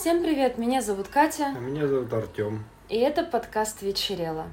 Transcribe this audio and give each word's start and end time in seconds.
Всем 0.00 0.22
привет, 0.22 0.56
меня 0.56 0.80
зовут 0.80 1.08
Катя, 1.08 1.52
А 1.54 1.58
меня 1.58 1.86
зовут 1.86 2.10
Артем. 2.14 2.64
и 2.88 2.96
это 2.96 3.22
подкаст 3.22 3.82
«Вечерело». 3.82 4.46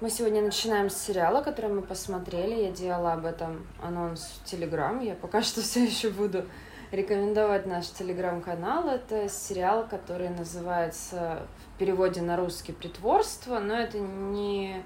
Мы 0.00 0.10
сегодня 0.10 0.42
начинаем 0.42 0.90
с 0.90 0.96
сериала, 0.96 1.42
который 1.42 1.72
мы 1.72 1.82
посмотрели. 1.82 2.66
Я 2.66 2.70
делала 2.70 3.14
об 3.14 3.26
этом 3.26 3.66
анонс 3.82 4.20
в 4.20 4.44
Телеграм. 4.44 5.00
Я 5.00 5.16
пока 5.16 5.42
что 5.42 5.60
все 5.60 5.82
еще 5.82 6.08
буду 6.10 6.44
рекомендовать 6.92 7.66
наш 7.66 7.88
Телеграм-канал. 7.88 8.88
Это 8.88 9.28
сериал, 9.28 9.88
который 9.88 10.28
называется 10.28 11.48
в 11.74 11.78
переводе 11.80 12.22
на 12.22 12.36
русский 12.36 12.70
«Притворство», 12.70 13.58
но 13.58 13.74
это 13.74 13.98
не... 13.98 14.84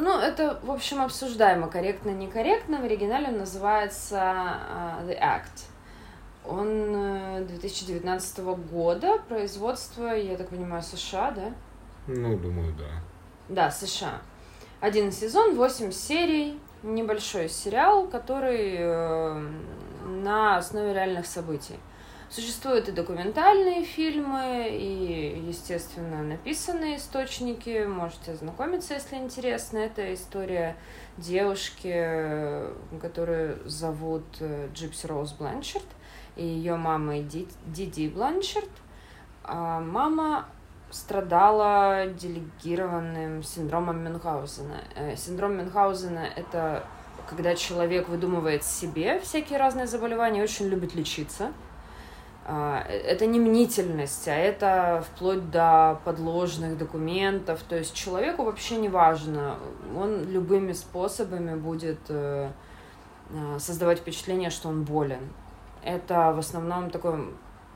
Ну, 0.00 0.18
это, 0.18 0.58
в 0.62 0.70
общем, 0.70 1.00
обсуждаемо, 1.00 1.68
корректно, 1.68 2.10
некорректно. 2.10 2.78
В 2.78 2.84
оригинале 2.84 3.28
он 3.28 3.38
называется 3.38 4.20
а, 4.20 5.02
The 5.04 5.18
Act. 5.18 5.66
Он 6.46 6.68
э, 7.40 7.44
2019 7.46 8.38
года, 8.70 9.18
производство, 9.28 10.14
я 10.14 10.36
так 10.36 10.48
понимаю, 10.48 10.82
США, 10.82 11.30
да? 11.32 11.52
Ну, 12.06 12.38
думаю, 12.38 12.74
да. 12.74 12.88
Да, 13.48 13.70
США. 13.70 14.20
Один 14.80 15.12
сезон, 15.12 15.56
восемь 15.56 15.90
серий, 15.92 16.58
небольшой 16.82 17.48
сериал, 17.48 18.06
который 18.06 18.76
э, 18.78 19.48
на 20.06 20.56
основе 20.56 20.94
реальных 20.94 21.26
событий. 21.26 21.78
Существуют 22.30 22.90
и 22.90 22.92
документальные 22.92 23.84
фильмы, 23.84 24.68
и, 24.70 25.42
естественно, 25.48 26.22
написанные 26.22 26.98
источники. 26.98 27.86
Можете 27.86 28.32
ознакомиться, 28.32 28.94
если 28.94 29.16
интересно. 29.16 29.78
Это 29.78 30.12
история 30.12 30.76
девушки, 31.16 32.66
которую 33.00 33.66
зовут 33.66 34.26
э, 34.40 34.68
Джипси 34.74 35.06
Роуз 35.06 35.32
Бланшард, 35.32 35.86
и 36.36 36.44
ее 36.44 36.76
мамой 36.76 37.22
Ди- 37.22 37.48
Диди 37.64 38.08
Бланшард. 38.08 38.68
А 39.44 39.80
мама 39.80 40.44
страдала 40.90 42.08
делегированным 42.08 43.42
синдромом 43.42 44.04
Мюнхгаузена. 44.04 44.82
Э, 44.96 45.16
Синдром 45.16 45.56
Мюнхгаузена— 45.56 46.26
это 46.36 46.84
когда 47.26 47.54
человек 47.54 48.08
выдумывает 48.08 48.64
себе 48.64 49.18
всякие 49.20 49.58
разные 49.58 49.86
заболевания, 49.86 50.42
очень 50.42 50.66
любит 50.68 50.94
лечиться. 50.94 51.52
А, 52.50 52.82
э, 52.88 52.96
Это 53.12 53.26
не 53.26 53.38
мнительность, 53.38 54.26
а 54.26 54.34
это 54.34 55.04
вплоть 55.06 55.50
до 55.50 56.00
подложных 56.04 56.78
документов. 56.78 57.62
То 57.68 57.76
есть 57.76 57.94
человеку 57.94 58.44
вообще 58.44 58.76
не 58.76 58.88
важно, 58.88 59.56
он 59.94 60.24
любыми 60.30 60.72
способами 60.72 61.54
будет 61.56 61.98
э, 62.08 62.50
э, 63.30 63.58
создавать 63.58 63.98
впечатление, 63.98 64.48
что 64.48 64.68
он 64.70 64.84
болен. 64.84 65.28
Это 65.84 66.32
в 66.32 66.38
основном 66.38 66.90
такое 66.90 67.20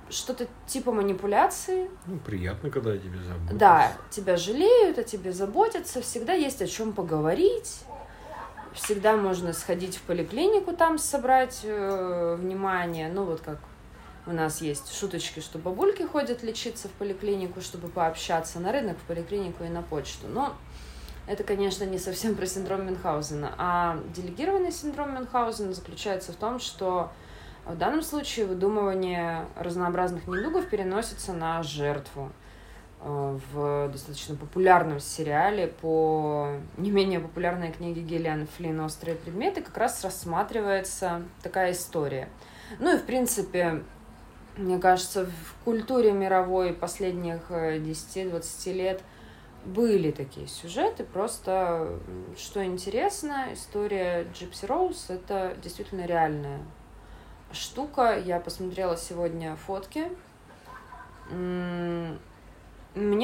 что-то 0.08 0.46
типа 0.66 0.90
манипуляции, 0.92 1.90
Ну, 2.06 2.18
приятно, 2.18 2.70
когда 2.70 2.92
о 2.92 2.98
тебе 2.98 3.18
заботятся. 3.18 3.54
да, 3.56 3.92
тебя 4.10 4.36
жалеют, 4.36 4.98
о 4.98 5.04
тебе 5.04 5.32
заботятся, 5.32 6.00
всегда 6.00 6.32
есть 6.32 6.62
о 6.62 6.66
чем 6.66 6.92
поговорить. 6.92 7.84
Всегда 8.72 9.16
можно 9.18 9.52
сходить 9.52 9.96
в 9.98 10.02
поликлинику, 10.02 10.72
там 10.72 10.96
собрать 10.96 11.60
э, 11.62 12.36
внимание. 12.40 13.10
Ну, 13.12 13.24
вот 13.24 13.42
как 13.42 13.58
у 14.26 14.32
нас 14.32 14.60
есть 14.60 14.94
шуточки, 14.94 15.40
что 15.40 15.58
бабульки 15.58 16.02
ходят 16.02 16.42
лечиться 16.42 16.88
в 16.88 16.92
поликлинику, 16.92 17.60
чтобы 17.60 17.88
пообщаться 17.88 18.60
на 18.60 18.72
рынок, 18.72 18.96
в 18.98 19.02
поликлинику 19.02 19.64
и 19.64 19.68
на 19.68 19.82
почту. 19.82 20.28
Но 20.28 20.54
это, 21.26 21.44
конечно, 21.44 21.84
не 21.84 21.98
совсем 21.98 22.34
про 22.34 22.46
синдром 22.46 22.86
Мюнхгаузена. 22.86 23.54
А 23.58 23.98
делегированный 24.14 24.72
синдром 24.72 25.14
Мюнхгаузена 25.14 25.72
заключается 25.72 26.32
в 26.32 26.36
том, 26.36 26.60
что 26.60 27.10
в 27.64 27.76
данном 27.76 28.02
случае 28.02 28.46
выдумывание 28.46 29.46
разнообразных 29.56 30.26
недугов 30.26 30.68
переносится 30.68 31.32
на 31.32 31.62
жертву 31.62 32.32
э, 33.00 33.38
в 33.52 33.88
достаточно 33.92 34.34
популярном 34.34 34.98
сериале 34.98 35.68
по 35.68 36.56
не 36.76 36.90
менее 36.90 37.20
популярной 37.20 37.70
книге 37.70 38.02
Гиллиан 38.02 38.48
Флинн 38.56 38.80
«Острые 38.80 39.16
предметы» 39.16 39.62
как 39.62 39.76
раз 39.76 40.02
рассматривается 40.02 41.22
такая 41.42 41.72
история. 41.72 42.28
Ну 42.80 42.94
и, 42.94 42.98
в 42.98 43.04
принципе, 43.04 43.82
мне 44.56 44.78
кажется, 44.78 45.26
в 45.26 45.64
культуре 45.64 46.12
мировой 46.12 46.72
последних 46.72 47.50
э, 47.50 47.78
10-20 47.78 48.72
лет 48.72 49.02
были 49.64 50.10
такие 50.10 50.48
сюжеты, 50.48 51.04
просто 51.04 52.00
что 52.36 52.64
интересно, 52.64 53.48
история 53.52 54.26
Джипси 54.34 54.66
Роуз— 54.66 55.06
это 55.08 55.56
действительно 55.62 56.04
реальная 56.04 56.60
штука. 57.52 58.18
Я 58.18 58.40
посмотрела 58.40 58.96
сегодня 58.96 59.56
фотки. 59.56 60.10
Мне 61.30 62.10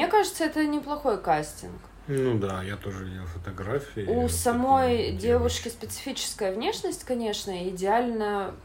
кажется, 0.07 0.45
это 0.45 0.65
неплохой 0.65 1.21
кастинг. 1.21 1.79
Ну 2.07 2.39
да, 2.39 2.63
я 2.63 2.75
тоже 2.75 3.05
видел 3.05 3.25
фотографии. 3.25 4.01
У 4.01 4.27
самой 4.29 5.11
девушки 5.11 5.67
специфическая 5.67 6.53
внешность, 6.53 7.03
конечно, 7.03 7.69
идеально 7.69 8.55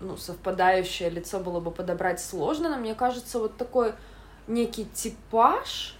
ну, 0.00 0.16
совпадающее 0.16 1.10
лицо 1.10 1.40
было 1.40 1.60
бы 1.60 1.70
подобрать 1.70 2.20
сложно, 2.20 2.70
но 2.70 2.76
мне 2.76 2.94
кажется, 2.94 3.38
вот 3.38 3.56
такой 3.56 3.92
некий 4.46 4.84
типаж, 4.86 5.96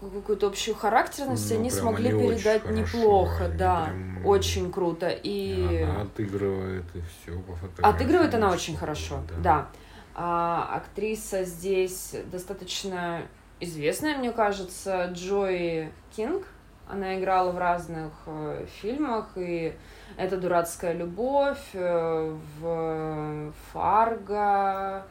какую-то 0.00 0.46
общую 0.48 0.76
характерность 0.76 1.50
Ну, 1.50 1.58
они 1.58 1.70
смогли 1.70 2.10
они 2.10 2.28
передать 2.28 2.62
хорошо, 2.62 2.78
неплохо, 2.80 3.44
они 3.46 3.56
да, 3.58 3.84
прям- 3.86 4.26
очень 4.26 4.72
круто. 4.72 5.08
И 5.08 5.82
Она 5.82 6.02
отыгрывает, 6.02 6.84
и 6.94 7.00
все 7.00 7.38
по 7.40 7.54
фотографии. 7.56 7.96
Отыгрывает 7.96 8.34
она 8.34 8.48
очень 8.48 8.58
Очень 8.58 8.76
хорошо, 8.76 9.20
да. 9.28 9.42
да. 9.42 9.68
А, 10.14 10.76
актриса 10.76 11.44
здесь 11.44 12.14
достаточно 12.30 13.22
известная, 13.60 14.16
мне 14.18 14.32
кажется, 14.32 15.06
Джои 15.12 15.92
Кинг. 16.14 16.44
Она 16.88 17.18
играла 17.18 17.52
в 17.52 17.58
разных 17.58 18.12
э, 18.26 18.66
фильмах, 18.80 19.28
и 19.36 19.74
«Это 20.18 20.36
дурацкая 20.36 20.94
любовь», 20.94 21.70
э, 21.74 22.36
в 22.60 23.52
«Фарго», 23.72 25.06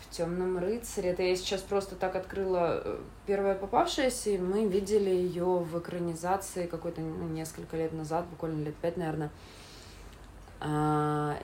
в 0.00 0.10
«Темном 0.10 0.56
рыцаре». 0.56 1.10
Это 1.10 1.22
я 1.22 1.36
сейчас 1.36 1.60
просто 1.60 1.96
так 1.96 2.16
открыла 2.16 2.80
э, 2.82 2.98
первое 3.26 3.54
попавшееся, 3.54 4.30
и 4.30 4.38
мы 4.38 4.66
видели 4.66 5.10
ее 5.10 5.44
в 5.44 5.78
экранизации 5.78 6.66
какой-то 6.66 7.02
ну, 7.02 7.28
несколько 7.28 7.76
лет 7.76 7.92
назад, 7.92 8.26
буквально 8.26 8.64
лет 8.64 8.74
пять, 8.76 8.96
наверное, 8.96 9.28
а, 10.60 11.36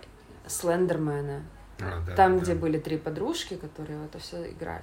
Слендермена. 0.46 1.42
А, 1.80 2.00
да, 2.06 2.14
Там, 2.14 2.38
да. 2.38 2.42
где 2.42 2.54
были 2.54 2.78
три 2.78 2.96
подружки, 2.96 3.56
которые 3.56 4.02
это 4.06 4.18
все 4.18 4.50
играли. 4.50 4.82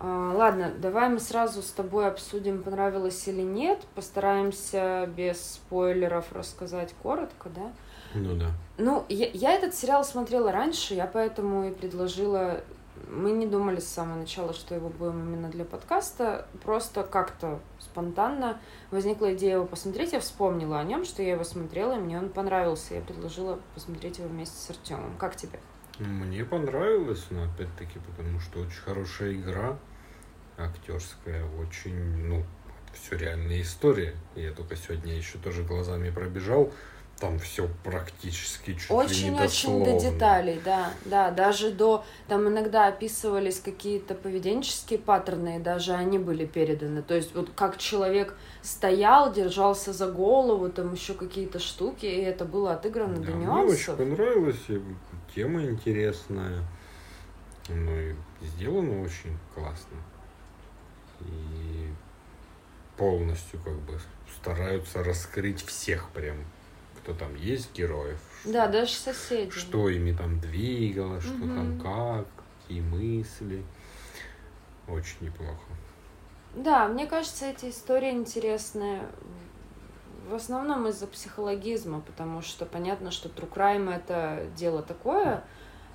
А, 0.00 0.32
ладно, 0.36 0.72
давай 0.78 1.08
мы 1.08 1.18
сразу 1.18 1.60
с 1.60 1.70
тобой 1.70 2.06
обсудим, 2.06 2.62
понравилось 2.62 3.26
или 3.26 3.42
нет. 3.42 3.80
Постараемся 3.94 5.08
без 5.16 5.54
спойлеров 5.54 6.32
рассказать 6.32 6.94
коротко, 7.02 7.48
да? 7.48 7.72
Ну 8.14 8.36
да. 8.36 8.50
Ну, 8.78 9.04
я, 9.08 9.28
я 9.32 9.52
этот 9.52 9.74
сериал 9.74 10.04
смотрела 10.04 10.52
раньше, 10.52 10.94
я 10.94 11.06
поэтому 11.06 11.68
и 11.68 11.72
предложила... 11.72 12.60
Мы 13.10 13.30
не 13.30 13.46
думали 13.46 13.78
с 13.78 13.86
самого 13.86 14.18
начала, 14.18 14.52
что 14.52 14.74
его 14.74 14.88
будем 14.88 15.22
именно 15.22 15.48
для 15.48 15.64
подкаста. 15.64 16.48
Просто 16.64 17.04
как-то 17.04 17.60
спонтанно 17.78 18.60
возникла 18.90 19.34
идея 19.34 19.54
его 19.54 19.66
посмотреть. 19.66 20.12
Я 20.12 20.20
вспомнила 20.20 20.80
о 20.80 20.84
нем, 20.84 21.04
что 21.04 21.22
я 21.22 21.32
его 21.32 21.44
смотрела, 21.44 21.92
и 21.92 22.00
мне 22.00 22.18
он 22.18 22.28
понравился. 22.28 22.94
Я 22.94 23.00
предложила 23.00 23.60
посмотреть 23.74 24.18
его 24.18 24.28
вместе 24.28 24.56
с 24.56 24.70
Артемом. 24.70 25.16
Как 25.16 25.36
тебе? 25.36 25.60
Мне 26.00 26.44
понравилось, 26.44 27.24
но 27.30 27.44
опять-таки, 27.44 27.98
потому 27.98 28.40
что 28.40 28.60
очень 28.60 28.80
хорошая 28.80 29.32
игра, 29.32 29.76
актерская, 30.58 31.44
очень, 31.60 32.26
ну, 32.26 32.44
все 32.92 33.16
реальная 33.16 33.60
история. 33.62 34.14
Я 34.34 34.52
только 34.52 34.76
сегодня 34.76 35.14
еще 35.14 35.38
тоже 35.38 35.62
глазами 35.62 36.10
пробежал, 36.10 36.72
там 37.20 37.38
все 37.40 37.68
практически 37.82 38.74
чуть 38.74 38.90
Очень-очень 38.90 39.78
до 39.80 39.84
дословно. 39.84 40.00
деталей, 40.00 40.60
да, 40.64 40.92
да, 41.04 41.30
даже 41.32 41.72
до, 41.72 42.04
там 42.28 42.48
иногда 42.48 42.86
описывались 42.86 43.58
какие-то 43.60 44.14
поведенческие 44.14 44.98
паттерны, 45.00 45.56
и 45.56 45.58
даже 45.58 45.94
они 45.94 46.18
были 46.18 46.46
переданы, 46.46 47.02
то 47.02 47.14
есть 47.14 47.34
вот 47.34 47.50
как 47.56 47.76
человек 47.78 48.36
стоял, 48.62 49.32
держался 49.32 49.92
за 49.92 50.10
голову, 50.10 50.68
там 50.68 50.92
еще 50.92 51.14
какие-то 51.14 51.58
штуки, 51.58 52.06
и 52.06 52.20
это 52.22 52.44
было 52.44 52.74
отыграно 52.74 53.16
до 53.16 53.32
Да, 53.32 53.32
мне 53.32 53.48
очень 53.48 53.66
нюансов. 53.66 53.96
понравилось, 53.96 54.64
и 54.68 54.80
тема 55.34 55.64
интересная, 55.64 56.62
ну 57.68 57.98
и 57.98 58.14
сделано 58.42 59.02
очень 59.02 59.36
классно. 59.54 59.96
И 61.20 61.88
полностью 62.96 63.60
как 63.60 63.74
бы 63.80 63.98
стараются 64.40 65.02
раскрыть 65.02 65.64
всех 65.64 66.08
прям, 66.10 66.36
кто 67.02 67.14
там 67.14 67.34
есть 67.36 67.74
героев. 67.74 68.18
Да, 68.44 68.64
что- 68.64 68.72
даже 68.72 68.92
соседи. 68.92 69.50
Что 69.50 69.88
ими 69.88 70.12
там 70.12 70.40
двигало, 70.40 71.20
что 71.20 71.30
там 71.32 71.74
Мгм. 71.76 71.80
как, 71.80 72.26
какие 72.62 72.80
мысли. 72.80 73.64
Очень 74.86 75.26
неплохо. 75.26 75.60
Да, 76.54 76.88
мне 76.88 77.06
кажется, 77.06 77.46
эти 77.46 77.70
истории 77.70 78.10
интересные. 78.10 79.02
в 80.30 80.34
основном 80.34 80.86
из-за 80.88 81.06
психологизма, 81.06 82.02
потому 82.02 82.42
что 82.42 82.66
понятно, 82.66 83.10
что 83.10 83.30
true 83.30 83.50
crime 83.50 83.90
это 83.90 84.46
дело 84.58 84.82
такое, 84.82 85.42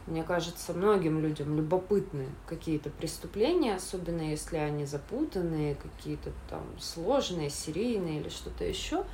мне 0.06 0.24
кажется, 0.24 0.74
многим 0.74 1.22
людям 1.22 1.56
любопытны 1.56 2.28
какие-то 2.46 2.90
преступления, 2.90 3.76
особенно 3.76 4.22
если 4.22 4.58
они 4.58 4.86
запутанные, 4.86 5.76
какие-то 5.76 6.32
там 6.50 6.64
сложные, 6.80 7.50
серийные 7.50 8.20
или 8.20 8.30
что-то 8.30 8.66
еще. 8.66 9.06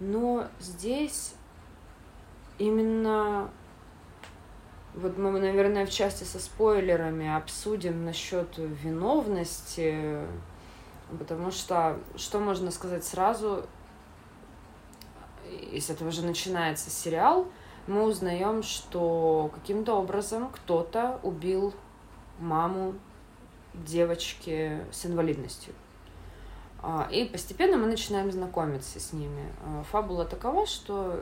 Но 0.00 0.48
здесь 0.60 1.34
именно 2.58 3.50
вот 4.94 5.18
мы, 5.18 5.38
наверное, 5.38 5.86
в 5.86 5.90
части 5.90 6.24
со 6.24 6.40
спойлерами 6.40 7.36
обсудим 7.36 8.04
насчет 8.04 8.48
виновности, 8.56 10.18
потому 11.16 11.50
что 11.50 11.98
что 12.16 12.40
можно 12.40 12.70
сказать 12.70 13.04
сразу, 13.04 13.66
если 15.70 15.94
этого 15.94 16.10
же 16.10 16.24
начинается 16.24 16.90
сериал, 16.90 17.46
мы 17.90 18.04
узнаем, 18.04 18.62
что 18.62 19.50
каким-то 19.52 19.94
образом 19.94 20.48
кто-то 20.50 21.18
убил 21.22 21.74
маму 22.38 22.94
девочки 23.74 24.80
с 24.92 25.06
инвалидностью. 25.06 25.74
А, 26.82 27.08
и 27.10 27.26
постепенно 27.26 27.76
мы 27.76 27.86
начинаем 27.86 28.30
знакомиться 28.32 28.98
с 28.98 29.12
ними. 29.12 29.52
А, 29.64 29.82
фабула 29.82 30.24
такова, 30.24 30.66
что 30.66 31.20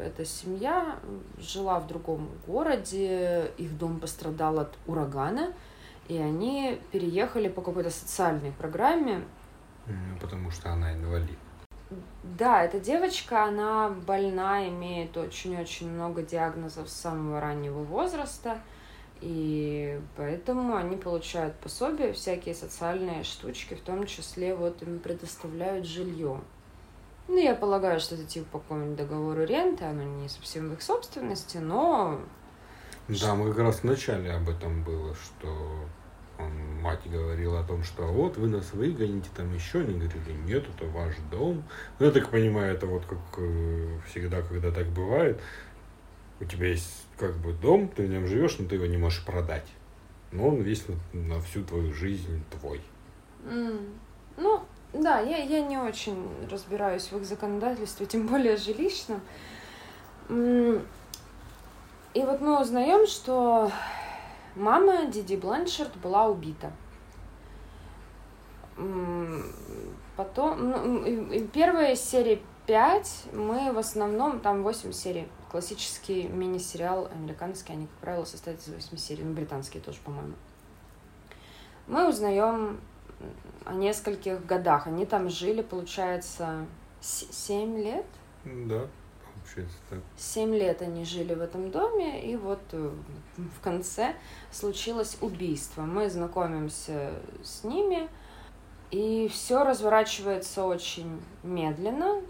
эта 0.00 0.24
семья 0.24 0.96
жила 1.38 1.78
в 1.80 1.86
другом 1.86 2.28
городе, 2.46 3.50
их 3.58 3.76
дом 3.76 4.00
пострадал 4.00 4.60
от 4.60 4.72
урагана, 4.86 5.52
и 6.08 6.16
они 6.16 6.80
переехали 6.92 7.48
по 7.48 7.60
какой-то 7.60 7.90
социальной 7.90 8.52
программе. 8.52 9.24
Потому 10.20 10.50
что 10.50 10.72
она 10.72 10.94
инвалид. 10.94 11.38
Да, 12.22 12.64
эта 12.64 12.80
девочка, 12.80 13.44
она 13.44 13.90
больна, 13.90 14.68
имеет 14.68 15.16
очень-очень 15.16 15.90
много 15.90 16.22
диагнозов 16.22 16.88
с 16.88 16.94
самого 16.94 17.40
раннего 17.40 17.82
возраста. 17.82 18.58
И 19.20 20.00
поэтому 20.16 20.76
они 20.76 20.96
получают 20.96 21.54
пособия, 21.56 22.12
всякие 22.12 22.54
социальные 22.54 23.24
штучки, 23.24 23.74
в 23.74 23.80
том 23.80 24.06
числе 24.06 24.54
вот 24.54 24.82
им 24.82 24.98
предоставляют 24.98 25.86
жилье. 25.86 26.40
Ну, 27.26 27.38
я 27.38 27.54
полагаю, 27.54 28.00
что 28.00 28.16
это 28.16 28.24
типа 28.24 28.46
по 28.52 28.58
какому-нибудь 28.58 28.96
договору 28.96 29.44
ренты, 29.44 29.84
оно 29.84 30.02
не 30.02 30.28
совсем 30.28 30.68
в 30.68 30.74
их 30.74 30.82
собственности, 30.82 31.56
но... 31.56 32.20
Да, 33.08 33.34
мы 33.34 33.50
как 33.50 33.60
раз 33.60 33.76
в 33.76 33.84
начале 33.84 34.32
об 34.32 34.48
этом 34.48 34.82
было, 34.82 35.14
что 35.14 35.48
он, 36.38 36.82
мать 36.82 37.00
говорила 37.04 37.60
о 37.60 37.64
том, 37.64 37.82
что 37.82 38.04
вот 38.04 38.36
вы 38.36 38.48
нас 38.48 38.72
выгоните, 38.72 39.28
там 39.36 39.54
еще, 39.54 39.80
они 39.80 39.94
говорили, 39.94 40.32
нет, 40.44 40.64
это 40.76 40.86
ваш 40.86 41.14
дом. 41.30 41.64
Ну, 41.98 42.06
я 42.06 42.12
так 42.12 42.30
понимаю, 42.30 42.74
это 42.74 42.86
вот 42.86 43.04
как 43.06 43.18
э, 43.38 43.98
всегда, 44.08 44.42
когда 44.42 44.70
так 44.70 44.86
бывает, 44.88 45.40
у 46.40 46.44
тебя 46.44 46.68
есть 46.68 47.06
как 47.18 47.36
бы 47.36 47.52
дом, 47.52 47.88
ты 47.88 48.06
в 48.06 48.10
нем 48.10 48.26
живешь, 48.26 48.58
но 48.58 48.66
ты 48.66 48.74
его 48.76 48.86
не 48.86 48.96
можешь 48.96 49.24
продать. 49.24 49.66
Но 50.32 50.48
он 50.48 50.62
весь 50.62 50.84
на, 50.88 50.96
на 51.12 51.40
всю 51.40 51.64
твою 51.64 51.92
жизнь 51.94 52.42
твой. 52.50 52.80
Mm. 53.44 53.88
Ну, 54.36 54.64
да, 54.92 55.20
я, 55.20 55.38
я 55.38 55.62
не 55.62 55.78
очень 55.78 56.28
разбираюсь 56.50 57.10
в 57.10 57.16
их 57.16 57.24
законодательстве, 57.24 58.06
тем 58.06 58.26
более 58.26 58.56
жилищном. 58.56 59.20
И 60.28 62.20
вот 62.22 62.40
мы 62.40 62.60
узнаем, 62.60 63.06
что 63.06 63.70
мама 64.56 65.06
Диди 65.06 65.36
Бланшерт 65.36 65.96
была 65.96 66.26
убита. 66.26 66.72
Потом, 70.16 70.70
ну, 70.70 71.48
первая 71.52 71.96
серия 71.96 72.40
5, 72.66 73.26
мы 73.32 73.72
в 73.72 73.78
основном, 73.78 74.40
там 74.40 74.62
8 74.62 74.92
серий, 74.92 75.28
классический 75.50 76.28
мини-сериал 76.28 77.08
американский, 77.12 77.72
они, 77.72 77.86
как 77.86 77.96
правило, 77.96 78.24
состоят 78.24 78.60
из 78.60 78.68
8 78.68 78.96
серий, 78.96 79.22
ну, 79.22 79.34
британские 79.34 79.82
тоже, 79.82 79.98
по-моему. 80.04 80.34
Мы 81.86 82.08
узнаем 82.08 82.80
о 83.64 83.74
нескольких 83.74 84.44
годах. 84.46 84.86
Они 84.86 85.06
там 85.06 85.28
жили, 85.28 85.62
получается, 85.62 86.66
7 87.00 87.76
лет? 87.78 88.06
Да, 88.44 88.88
получается 89.44 89.76
так. 89.90 89.98
7 90.16 90.54
лет 90.54 90.82
они 90.82 91.04
жили 91.04 91.34
в 91.34 91.40
этом 91.40 91.70
доме, 91.70 92.22
и 92.22 92.36
вот 92.36 92.60
э, 92.72 92.90
в 93.36 93.60
конце 93.62 94.14
случилось 94.50 95.18
убийство. 95.20 95.82
Мы 95.82 96.08
знакомимся 96.08 97.12
с 97.42 97.64
ними, 97.64 98.08
и 98.90 99.28
все 99.28 99.64
разворачивается 99.64 100.64
очень 100.64 101.20
медленно. 101.42 102.20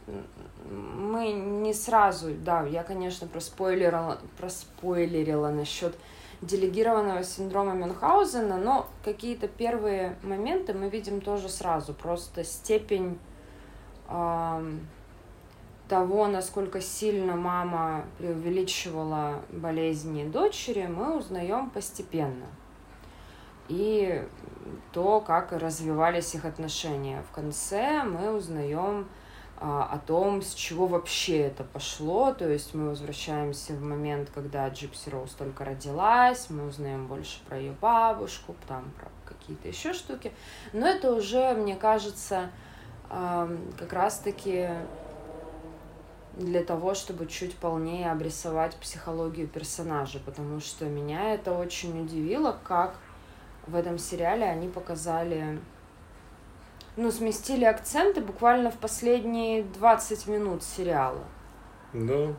Мы 0.70 1.32
не 1.32 1.74
сразу, 1.74 2.34
да, 2.34 2.64
я, 2.66 2.82
конечно, 2.82 3.26
проспойлерила, 3.26 4.18
проспойлерила 4.38 5.50
насчет 5.50 5.94
делегированного 6.40 7.22
синдрома 7.22 7.74
Мюнхгаузена, 7.74 8.56
но 8.58 8.88
какие-то 9.04 9.48
первые 9.48 10.16
моменты 10.22 10.74
мы 10.74 10.88
видим 10.88 11.20
тоже 11.20 11.48
сразу. 11.48 11.94
Просто 11.94 12.44
степень 12.44 13.18
того, 15.88 16.26
насколько 16.26 16.80
сильно 16.80 17.36
мама 17.36 18.04
преувеличивала 18.18 19.42
болезни 19.50 20.24
дочери, 20.24 20.86
мы 20.86 21.18
узнаем 21.18 21.70
постепенно 21.70 22.46
и 23.68 24.22
то, 24.92 25.20
как 25.20 25.52
развивались 25.52 26.34
их 26.34 26.44
отношения. 26.44 27.22
В 27.30 27.34
конце 27.34 28.02
мы 28.02 28.34
узнаем 28.34 29.08
а, 29.56 29.88
о 29.90 29.98
том, 29.98 30.42
с 30.42 30.52
чего 30.54 30.86
вообще 30.86 31.38
это 31.38 31.64
пошло. 31.64 32.32
То 32.32 32.48
есть 32.48 32.74
мы 32.74 32.90
возвращаемся 32.90 33.72
в 33.72 33.82
момент, 33.82 34.30
когда 34.34 34.68
Джипси 34.68 35.08
Роуз 35.10 35.30
только 35.32 35.64
родилась, 35.64 36.50
мы 36.50 36.66
узнаем 36.66 37.06
больше 37.06 37.40
про 37.46 37.58
ее 37.58 37.72
бабушку, 37.80 38.54
там 38.68 38.90
про 38.98 39.08
какие-то 39.24 39.68
еще 39.68 39.92
штуки. 39.92 40.32
Но 40.72 40.86
это 40.86 41.14
уже, 41.14 41.54
мне 41.54 41.76
кажется, 41.76 42.50
как 43.08 43.92
раз-таки 43.92 44.68
для 46.36 46.62
того, 46.62 46.94
чтобы 46.94 47.26
чуть 47.26 47.54
полнее 47.54 48.10
обрисовать 48.10 48.76
психологию 48.76 49.46
персонажа, 49.46 50.18
потому 50.18 50.60
что 50.60 50.86
меня 50.86 51.34
это 51.34 51.52
очень 51.52 52.00
удивило, 52.02 52.56
как 52.64 52.96
в 53.66 53.74
этом 53.74 53.98
сериале 53.98 54.44
они 54.44 54.68
показали, 54.68 55.58
ну, 56.96 57.10
сместили 57.10 57.64
акценты 57.64 58.20
буквально 58.20 58.70
в 58.70 58.76
последние 58.78 59.62
20 59.62 60.26
минут 60.28 60.62
сериала. 60.62 61.24
Да. 61.92 62.34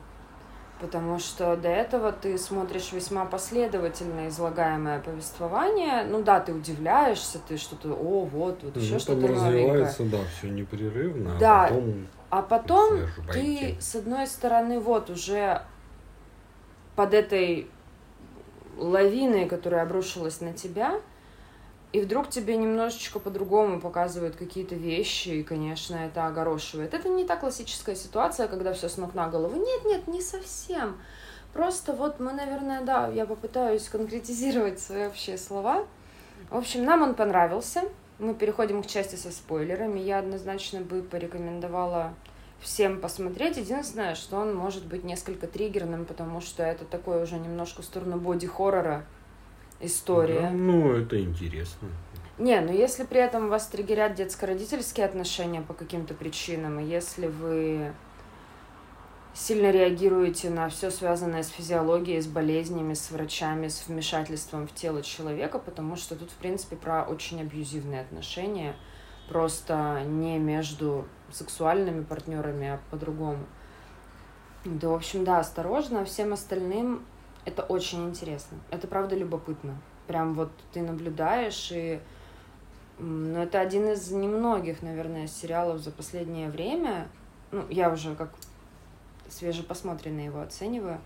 Потому 0.81 1.19
что 1.19 1.56
до 1.56 1.69
этого 1.69 2.12
ты 2.12 2.38
смотришь 2.38 2.92
весьма 2.92 3.23
последовательно 3.25 4.28
излагаемое 4.28 4.99
повествование. 4.99 6.04
Ну 6.04 6.21
да, 6.21 6.42
ты 6.42 6.54
удивляешься, 6.54 7.40
ты 7.47 7.56
что-то, 7.56 7.94
о, 7.94 8.25
вот, 8.25 8.61
вот 8.61 8.75
еще 8.75 8.95
ну, 8.95 8.99
что-то 8.99 9.28
развивается, 9.28 10.04
да, 10.04 10.18
все 10.37 10.49
непрерывно. 10.49 11.37
А 11.37 11.40
да, 11.40 11.64
а 11.64 11.68
потом, 11.69 12.07
а 12.29 12.41
потом 12.41 13.07
ты, 13.31 13.77
с 13.79 13.95
одной 13.95 14.27
стороны, 14.27 14.79
вот 14.79 15.09
уже 15.09 15.61
под 16.95 17.13
этой 17.13 17.69
лавиной, 18.77 19.47
которая 19.47 19.83
обрушилась 19.83 20.41
на 20.41 20.53
тебя, 20.53 20.99
и 21.94 22.01
вдруг 22.01 22.29
тебе 22.29 22.57
немножечко 22.57 23.19
по-другому 23.19 23.79
показывают 23.79 24.35
какие-то 24.35 24.75
вещи, 24.75 25.29
и, 25.29 25.44
конечно, 25.44 25.95
это 25.95 26.27
огорошивает. 26.27 26.94
Это 26.94 27.07
не 27.07 27.23
та 27.23 27.37
классическая 27.37 27.95
ситуация, 27.95 28.49
когда 28.49 28.73
все 28.73 28.89
с 28.89 28.97
ног 28.97 29.13
на 29.13 29.29
голову. 29.29 29.55
Нет, 29.55 29.85
нет, 29.85 30.07
не 30.07 30.21
совсем. 30.21 30.97
Просто 31.53 31.94
вот 31.94 32.19
мы, 32.19 32.33
наверное, 32.33 32.81
да, 32.81 33.07
я 33.07 33.25
попытаюсь 33.25 33.87
конкретизировать 33.87 34.81
свои 34.81 35.07
общие 35.07 35.37
слова. 35.37 35.85
В 36.49 36.57
общем, 36.57 36.83
нам 36.83 37.01
он 37.01 37.15
понравился. 37.15 37.83
Мы 38.19 38.34
переходим 38.34 38.81
к 38.81 38.88
части 38.88 39.16
со 39.16 39.31
спойлерами. 39.31 40.00
Я 40.00 40.19
однозначно 40.19 40.81
бы 40.81 41.02
порекомендовала 41.02 42.14
всем 42.60 43.02
посмотреть. 43.02 43.57
Единственное, 43.57 44.16
что 44.16 44.38
он 44.38 44.56
может 44.56 44.86
быть 44.86 45.04
несколько 45.04 45.48
триггерным, 45.48 46.06
потому 46.06 46.42
что 46.42 46.64
это 46.64 46.86
такой 46.86 47.22
уже 47.22 47.38
немножко 47.38 47.81
в 47.81 47.86
сторону 47.86 48.18
боди-хоррора 48.18 49.06
история. 49.81 50.42
Да, 50.42 50.50
ну, 50.52 50.94
это 50.94 51.22
интересно. 51.22 51.90
Не, 52.38 52.60
но 52.60 52.72
если 52.72 53.06
при 53.06 53.22
этом 53.22 53.50
вас 53.50 53.68
триггерят 53.68 54.16
детско-родительские 54.16 55.06
отношения 55.06 55.62
по 55.62 55.74
каким-то 55.74 56.14
причинам, 56.14 56.80
и 56.80 56.86
если 56.86 57.28
вы 57.28 57.94
сильно 59.35 59.69
реагируете 59.69 60.49
на 60.49 60.69
все 60.69 60.89
связанное 60.89 61.44
с 61.44 61.49
физиологией, 61.49 62.21
с 62.21 62.27
болезнями, 62.27 62.94
с 62.94 63.11
врачами, 63.11 63.68
с 63.68 63.87
вмешательством 63.87 64.65
в 64.65 64.73
тело 64.73 65.04
человека, 65.04 65.59
потому 65.59 65.97
что 65.97 66.15
тут, 66.15 66.31
в 66.31 66.35
принципе, 66.35 66.77
про 66.77 67.04
очень 67.04 67.42
абьюзивные 67.42 68.01
отношения, 68.01 68.75
просто 69.27 70.04
не 70.06 70.39
между 70.39 71.06
сексуальными 71.31 72.04
партнерами, 72.04 72.69
а 72.69 72.80
по-другому. 72.89 73.45
Да, 74.63 74.89
в 74.89 74.94
общем, 74.94 75.25
да, 75.25 75.39
осторожно. 75.39 76.01
А 76.01 76.06
всем 76.06 76.31
остальным 76.31 77.06
это 77.44 77.61
очень 77.61 78.07
интересно. 78.09 78.57
Это 78.71 78.87
правда 78.87 79.15
любопытно. 79.15 79.80
Прям 80.07 80.33
вот 80.33 80.51
ты 80.71 80.81
наблюдаешь 80.81 81.71
и 81.71 81.99
ну, 82.97 83.39
это 83.42 83.59
один 83.59 83.89
из 83.89 84.09
немногих, 84.11 84.81
наверное, 84.81 85.27
сериалов 85.27 85.80
за 85.81 85.92
последнее 85.92 86.49
время, 86.49 87.09
ну, 87.51 87.65
я 87.69 87.92
уже 87.92 88.15
как 88.15 88.31
свежепосмотренно 89.29 90.21
его 90.21 90.41
оцениваю, 90.41 91.01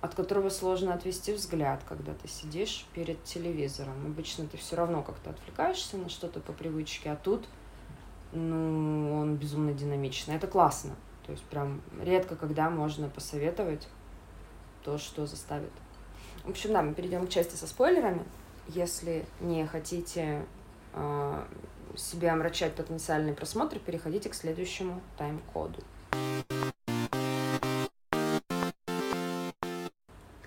от 0.00 0.14
которого 0.14 0.48
сложно 0.48 0.94
отвести 0.94 1.32
взгляд, 1.32 1.82
когда 1.88 2.12
ты 2.14 2.28
сидишь 2.28 2.86
перед 2.92 3.22
телевизором. 3.24 3.94
Обычно 4.04 4.46
ты 4.46 4.56
все 4.56 4.76
равно 4.76 5.02
как-то 5.02 5.30
отвлекаешься 5.30 5.96
на 5.96 6.08
что-то 6.08 6.40
по 6.40 6.52
привычке, 6.52 7.10
а 7.12 7.16
тут, 7.16 7.46
ну, 8.32 9.20
он 9.20 9.36
безумно 9.36 9.72
динамичный. 9.72 10.34
Это 10.34 10.48
классно. 10.48 10.96
То 11.26 11.32
есть 11.32 11.44
прям 11.44 11.80
редко 12.00 12.34
когда 12.34 12.68
можно 12.68 13.08
посоветовать 13.08 13.88
то, 14.82 14.98
что 14.98 15.26
заставит. 15.26 15.70
В 16.44 16.50
общем, 16.50 16.72
да, 16.72 16.82
мы 16.82 16.94
перейдем 16.94 17.26
к 17.26 17.30
части 17.30 17.54
со 17.54 17.68
спойлерами. 17.68 18.24
Если 18.66 19.24
не 19.40 19.64
хотите 19.66 20.44
э, 20.94 21.44
себе 21.96 22.30
омрачать 22.30 22.74
потенциальный 22.74 23.34
просмотр, 23.34 23.78
переходите 23.78 24.28
к 24.28 24.34
следующему 24.34 25.00
тайм-коду. 25.16 25.78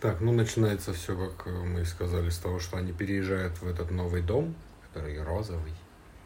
Так, 0.05 0.21
ну 0.21 0.31
начинается 0.31 0.93
все, 0.93 1.17
как 1.17 1.47
мы 1.47 1.83
сказали, 1.83 2.29
с 2.29 2.37
того, 2.37 2.59
что 2.59 2.77
они 2.77 2.93
переезжают 2.93 3.59
в 3.59 3.67
этот 3.67 3.89
новый 3.89 4.21
дом, 4.21 4.53
который 4.83 5.19
розовый. 5.23 5.73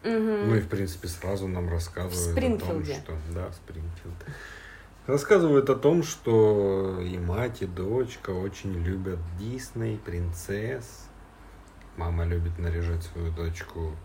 Угу. 0.04 0.12
Ну 0.12 0.56
и, 0.58 0.60
в 0.60 0.68
принципе, 0.68 1.08
сразу 1.08 1.48
нам 1.48 1.70
рассказывают 1.70 2.62
о 2.62 2.66
том, 2.66 2.84
что... 2.84 3.18
Да, 3.34 3.50
Спрингфилд. 3.54 4.26
Рассказывают 5.08 5.70
о 5.70 5.76
том, 5.76 6.04
что 6.04 7.00
и 7.02 7.18
мать, 7.18 7.62
и 7.62 7.68
дочка 7.68 8.32
очень 8.32 8.74
любят 8.84 9.20
Дисней, 9.40 9.98
принцесс. 9.98 11.08
Мама 11.96 12.26
любит 12.26 12.60
наряжать 12.60 13.04
свою 13.04 13.32
дочку 13.32 13.96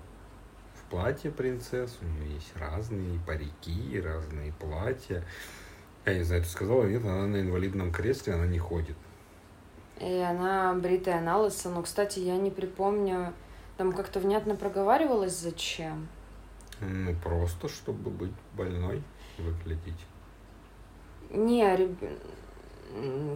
в 0.76 0.88
платье 0.88 1.32
принцесс. 1.32 1.98
У 2.00 2.04
нее 2.04 2.34
есть 2.34 2.52
разные 2.54 3.18
парики, 3.26 4.00
разные 4.00 4.52
платья. 4.52 5.24
Я 6.06 6.14
не 6.14 6.22
знаю, 6.22 6.44
ты 6.44 6.48
сказала, 6.48 6.84
нет, 6.84 7.02
она 7.04 7.26
на 7.26 7.40
инвалидном 7.40 7.90
кресле, 7.90 8.34
она 8.34 8.46
не 8.46 8.60
ходит. 8.60 8.96
И 10.00 10.18
она 10.18 10.74
бритая 10.74 11.20
на 11.20 11.38
лысо. 11.38 11.68
Но, 11.70 11.82
кстати, 11.82 12.18
я 12.18 12.36
не 12.36 12.50
припомню, 12.50 13.32
там 13.76 13.92
как-то 13.92 14.20
внятно 14.20 14.56
проговаривалось, 14.56 15.36
зачем. 15.36 16.08
Ну, 16.80 17.14
просто, 17.22 17.68
чтобы 17.68 18.10
быть 18.10 18.32
больной, 18.54 19.02
выглядеть. 19.38 20.04
Не, 21.30 21.76
реб- 21.76 21.98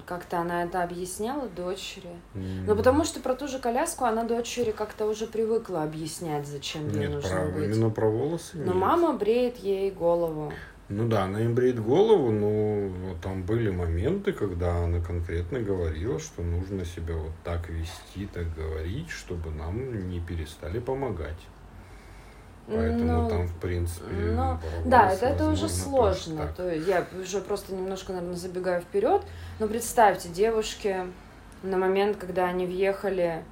как-то 0.07 0.39
она 0.39 0.63
это 0.65 0.83
объясняла 0.85 1.49
дочери. 1.49 2.11
М, 2.35 2.67
Ну, 2.67 2.77
потому 2.77 3.05
что 3.05 3.19
про 3.21 3.35
ту 3.35 3.49
же 3.49 3.59
коляску 3.59 4.05
она 4.05 4.23
дочери 4.25 4.71
как-то 4.71 5.07
уже 5.07 5.27
привыкла 5.27 5.83
объяснять, 5.83 6.47
зачем 6.47 6.89
ей 6.91 7.01
Нет, 7.01 7.11
нужно 7.11 7.31
про, 7.31 7.45
быть. 7.49 7.65
именно 7.65 7.91
про 7.91 8.09
волосы 8.09 8.59
Но 8.59 8.65
нет. 8.67 8.75
мама 8.77 9.13
бреет 9.15 9.57
ей 9.59 9.91
голову. 9.91 10.53
Ну 10.89 11.07
да, 11.07 11.25
она 11.25 11.43
им 11.43 11.55
бреет 11.55 11.79
голову, 11.83 12.31
но 12.31 13.15
там 13.23 13.43
были 13.43 13.71
моменты, 13.71 14.33
когда 14.33 14.85
она 14.85 15.01
конкретно 15.01 15.61
говорила, 15.61 16.19
что 16.19 16.43
нужно 16.43 16.85
себя 16.87 17.15
вот 17.15 17.33
так 17.45 17.69
вести, 17.69 18.27
так 18.33 18.47
говорить, 18.55 19.11
чтобы 19.11 19.51
нам 19.51 20.09
не 20.09 20.21
перестали 20.21 20.79
помогать. 20.79 21.37
Поэтому 22.67 23.23
Ну, 23.23 23.29
там, 23.29 23.47
в 23.47 23.55
принципе, 23.61 24.07
ну, 24.11 24.59
про 24.59 24.91
Да, 24.91 25.13
это, 25.13 25.27
это 25.27 25.49
уже 25.51 25.69
сложно. 25.69 26.47
так. 26.47 26.55
То 26.57 26.71
есть 26.71 26.87
я 26.87 27.07
уже 27.23 27.41
просто 27.41 27.75
немножко, 27.75 28.13
наверное, 28.13 28.37
забегаю 28.37 28.83
вперед. 28.83 29.23
Но 29.59 29.69
представьте, 29.69 30.29
девушки 30.29 30.97
на 31.63 31.79
момент, 31.79 32.19
когда 32.19 32.45
они 32.47 32.67
въехали, 32.67 33.43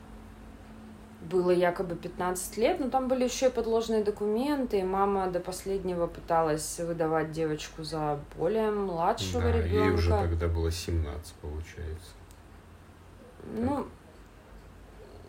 было 1.31 1.51
якобы 1.51 1.97
15 1.97 2.57
лет, 2.57 2.81
но 2.81 2.91
там 2.91 3.09
были 3.09 3.25
еще 3.25 3.47
и 3.47 3.51
подложные 3.51 4.05
документы, 4.05 4.81
и 4.81 4.83
мама 4.85 5.29
до 5.31 5.41
последнего 5.41 6.07
пыталась 6.07 6.79
выдавать 6.81 7.33
девочку 7.33 7.83
за 7.85 8.19
более 8.37 8.71
младшего 8.71 9.43
Да, 9.43 9.55
ей 9.57 9.65
ребенка. 9.65 9.95
уже 9.95 10.11
тогда 10.11 10.49
было 10.49 10.71
17, 10.71 11.35
получается. 11.35 12.11
Ну, 13.55 13.87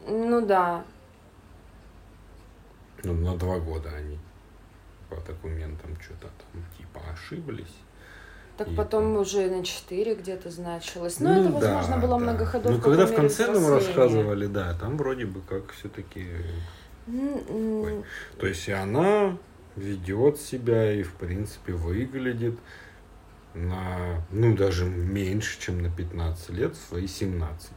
ну 0.08 0.46
да. 0.46 0.84
Ну, 3.04 3.13
на 3.13 3.38
два 3.38 3.60
года 3.60 3.89
они 3.89 4.18
по 5.10 5.16
документам 5.18 5.96
что-то 6.01 6.27
там 6.27 6.63
типа 6.77 7.01
ошиблись. 7.13 7.75
Так 8.58 8.70
И 8.70 8.76
потом 8.76 9.14
там- 9.14 9.22
уже 9.22 9.50
на 9.50 9.64
4 9.64 10.16
где-то 10.16 10.50
значилось. 10.50 11.20
Но 11.20 11.40
это, 11.40 11.52
возможно, 11.52 11.96
да, 11.96 12.02
была 12.02 12.18
да. 12.18 12.24
многоходовка. 12.24 12.78
Ну, 12.78 12.82
когда 12.82 13.06
в 13.06 13.16
конце 13.16 13.48
нам 13.52 13.68
рассказывали, 13.72 14.48
да, 14.48 14.74
там 14.80 14.98
вроде 14.98 15.26
бы 15.26 15.42
как 15.42 15.72
все-таки 15.74 16.26
То 18.40 18.48
есть 18.48 18.68
и 18.68 18.72
она 18.72 19.38
ведет 19.76 20.40
себя 20.40 20.92
и, 20.92 21.04
в 21.04 21.14
принципе, 21.14 21.74
выглядит 21.74 22.58
на, 23.54 24.24
ну, 24.32 24.56
даже 24.56 24.86
меньше, 24.86 25.60
чем 25.60 25.82
на 25.82 25.90
15 25.92 26.50
лет, 26.50 26.76
в 26.76 26.90
свои 26.90 27.08
17. 27.08 27.72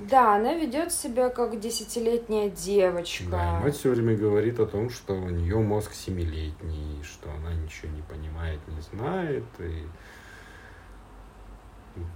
Да, 0.00 0.36
она 0.36 0.54
ведет 0.54 0.92
себя 0.92 1.28
как 1.28 1.60
десятилетняя 1.60 2.50
девочка. 2.50 3.24
Да, 3.30 3.58
и 3.60 3.64
мать 3.64 3.76
все 3.76 3.90
время 3.90 4.16
говорит 4.16 4.58
о 4.58 4.66
том, 4.66 4.90
что 4.90 5.14
у 5.14 5.28
нее 5.28 5.56
мозг 5.58 5.94
семилетний, 5.94 7.02
что 7.04 7.30
она 7.30 7.54
ничего 7.54 7.92
не 7.92 8.02
понимает, 8.02 8.58
не 8.68 8.80
знает, 8.80 9.44
и 9.60 9.84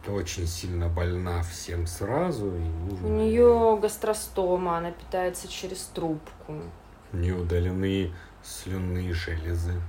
очень 0.09 0.47
сильно 0.47 0.89
больна 0.89 1.43
всем 1.43 1.87
сразу, 1.87 2.47
и 2.55 2.59
нужно... 2.61 3.07
У 3.07 3.11
нее 3.11 3.79
гастростома, 3.81 4.79
она 4.79 4.91
питается 4.91 5.49
через 5.49 5.85
трубку. 5.95 6.63
не 7.13 7.33
удалены 7.33 8.13
слюнные 8.43 9.13
железы. 9.13 9.81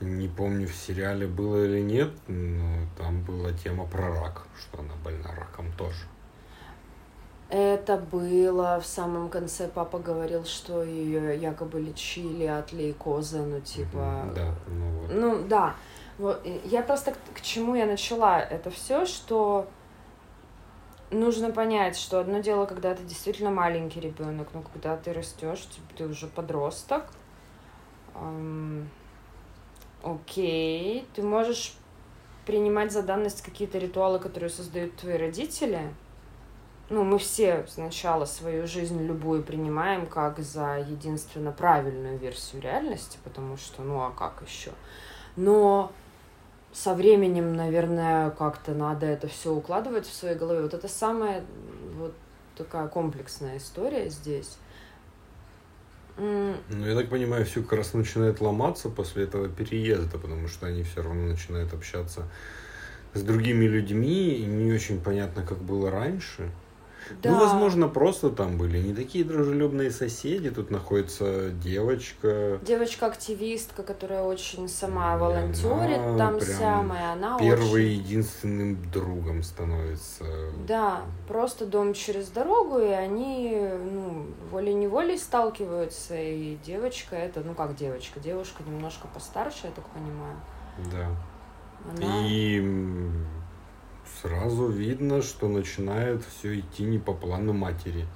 Не 0.00 0.28
помню, 0.28 0.66
в 0.66 0.74
сериале 0.74 1.26
было 1.26 1.64
или 1.64 1.80
нет, 1.80 2.12
но 2.28 2.86
там 2.98 3.22
была 3.22 3.52
тема 3.52 3.86
про 3.86 4.08
рак, 4.08 4.46
что 4.58 4.80
она 4.80 4.94
больна 5.02 5.32
раком 5.34 5.72
тоже. 5.72 6.04
Это 7.52 7.98
было 7.98 8.80
в 8.80 8.86
самом 8.86 9.28
конце. 9.28 9.68
Папа 9.68 9.98
говорил, 9.98 10.46
что 10.46 10.82
ее 10.82 11.36
якобы 11.38 11.80
лечили 11.80 12.46
от 12.46 12.72
лейкоза, 12.72 13.42
ну 13.42 13.60
типа. 13.60 14.24
Да, 14.34 14.54
ну 14.68 15.00
вот. 15.00 15.10
Ну 15.12 15.46
да. 15.46 15.76
Вот, 16.16 16.40
я 16.64 16.82
просто 16.82 17.12
к, 17.12 17.16
к 17.34 17.42
чему 17.42 17.74
я 17.74 17.84
начала 17.84 18.40
это 18.40 18.70
все, 18.70 19.04
что 19.04 19.68
нужно 21.10 21.50
понять, 21.50 21.98
что 21.98 22.20
одно 22.20 22.38
дело, 22.38 22.64
когда 22.64 22.94
ты 22.94 23.02
действительно 23.02 23.50
маленький 23.50 24.00
ребенок, 24.00 24.48
но 24.54 24.62
когда 24.62 24.96
ты 24.96 25.12
растешь, 25.12 25.60
типа, 25.66 25.86
ты 25.94 26.06
уже 26.06 26.28
подросток. 26.28 27.04
Ам, 28.14 28.88
окей, 30.02 31.06
ты 31.14 31.22
можешь 31.22 31.74
принимать 32.46 32.92
за 32.92 33.02
данность 33.02 33.42
какие-то 33.42 33.76
ритуалы, 33.76 34.18
которые 34.18 34.48
создают 34.48 34.96
твои 34.96 35.18
родители. 35.18 35.92
Ну, 36.92 37.04
мы 37.04 37.18
все 37.18 37.64
сначала 37.70 38.26
свою 38.26 38.66
жизнь 38.66 39.02
любую 39.02 39.42
принимаем 39.42 40.06
как 40.06 40.38
за 40.40 40.76
единственно 40.78 41.50
правильную 41.50 42.18
версию 42.18 42.60
реальности, 42.60 43.16
потому 43.24 43.56
что, 43.56 43.80
ну 43.82 44.02
а 44.02 44.10
как 44.10 44.42
еще? 44.46 44.72
Но 45.34 45.90
со 46.70 46.92
временем, 46.92 47.56
наверное, 47.56 48.28
как-то 48.28 48.74
надо 48.74 49.06
это 49.06 49.26
все 49.26 49.54
укладывать 49.54 50.06
в 50.06 50.12
своей 50.12 50.36
голове. 50.36 50.60
Вот 50.60 50.74
это 50.74 50.86
самая 50.86 51.42
вот 51.96 52.12
такая 52.58 52.88
комплексная 52.88 53.56
история 53.56 54.10
здесь. 54.10 54.58
Ну, 56.18 56.56
я 56.84 56.94
так 56.94 57.08
понимаю, 57.08 57.46
все 57.46 57.62
как 57.62 57.72
раз 57.72 57.94
начинает 57.94 58.42
ломаться 58.42 58.90
после 58.90 59.24
этого 59.24 59.48
переезда, 59.48 60.18
потому 60.18 60.46
что 60.46 60.66
они 60.66 60.82
все 60.82 61.00
равно 61.00 61.22
начинают 61.28 61.72
общаться 61.72 62.28
с 63.14 63.22
другими 63.22 63.64
людьми, 63.64 64.28
и 64.34 64.44
не 64.44 64.74
очень 64.74 65.00
понятно, 65.00 65.42
как 65.42 65.56
было 65.56 65.90
раньше. 65.90 66.50
Да. 67.22 67.30
Ну, 67.30 67.40
возможно, 67.40 67.88
просто 67.88 68.30
там 68.30 68.58
были 68.58 68.78
не 68.78 68.94
такие 68.94 69.24
дружелюбные 69.24 69.90
соседи. 69.90 70.50
Тут 70.50 70.70
находится 70.70 71.50
девочка, 71.50 72.58
Девочка-активистка, 72.62 73.82
которая 73.82 74.22
очень 74.22 74.68
сама 74.68 75.16
И 75.16 75.18
волонтерит 75.18 75.98
она 75.98 76.18
там 76.18 76.38
прям 76.38 76.58
самая, 76.58 77.12
она 77.12 77.38
первый 77.38 77.84
очень... 77.84 78.04
единственным 78.04 78.90
другом 78.90 79.42
становится. 79.42 80.24
Да, 80.66 81.02
просто 81.28 81.66
дом 81.66 81.94
через 81.94 82.28
дорогу, 82.28 82.78
и 82.78 82.88
они, 82.88 83.68
ну, 83.92 84.26
волей-неволей 84.50 85.18
сталкиваются, 85.18 86.14
и 86.16 86.56
девочка 86.64 87.16
это, 87.16 87.40
ну 87.40 87.54
как 87.54 87.76
девочка, 87.76 88.20
девушка 88.20 88.62
немножко 88.66 89.08
постарше, 89.08 89.66
я 89.66 89.70
так 89.70 89.84
понимаю. 89.86 90.36
Да. 90.90 91.08
Она... 91.90 92.26
И 92.26 92.60
сразу 94.22 94.68
видно, 94.68 95.20
что 95.20 95.48
начинает 95.48 96.22
все 96.24 96.60
идти 96.60 96.84
не 96.84 96.98
по 96.98 97.12
плану 97.12 97.52
матери. 97.52 98.06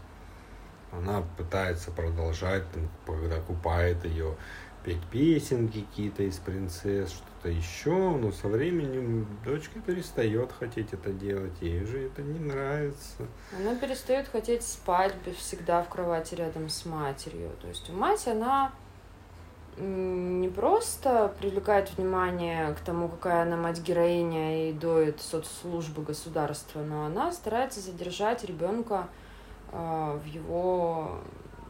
Она 0.92 1.22
пытается 1.36 1.90
продолжать, 1.90 2.62
там, 2.72 2.88
когда 3.04 3.40
купает 3.40 4.04
ее, 4.04 4.36
петь 4.84 5.04
песенки 5.10 5.80
какие-то 5.80 6.22
из 6.22 6.38
принцесс, 6.38 7.10
что-то 7.10 7.48
еще, 7.48 7.90
но 7.90 8.30
со 8.30 8.46
временем 8.46 9.26
дочка 9.44 9.80
перестает 9.80 10.52
хотеть 10.52 10.92
это 10.92 11.12
делать, 11.12 11.60
ей 11.60 11.84
же 11.84 12.06
это 12.06 12.22
не 12.22 12.38
нравится. 12.38 13.26
Она 13.58 13.74
перестает 13.74 14.28
хотеть 14.28 14.62
спать 14.62 15.12
всегда 15.36 15.82
в 15.82 15.88
кровати 15.88 16.36
рядом 16.36 16.68
с 16.68 16.86
матерью. 16.86 17.50
То 17.60 17.66
есть 17.66 17.90
у 17.90 17.94
мать 17.94 18.26
она 18.28 18.72
не 19.78 20.48
просто 20.48 21.34
привлекает 21.38 21.96
внимание 21.96 22.74
к 22.74 22.80
тому, 22.80 23.08
какая 23.08 23.42
она 23.42 23.56
мать-героиня 23.56 24.70
и 24.70 24.72
доит 24.72 25.20
соцслужбы 25.20 26.02
государства, 26.02 26.80
но 26.80 27.04
она 27.04 27.32
старается 27.32 27.80
задержать 27.80 28.44
ребенка 28.44 29.08
э, 29.72 30.18
в 30.22 30.26
его, 30.26 31.20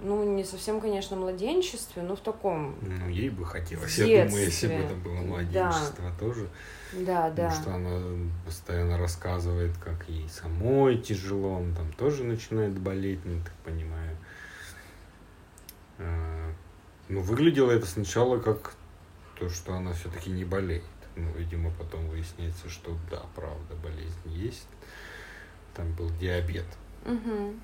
ну, 0.01 0.23
не 0.25 0.45
совсем, 0.45 0.81
конечно, 0.81 1.17
младенчестве, 1.17 2.03
но 2.03 2.15
в 2.15 2.21
таком 2.21 2.77
Ну, 2.81 3.09
ей 3.09 3.29
бы 3.29 3.45
хотелось, 3.45 3.97
детстве. 3.97 4.19
я 4.19 4.27
думаю, 4.27 4.45
если 4.45 4.67
бы 4.69 4.75
это 4.75 4.95
было 4.95 5.15
младенчество 5.15 6.13
тоже. 6.21 6.49
Да, 6.93 7.31
да. 7.31 7.49
Потому 7.49 7.51
что 7.51 7.75
она 7.75 8.31
постоянно 8.45 8.99
рассказывает, 8.99 9.77
как 9.79 10.09
ей 10.09 10.29
самой 10.29 10.99
тяжело, 10.99 11.55
он 11.55 11.75
там 11.75 11.93
тоже 11.95 12.23
начинает 12.23 12.79
болеть, 12.79 13.21
ну, 13.25 13.41
так 13.43 13.55
понимаю. 13.65 14.17
Ну, 17.09 17.21
выглядело 17.21 17.71
это 17.71 17.87
сначала 17.87 18.39
как 18.39 18.75
то, 19.39 19.49
что 19.49 19.75
она 19.75 19.93
все-таки 19.93 20.31
не 20.31 20.45
болеет. 20.45 20.83
Ну, 21.15 21.31
видимо, 21.33 21.71
потом 21.79 22.09
выясняется, 22.09 22.69
что 22.69 22.97
да, 23.11 23.23
правда, 23.35 23.75
болезнь 23.83 24.27
есть. 24.27 24.69
Там 25.75 25.93
был 25.93 26.11
диабет. 26.21 26.67
Мгм. 27.05 27.61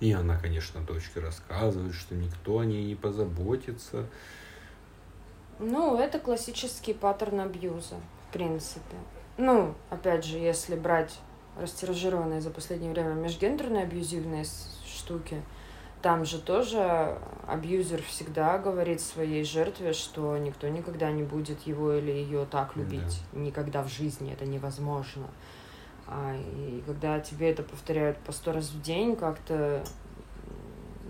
И 0.00 0.12
она, 0.12 0.38
конечно, 0.38 0.80
дочке 0.82 1.20
рассказывает, 1.20 1.94
что 1.94 2.14
никто 2.14 2.58
о 2.58 2.64
ней 2.64 2.84
не 2.84 2.94
позаботится. 2.94 4.06
Ну, 5.58 5.98
это 5.98 6.18
классический 6.18 6.92
паттерн 6.92 7.40
абьюза, 7.40 7.96
в 8.28 8.32
принципе. 8.32 8.96
Ну, 9.38 9.74
опять 9.88 10.24
же, 10.24 10.36
если 10.36 10.76
брать 10.76 11.18
растиражированные 11.58 12.42
за 12.42 12.50
последнее 12.50 12.92
время 12.92 13.14
межгендерные 13.14 13.84
абьюзивные 13.84 14.44
штуки, 14.86 15.42
там 16.06 16.24
же 16.24 16.38
тоже 16.38 17.18
абьюзер 17.48 18.00
всегда 18.00 18.58
говорит 18.58 19.00
своей 19.00 19.42
жертве, 19.42 19.92
что 19.92 20.38
никто 20.38 20.68
никогда 20.68 21.10
не 21.10 21.24
будет 21.24 21.62
его 21.62 21.94
или 21.94 22.12
ее 22.12 22.46
так 22.48 22.76
любить. 22.76 23.22
Никогда 23.32 23.82
в 23.82 23.88
жизни 23.88 24.32
это 24.32 24.46
невозможно. 24.46 25.26
А, 26.06 26.36
и 26.36 26.80
когда 26.86 27.18
тебе 27.18 27.50
это 27.50 27.64
повторяют 27.64 28.18
по 28.18 28.30
сто 28.30 28.52
раз 28.52 28.70
в 28.70 28.80
день, 28.82 29.16
как-то, 29.16 29.84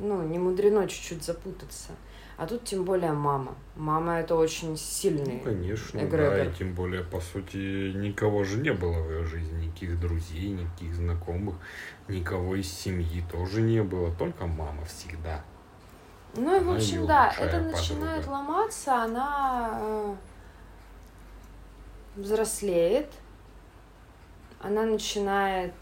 ну, 0.01 0.23
не 0.23 0.39
мудрено 0.39 0.89
чуть-чуть 0.89 1.23
запутаться. 1.23 1.91
А 2.37 2.47
тут 2.47 2.65
тем 2.65 2.85
более 2.85 3.13
мама. 3.13 3.55
Мама 3.77 4.21
это 4.21 4.35
очень 4.35 4.77
сильный. 4.77 5.37
Ну, 5.37 5.41
конечно, 5.41 6.01
да, 6.01 6.07
эгрегор. 6.07 6.49
и 6.49 6.53
тем 6.53 6.75
более, 6.75 7.03
по 7.03 7.19
сути, 7.19 7.93
никого 7.97 8.45
же 8.45 8.59
не 8.59 8.75
было 8.75 9.01
в 9.01 9.11
ее 9.11 9.25
жизни, 9.25 9.67
никаких 9.67 9.99
друзей, 9.99 10.51
никаких 10.51 10.95
знакомых, 10.95 11.57
никого 12.09 12.57
из 12.57 12.71
семьи 12.71 13.25
тоже 13.33 13.63
не 13.63 13.83
было, 13.83 14.15
только 14.15 14.47
мама 14.47 14.85
всегда. 14.85 15.43
Ну 16.35 16.61
и 16.61 16.63
в 16.63 16.71
общем, 16.71 17.07
да, 17.07 17.33
это 17.39 17.57
подруга. 17.57 17.77
начинает 17.77 18.27
ломаться, 18.27 19.03
она 19.03 19.79
э, 19.81 20.15
взрослеет, 22.17 23.09
она 24.61 24.85
начинает 24.85 25.73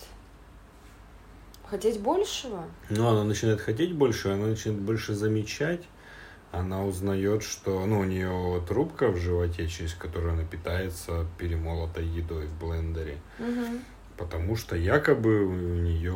хотеть 1.68 2.00
большего. 2.00 2.64
Ну, 2.90 3.08
она 3.08 3.24
начинает 3.24 3.60
хотеть 3.60 3.92
больше, 3.92 4.28
она 4.28 4.46
начинает 4.46 4.80
больше 4.80 5.14
замечать, 5.14 5.82
она 6.58 6.84
узнает, 6.84 7.42
что, 7.42 7.84
ну, 7.86 8.00
у 8.00 8.04
нее 8.04 8.62
трубка 8.68 9.08
в 9.08 9.16
животе, 9.16 9.66
через 9.68 9.94
которую 9.94 10.34
она 10.34 10.44
питается 10.44 11.26
перемолотой 11.38 12.04
едой 12.06 12.46
в 12.46 12.58
блендере. 12.58 13.18
Мгм. 13.38 13.80
Потому 14.16 14.56
что 14.56 14.76
якобы 14.76 15.44
у 15.44 15.52
нее, 15.80 16.12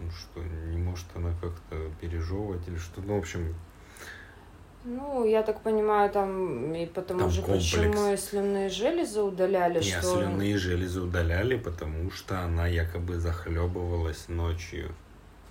ну 0.00 0.10
что, 0.10 0.40
не 0.70 0.76
может 0.76 1.06
она 1.14 1.30
как-то 1.40 1.76
пережевывать 2.00 2.66
или 2.68 2.76
что. 2.76 3.00
Ну, 3.00 3.16
в 3.16 3.18
общем, 3.18 3.54
Ну, 4.84 5.24
я 5.26 5.42
так 5.42 5.62
понимаю, 5.62 6.10
там 6.10 6.74
и 6.74 6.84
потому 6.84 7.20
Там 7.20 7.30
же, 7.30 7.40
комплекс. 7.40 7.70
почему 7.72 8.16
слюнные 8.18 8.68
железы 8.68 9.22
удаляли, 9.22 9.78
не 9.78 9.82
что... 9.90 10.02
слюнные 10.02 10.58
железы 10.58 11.00
удаляли, 11.00 11.56
потому 11.56 12.10
что 12.10 12.40
она 12.40 12.66
якобы 12.66 13.16
захлебывалась 13.18 14.28
ночью 14.28 14.90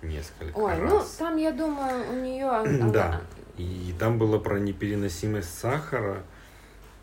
несколько 0.02 0.56
Ой, 0.56 0.76
ну 0.78 0.98
раз. 0.98 1.16
там, 1.18 1.36
я 1.36 1.50
думаю, 1.50 2.10
у 2.10 2.14
нее... 2.14 2.90
Да. 2.92 3.20
И 3.56 3.94
там 3.98 4.18
было 4.18 4.38
про 4.38 4.58
непереносимость 4.58 5.58
сахара. 5.58 6.24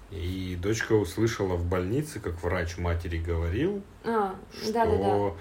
И 0.10 0.58
дочка 0.62 0.94
услышала 0.94 1.56
в 1.56 1.66
больнице, 1.66 2.20
как 2.20 2.42
врач 2.44 2.78
матери 2.78 3.18
говорил, 3.18 3.82
А, 4.04 4.36
что 4.52 4.74
да-да-да. 4.74 5.34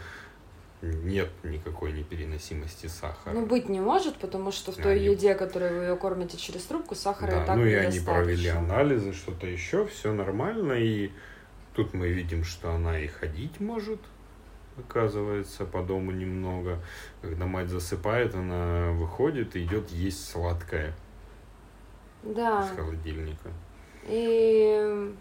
нет 1.04 1.28
никакой 1.42 1.92
непереносимости 1.92 2.86
сахара. 2.86 3.34
Ну, 3.34 3.46
быть 3.46 3.68
не 3.68 3.80
может, 3.80 4.16
потому 4.18 4.52
что 4.52 4.70
в 4.70 4.76
Да, 4.76 4.84
той 4.84 4.96
они- 4.96 5.06
еде, 5.06 5.34
которой 5.34 5.72
вы 5.76 5.84
ее 5.86 5.96
кормите 5.96 6.36
через 6.36 6.62
трубку, 6.62 6.94
сахара 6.94 7.30
Да, 7.32 7.42
и 7.42 7.46
так 7.46 7.56
ну 7.56 7.66
и 7.66 7.74
они 7.74 7.98
провели 7.98 8.48
анализы, 8.48 9.12
что-то 9.12 9.48
еще, 9.48 9.86
все 9.88 10.12
нормально. 10.12 10.74
И 10.74 11.10
тут 11.74 11.92
мы 11.92 12.08
видим, 12.08 12.44
что 12.44 12.70
она 12.72 13.00
и 13.00 13.08
ходить 13.08 13.58
может, 13.58 13.98
оказывается, 14.80 15.64
по 15.64 15.82
дому 15.82 16.10
немного. 16.10 16.78
Когда 17.22 17.46
мать 17.46 17.68
засыпает, 17.68 18.34
она 18.34 18.90
выходит 18.92 19.56
и 19.56 19.64
идет 19.64 19.90
есть 19.90 20.28
сладкое 20.28 20.94
Да. 22.22 22.64
из 22.64 22.76
холодильника. 22.76 23.50
И, 24.06 25.14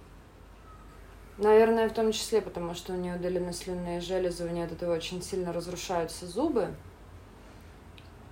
наверное, 1.38 1.89
в 1.89 1.93
том 1.93 2.12
числе, 2.12 2.41
потому 2.41 2.74
что 2.74 2.93
у 2.93 2.95
нее 2.95 3.15
удалены 3.15 3.54
слюнные 3.54 4.00
железы, 4.02 4.45
у 4.45 4.50
нее 4.50 4.65
от 4.65 4.72
этого 4.72 4.95
очень 4.95 5.22
сильно 5.22 5.52
разрушаются 5.54 6.26
зубы. 6.26 6.69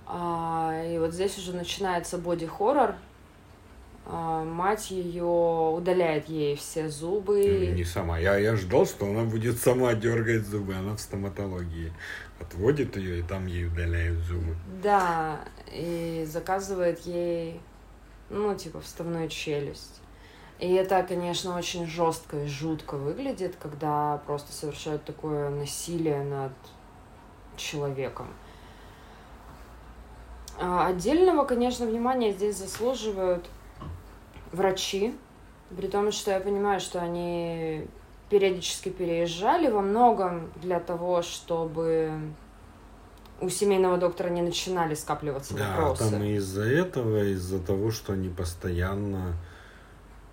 А, 0.06 0.82
и 0.86 0.98
вот 0.98 1.12
здесь 1.12 1.36
уже 1.38 1.54
начинается 1.54 2.16
боди-хоррор. 2.18 2.94
А, 4.10 4.42
мать 4.42 4.90
ее 4.90 5.24
удаляет 5.24 6.30
ей 6.30 6.56
все 6.56 6.88
зубы. 6.88 7.72
Не 7.74 7.84
сама. 7.84 8.18
Я, 8.18 8.38
я 8.38 8.56
ждал, 8.56 8.86
что 8.86 9.06
она 9.06 9.24
будет 9.24 9.58
сама 9.58 9.92
дергать 9.92 10.46
зубы. 10.46 10.74
Она 10.74 10.96
в 10.96 11.00
стоматологии. 11.00 11.92
Отводит 12.40 12.96
ее, 12.96 13.18
и 13.18 13.22
там 13.22 13.46
ей 13.46 13.66
удаляют 13.66 14.18
зубы. 14.20 14.56
Да, 14.82 15.40
и 15.70 16.26
заказывает 16.26 17.00
ей, 17.00 17.60
ну, 18.30 18.54
типа, 18.54 18.80
вставную 18.80 19.28
челюсть. 19.28 20.00
И 20.58 20.72
это, 20.72 21.02
конечно, 21.02 21.56
очень 21.56 21.86
жестко 21.86 22.44
и 22.44 22.48
жутко 22.48 22.96
выглядит, 22.96 23.56
когда 23.60 24.22
просто 24.26 24.52
совершают 24.52 25.04
такое 25.04 25.50
насилие 25.50 26.22
над 26.24 26.52
человеком. 27.56 28.28
А 30.58 30.86
Отдельного, 30.86 31.44
конечно, 31.44 31.86
внимания 31.86 32.32
здесь 32.32 32.56
заслуживают 32.56 33.48
врачи, 34.52 35.14
при 35.76 35.86
том, 35.86 36.12
что 36.12 36.30
я 36.30 36.40
понимаю, 36.40 36.80
что 36.80 37.00
они 37.00 37.86
периодически 38.30 38.88
переезжали 38.90 39.70
во 39.70 39.80
многом 39.80 40.50
для 40.56 40.80
того, 40.80 41.22
чтобы 41.22 42.12
у 43.40 43.48
семейного 43.48 43.98
доктора 43.98 44.28
не 44.28 44.42
начинали 44.42 44.94
скапливаться 44.94 45.54
Да, 45.54 45.76
вопросы. 45.76 46.10
там 46.10 46.22
из-за 46.24 46.64
этого, 46.64 47.24
из-за 47.32 47.60
того, 47.60 47.90
что 47.90 48.12
они 48.14 48.28
постоянно, 48.28 49.34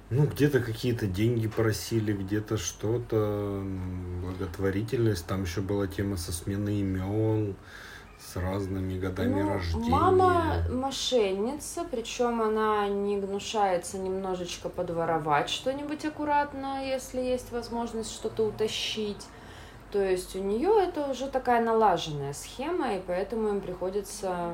ну, 0.09 0.25
где-то 0.25 0.59
какие-то 0.59 1.05
деньги 1.05 1.47
просили, 1.47 2.13
где-то 2.13 2.57
что-то, 2.57 3.63
благотворительность. 4.21 5.25
Там 5.27 5.43
еще 5.43 5.61
была 5.61 5.87
тема 5.87 6.17
со 6.17 6.31
сменой 6.31 6.79
имен, 6.79 7.55
с 8.35 8.37
разными 8.37 8.99
годами 8.99 9.41
Ну, 9.41 9.49
рождения. 9.53 9.89
Мама 9.89 10.55
мошенница, 10.69 11.85
причем 11.89 12.41
она 12.41 12.87
не 12.87 13.17
гнушается 13.17 13.97
немножечко 13.97 14.67
подворовать 14.69 15.49
что-нибудь 15.49 16.03
аккуратно, 16.05 16.85
если 16.85 17.21
есть 17.21 17.51
возможность 17.51 18.11
что-то 18.13 18.43
утащить. 18.43 19.25
То 19.91 20.03
есть 20.03 20.35
у 20.35 20.39
нее 20.39 20.83
это 20.83 21.09
уже 21.09 21.27
такая 21.29 21.63
налаженная 21.63 22.33
схема, 22.33 22.95
и 22.95 23.01
поэтому 23.05 23.49
им 23.49 23.61
приходится 23.61 24.53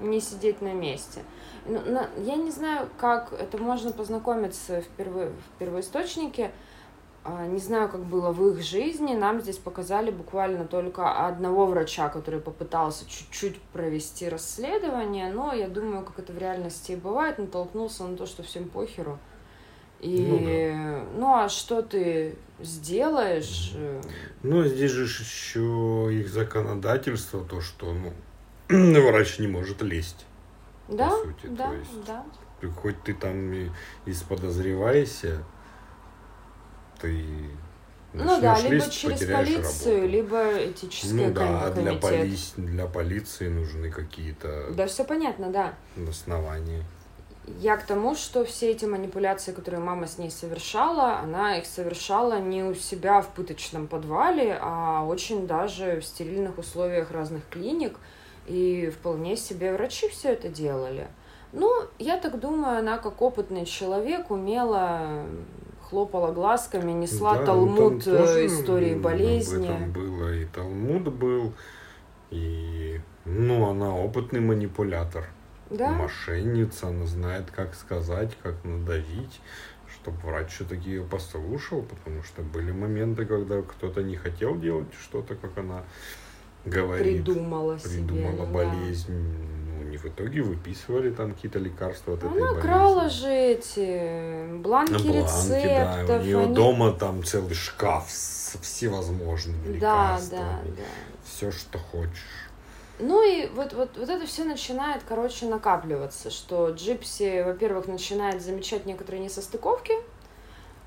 не 0.00 0.20
сидеть 0.20 0.62
на 0.62 0.72
месте. 0.72 1.22
Ну, 1.66 1.80
Я 2.18 2.36
не 2.36 2.50
знаю, 2.50 2.88
как 2.98 3.32
это 3.32 3.58
можно 3.58 3.90
познакомиться 3.92 4.82
в, 4.82 5.00
перво- 5.00 5.32
в 5.32 5.58
первоисточнике. 5.58 6.52
А, 7.22 7.46
Не 7.46 7.58
знаю, 7.58 7.88
как 7.88 8.00
было 8.00 8.32
в 8.32 8.48
их 8.48 8.62
жизни. 8.62 9.14
Нам 9.14 9.40
здесь 9.40 9.58
показали 9.58 10.10
буквально 10.10 10.64
только 10.64 11.26
одного 11.26 11.66
врача, 11.66 12.08
который 12.08 12.40
попытался 12.40 13.08
чуть-чуть 13.08 13.60
провести 13.72 14.28
расследование, 14.28 15.30
но 15.32 15.52
я 15.52 15.68
думаю, 15.68 16.04
как 16.04 16.18
это 16.18 16.32
в 16.32 16.38
реальности 16.38 16.92
и 16.92 16.96
бывает, 16.96 17.38
натолкнулся 17.38 18.04
на 18.04 18.16
то, 18.16 18.26
что 18.26 18.42
всем 18.42 18.68
похеру. 18.68 19.18
И, 20.00 20.74
ну, 21.18 21.34
а 21.34 21.50
что 21.50 21.82
ты 21.82 22.36
сделаешь? 22.58 23.72
Э, 23.74 24.00
Ну, 24.42 24.64
здесь 24.64 24.90
же 24.92 25.04
еще 25.04 26.08
их 26.10 26.28
законодательство, 26.30 27.44
то, 27.44 27.60
что, 27.60 27.92
ну, 27.92 28.12
врач 29.08 29.38
не 29.38 29.46
может 29.46 29.82
лезть. 29.82 30.24
Да, 30.88 31.10
сути, 31.10 31.46
да, 31.48 31.68
то 31.68 31.74
есть 31.74 32.04
да. 32.06 32.24
Хоть 32.80 33.02
ты 33.02 33.12
там 33.14 33.52
и, 33.52 33.70
и 34.06 34.12
сподозревайся, 34.14 35.44
ты 37.00 37.24
Ну 38.12 38.40
да, 38.40 38.58
либо 38.60 38.74
лезть, 38.74 38.92
через 38.92 39.20
полицию, 39.24 39.94
работу. 40.00 40.08
либо 40.12 40.64
этический 40.70 41.12
Ну 41.12 41.30
да, 41.32 41.60
а 41.62 41.70
ком- 41.70 41.74
для, 41.82 41.92
комитет. 41.98 42.00
поли... 42.00 42.36
для 42.56 42.86
полиции 42.86 43.48
нужны 43.48 43.90
какие-то 43.90 44.66
Да, 44.70 44.86
все 44.86 45.04
понятно, 45.04 45.48
да. 45.50 45.74
основания. 46.08 46.82
я 47.60 47.76
к 47.76 47.84
тому, 47.86 48.14
что 48.14 48.44
все 48.44 48.70
эти 48.70 48.84
манипуляции, 48.84 49.52
которые 49.52 49.80
мама 49.80 50.06
с 50.06 50.18
ней 50.18 50.30
совершала, 50.30 51.18
она 51.18 51.58
их 51.58 51.66
совершала 51.66 52.38
не 52.40 52.62
у 52.64 52.74
себя 52.74 53.20
в 53.22 53.28
пыточном 53.28 53.86
подвале, 53.86 54.58
а 54.60 55.04
очень 55.04 55.46
даже 55.46 56.00
в 56.00 56.04
стерильных 56.04 56.58
условиях 56.58 57.10
разных 57.10 57.42
клиник. 57.48 57.96
И 58.46 58.90
вполне 58.90 59.36
себе 59.36 59.72
врачи 59.72 60.08
все 60.08 60.30
это 60.32 60.48
делали. 60.48 61.06
Ну, 61.52 61.70
я 61.98 62.16
так 62.16 62.40
думаю, 62.40 62.78
она 62.78 62.98
как 62.98 63.22
опытный 63.22 63.64
человек 63.66 64.30
умела 64.30 65.24
хлопала 65.90 66.32
глазками, 66.32 66.92
несла 66.92 67.34
Да, 67.34 67.40
ну, 67.40 67.46
Талмуд 67.46 68.06
э, 68.06 68.16
тоже 68.16 68.46
истории 68.46 68.94
об 68.94 69.02
болезни. 69.02 69.68
этом 69.68 69.92
было, 69.92 70.32
и 70.34 70.44
Талмуд 70.46 71.12
был, 71.12 71.52
и, 72.30 73.00
ну, 73.24 73.68
она 73.68 73.94
опытный 73.94 74.40
манипулятор. 74.40 75.26
Да? 75.68 75.90
Мошенница, 75.90 76.88
она 76.88 77.06
знает, 77.06 77.50
как 77.50 77.74
сказать, 77.74 78.36
как 78.42 78.64
надавить, 78.64 79.40
чтобы 79.92 80.18
врач 80.18 80.48
все-таки 80.52 80.90
ее 80.90 81.02
послушал, 81.04 81.82
потому 81.82 82.22
что 82.22 82.42
были 82.42 82.72
моменты, 82.72 83.26
когда 83.26 83.62
кто-то 83.62 84.02
не 84.02 84.16
хотел 84.16 84.58
делать 84.58 84.88
что-то, 85.00 85.34
как 85.34 85.58
она 85.58 85.82
говорит. 86.64 87.24
Придумала, 87.24 87.76
Придумала 87.76 88.34
себе. 88.36 88.46
ну 88.46 88.46
да. 88.46 89.69
Ну, 89.80 89.88
не 89.88 89.96
в 89.96 90.04
итоге 90.04 90.42
выписывали 90.42 91.10
там 91.10 91.32
какие-то 91.34 91.58
лекарства 91.58 92.14
от 92.14 92.20
этой 92.20 92.30
Она 92.32 92.40
болезни. 92.48 92.60
крала 92.60 93.08
же 93.08 93.28
эти 93.30 94.56
бланки, 94.58 94.92
На 94.92 94.98
бланке, 94.98 95.22
да, 95.22 95.96
рецептов. 96.02 96.20
у 96.20 96.24
нее 96.24 96.38
они- 96.40 96.54
дома 96.54 96.92
там 96.92 97.24
целый 97.24 97.54
шкаф 97.54 98.06
с 98.10 98.56
всевозможными 98.60 99.78
Да, 99.78 100.12
лекарствами. 100.16 100.40
да, 100.76 100.76
да. 100.76 100.82
Все, 101.24 101.50
что 101.50 101.78
хочешь. 101.78 102.48
Ну 102.98 103.22
и 103.26 103.48
вот, 103.54 103.72
вот, 103.72 103.96
вот 103.96 104.08
это 104.10 104.26
все 104.26 104.44
начинает, 104.44 105.02
короче, 105.08 105.46
накапливаться, 105.46 106.28
что 106.30 106.70
Джипси, 106.70 107.42
во-первых, 107.46 107.86
начинает 107.88 108.42
замечать 108.42 108.84
некоторые 108.84 109.22
несостыковки, 109.24 109.94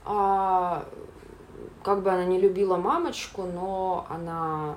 а, 0.05 0.85
как 1.83 2.03
бы 2.03 2.11
она 2.11 2.25
не 2.25 2.39
любила 2.39 2.77
мамочку, 2.77 3.43
но 3.43 4.05
она 4.09 4.75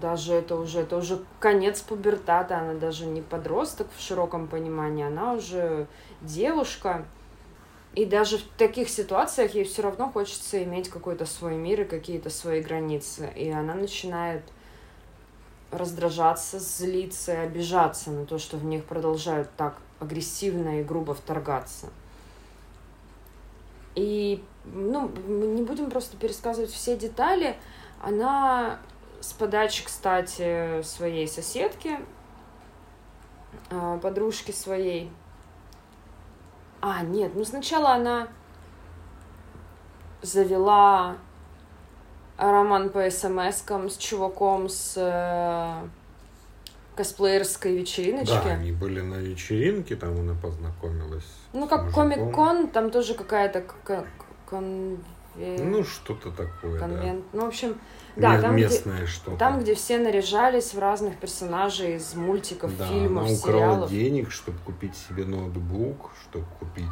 даже 0.00 0.34
это 0.34 0.56
уже, 0.56 0.80
это 0.80 0.96
уже 0.96 1.22
конец 1.40 1.80
пубертата, 1.80 2.58
она 2.58 2.74
даже 2.74 3.06
не 3.06 3.22
подросток 3.22 3.88
в 3.96 4.00
широком 4.00 4.48
понимании, 4.48 5.04
она 5.04 5.34
уже 5.34 5.86
девушка, 6.20 7.04
и 7.94 8.04
даже 8.04 8.38
в 8.38 8.44
таких 8.58 8.88
ситуациях 8.88 9.54
ей 9.54 9.64
все 9.64 9.82
равно 9.82 10.10
хочется 10.10 10.62
иметь 10.64 10.88
какой-то 10.88 11.26
свой 11.26 11.56
мир 11.56 11.82
и 11.82 11.84
какие-то 11.84 12.30
свои 12.30 12.60
границы, 12.60 13.30
и 13.36 13.50
она 13.50 13.74
начинает 13.74 14.42
раздражаться, 15.70 16.58
злиться 16.58 17.32
и 17.32 17.36
обижаться 17.36 18.10
на 18.10 18.26
то, 18.26 18.38
что 18.38 18.56
в 18.56 18.64
них 18.64 18.84
продолжают 18.84 19.48
так 19.56 19.76
агрессивно 20.00 20.80
и 20.80 20.84
грубо 20.84 21.14
вторгаться. 21.14 21.88
И, 23.94 24.42
ну, 24.64 25.10
мы 25.26 25.46
не 25.46 25.62
будем 25.62 25.90
просто 25.90 26.16
пересказывать 26.16 26.70
все 26.70 26.96
детали. 26.96 27.56
Она 28.02 28.80
с 29.24 29.32
подачи, 29.32 29.84
кстати, 29.84 30.82
своей 30.82 31.26
соседки, 31.26 31.98
а, 33.70 33.96
подружки 33.98 34.50
своей. 34.50 35.10
А, 36.82 37.02
нет, 37.02 37.32
ну 37.34 37.44
сначала 37.46 37.92
она 37.94 38.28
завела 40.20 41.16
роман 42.36 42.90
по 42.90 43.08
смс 43.10 43.62
с 43.92 43.96
чуваком 43.96 44.68
с 44.68 44.94
э, 44.96 45.86
косплеерской 46.96 47.76
вечериночки. 47.78 48.32
Да, 48.44 48.50
они 48.50 48.72
были 48.72 49.00
на 49.00 49.14
вечеринке, 49.16 49.96
там 49.96 50.18
она 50.20 50.34
познакомилась. 50.34 51.24
Ну, 51.54 51.66
как. 51.66 51.90
Комик-кон, 51.92 52.68
там 52.68 52.90
тоже 52.90 53.14
какая-то 53.14 53.62
к- 53.62 54.04
конве- 54.50 54.98
Ну, 55.36 55.82
что-то 55.84 56.30
такое, 56.30 56.78
конвент. 56.78 57.24
Ну, 57.32 57.44
в 57.46 57.48
общем, 57.48 57.78
да. 58.16 58.40
там 58.40 58.54
где, 58.56 58.64
Местное 58.64 59.06
что-то. 59.06 59.36
там, 59.36 59.60
где 59.60 59.74
все 59.74 59.98
наряжались 59.98 60.74
в 60.74 60.78
разных 60.78 61.16
персонажей 61.18 61.96
из 61.96 62.14
мультиков, 62.14 62.76
да, 62.76 62.86
фильмов, 62.86 63.24
она 63.26 63.32
украла 63.34 63.58
сериалов. 63.60 63.90
денег, 63.90 64.30
чтобы 64.30 64.58
купить 64.58 64.96
себе 64.96 65.24
ноутбук, 65.24 66.10
чтобы 66.22 66.46
купить 66.58 66.84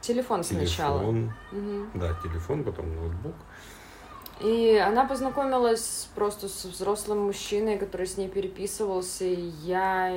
Телефон 0.00 0.44
сначала. 0.44 0.98
телефон. 1.00 1.32
Мгм. 1.52 1.90
Да, 1.94 2.14
телефон, 2.22 2.64
потом 2.64 2.94
ноутбук. 2.94 3.34
И 4.40 4.76
она 4.76 5.04
познакомилась 5.04 6.08
просто 6.14 6.48
с 6.48 6.64
взрослым 6.64 7.24
мужчиной, 7.26 7.76
который 7.76 8.06
с 8.06 8.16
ней 8.16 8.28
переписывался. 8.28 9.24
И 9.24 9.50
я 9.64 10.14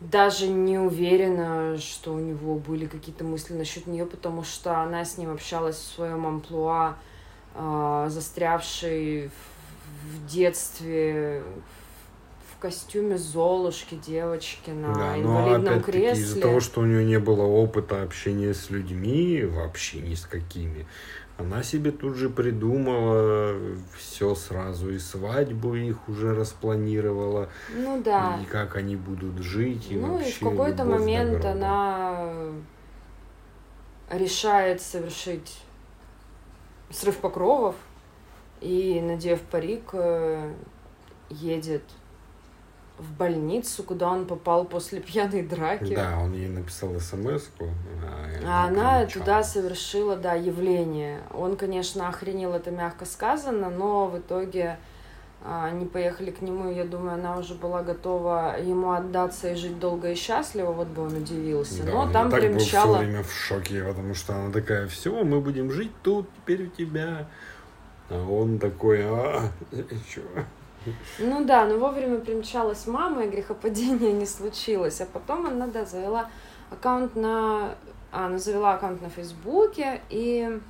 даже 0.00 0.48
не 0.48 0.78
уверена, 0.78 1.78
что 1.78 2.12
у 2.14 2.18
него 2.18 2.54
были 2.56 2.86
какие-то 2.86 3.24
мысли 3.24 3.54
насчет 3.54 3.86
нее, 3.86 4.06
потому 4.06 4.42
что 4.44 4.80
она 4.80 5.04
с 5.04 5.16
ним 5.18 5.32
общалась 5.32 5.76
в 5.76 5.94
своем 5.94 6.26
амплуа, 6.26 6.96
а, 7.54 8.08
застрявшей 8.08 9.28
в, 9.28 9.32
в 10.16 10.26
детстве 10.26 11.42
в 12.54 12.58
костюме 12.62 13.18
Золушки, 13.18 13.96
девочки 13.96 14.70
на 14.70 14.94
да, 14.94 15.16
но 15.16 15.40
инвалидном 15.40 15.74
опять-таки 15.74 15.98
кресле. 15.98 16.22
из-за 16.22 16.40
того, 16.40 16.60
что 16.60 16.80
у 16.80 16.84
нее 16.84 17.04
не 17.04 17.18
было 17.18 17.42
опыта 17.42 18.02
общения 18.02 18.54
с 18.54 18.70
людьми, 18.70 19.44
вообще 19.44 20.00
ни 20.00 20.14
с 20.14 20.26
какими, 20.26 20.86
она 21.38 21.62
себе 21.64 21.90
тут 21.90 22.14
же 22.14 22.28
придумала 22.30 23.56
все 23.98 24.34
сразу, 24.36 24.92
и 24.92 24.98
свадьбу 24.98 25.74
их 25.74 26.08
уже 26.08 26.34
распланировала, 26.36 27.48
Ну 27.74 28.00
да. 28.00 28.38
и 28.40 28.44
как 28.46 28.76
они 28.76 28.94
будут 28.94 29.38
жить, 29.42 29.88
и 29.90 29.96
Ну 29.96 30.06
и 30.06 30.22
вообще 30.22 30.32
в 30.32 30.48
какой-то 30.50 30.84
момент 30.84 31.44
она 31.44 32.32
решает 34.10 34.80
совершить 34.82 35.58
срыв 36.92 37.18
покровов 37.18 37.74
и, 38.60 39.00
надев 39.00 39.40
парик, 39.42 39.90
э, 39.92 40.52
едет 41.30 41.82
в 42.98 43.12
больницу, 43.16 43.82
куда 43.82 44.10
он 44.10 44.26
попал 44.26 44.64
после 44.64 45.00
пьяной 45.00 45.42
драки. 45.42 45.94
Да, 45.94 46.18
он 46.22 46.34
ей 46.34 46.48
написал 46.48 46.98
смс 47.00 47.48
А 48.46 48.66
она 48.66 49.06
туда 49.06 49.42
совершила, 49.42 50.16
да, 50.16 50.34
явление. 50.34 51.22
Он, 51.32 51.56
конечно, 51.56 52.08
охренел, 52.08 52.52
это 52.52 52.70
мягко 52.70 53.04
сказано, 53.04 53.70
но 53.70 54.06
в 54.06 54.18
итоге 54.18 54.78
а, 54.78 54.91
они 55.44 55.86
поехали 55.86 56.30
к 56.30 56.40
нему, 56.40 56.70
и 56.70 56.74
я 56.74 56.84
думаю, 56.84 57.14
она 57.14 57.36
уже 57.36 57.54
была 57.54 57.82
готова 57.82 58.56
ему 58.60 58.92
отдаться 58.92 59.50
и 59.50 59.56
жить 59.56 59.78
долго 59.80 60.12
и 60.12 60.14
счастливо, 60.14 60.70
вот 60.70 60.88
бы 60.88 61.02
он 61.02 61.16
удивился. 61.16 61.82
Да, 61.82 61.92
но 61.92 61.98
он 62.00 62.12
там 62.12 62.28
и 62.28 62.30
так 62.30 62.40
примчала... 62.40 62.86
был 62.86 62.94
все 62.94 63.04
время 63.04 63.22
в 63.24 63.32
шоке, 63.32 63.84
потому 63.84 64.14
что 64.14 64.36
она 64.36 64.52
такая, 64.52 64.86
все, 64.86 65.24
мы 65.24 65.40
будем 65.40 65.72
жить 65.72 65.92
тут, 66.02 66.28
теперь 66.36 66.66
у 66.66 66.68
тебя. 66.68 67.26
А 68.08 68.22
он 68.22 68.58
такой, 68.58 69.00
а, 69.04 69.50
чё? 70.08 70.22
Ну 71.18 71.44
да, 71.44 71.64
но 71.64 71.78
вовремя 71.78 72.18
примчалась 72.18 72.86
мама, 72.86 73.24
и 73.24 73.30
грехопадения 73.30 74.12
не 74.12 74.26
случилось. 74.26 75.00
А 75.00 75.06
потом 75.06 75.46
она, 75.46 75.66
да, 75.66 75.84
завела 75.84 76.28
аккаунт 76.70 77.16
на... 77.16 77.74
А, 78.12 78.26
она 78.26 78.38
завела 78.38 78.74
аккаунт 78.74 79.00
на 79.00 79.08
Фейсбуке 79.08 80.02
и 80.10 80.60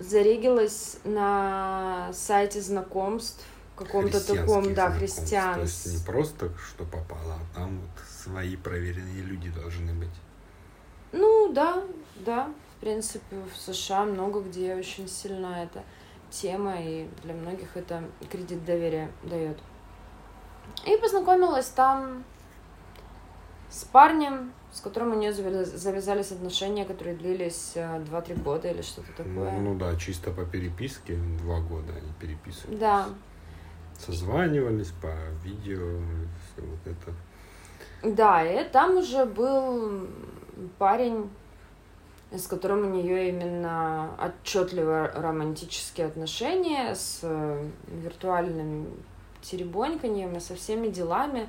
зарегилась 0.00 0.96
на 1.04 2.10
сайте 2.12 2.60
знакомств 2.60 3.44
каком-то 3.80 4.20
таком, 4.20 4.74
да, 4.74 4.90
знакомств. 4.90 5.54
То 5.54 5.60
есть 5.60 5.86
не 5.86 6.04
просто 6.04 6.50
что 6.58 6.84
попало, 6.84 7.34
а 7.34 7.54
там 7.54 7.80
вот 7.80 7.90
свои 8.08 8.56
проверенные 8.56 9.22
люди 9.22 9.50
должны 9.50 9.92
быть. 9.94 10.10
Ну 11.12 11.52
да, 11.52 11.82
да, 12.16 12.52
в 12.76 12.80
принципе, 12.80 13.36
в 13.36 13.56
США 13.56 14.04
много 14.04 14.40
где 14.40 14.74
очень 14.74 15.08
сильна 15.08 15.62
эта 15.64 15.82
тема, 16.30 16.76
и 16.78 17.08
для 17.22 17.34
многих 17.34 17.76
это 17.76 18.04
кредит 18.30 18.64
доверия 18.64 19.10
дает. 19.22 19.58
И 20.86 20.96
познакомилась 20.98 21.68
там 21.68 22.24
с 23.70 23.84
парнем, 23.84 24.52
с 24.72 24.80
которым 24.80 25.12
у 25.12 25.16
нее 25.16 25.32
завязались 25.32 26.32
отношения, 26.32 26.84
которые 26.84 27.16
длились 27.16 27.72
э, 27.74 28.02
2-3 28.10 28.42
года 28.42 28.68
или 28.68 28.82
что-то 28.82 29.08
такое. 29.16 29.50
Ну, 29.52 29.60
ну 29.60 29.74
да, 29.78 29.96
чисто 29.96 30.30
по 30.30 30.44
переписке, 30.44 31.16
два 31.42 31.60
года 31.60 31.92
они 31.96 32.12
переписывались. 32.20 32.78
Да, 32.78 33.08
Созванивались 33.98 34.92
по 35.02 35.12
видео, 35.44 35.98
все 36.52 36.62
вот 36.64 36.86
это. 36.86 38.14
да, 38.16 38.42
и 38.44 38.66
там 38.70 38.96
уже 38.96 39.26
был 39.26 40.06
парень, 40.78 41.28
с 42.30 42.46
которым 42.46 42.86
у 42.86 42.94
нее 42.94 43.28
именно 43.28 44.10
отчетливо 44.18 45.10
романтические 45.14 46.06
отношения 46.06 46.94
с 46.94 47.20
э, 47.22 47.68
виртуальным 47.88 48.86
теребоньканьем 49.42 50.36
и 50.36 50.40
со 50.40 50.54
всеми 50.54 50.88
делами. 50.88 51.48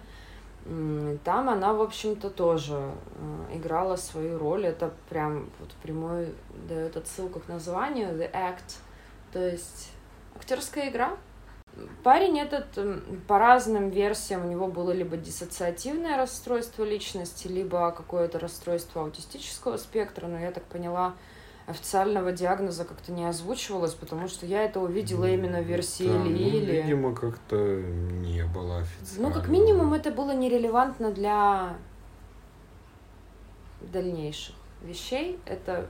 Там 1.24 1.50
она, 1.50 1.74
в 1.74 1.82
общем-то, 1.82 2.30
тоже 2.30 2.76
э, 2.76 3.58
играла 3.58 3.96
свою 3.96 4.38
роль. 4.38 4.68
Это 4.68 4.94
прям 5.10 5.50
вот 5.60 5.72
прямой 5.82 6.36
дает 6.70 6.96
отсылку 6.98 7.40
к 7.40 7.48
названию 7.48 8.10
The 8.10 8.32
Act, 8.32 8.78
то 9.34 9.40
есть 9.40 9.90
актерская 10.36 10.90
игра. 10.90 11.18
Парень 12.04 12.40
этот 12.40 12.68
по 13.28 13.40
разным 13.40 13.90
версиям 13.90 14.46
у 14.46 14.50
него 14.50 14.68
было 14.68 14.92
либо 14.92 15.18
диссоциативное 15.18 16.18
расстройство 16.18 16.84
личности, 16.84 17.48
либо 17.48 17.92
какое-то 17.92 18.40
расстройство 18.40 19.04
аутистического 19.04 19.78
спектра, 19.78 20.28
но 20.28 20.38
я 20.38 20.52
так 20.52 20.64
поняла, 20.66 21.16
официального 21.68 22.32
диагноза 22.32 22.86
как-то 22.86 23.12
не 23.12 23.26
озвучивалось, 23.26 23.94
потому 23.94 24.28
что 24.28 24.46
я 24.46 24.64
это 24.64 24.80
увидела 24.80 25.26
именно 25.26 25.62
в 25.62 25.66
версии 25.66 26.08
да, 26.08 26.24
Лили. 26.24 26.66
Ну, 26.66 26.82
видимо, 26.84 27.16
как-то 27.16 27.56
не 27.56 28.46
было 28.46 28.80
официально. 28.80 29.30
Ну, 29.30 29.34
как 29.34 29.48
минимум, 29.48 29.94
это 29.94 30.12
было 30.12 30.34
нерелевантно 30.34 31.12
для 31.12 31.76
дальнейших 33.82 34.56
вещей. 34.82 35.40
Это 35.46 35.88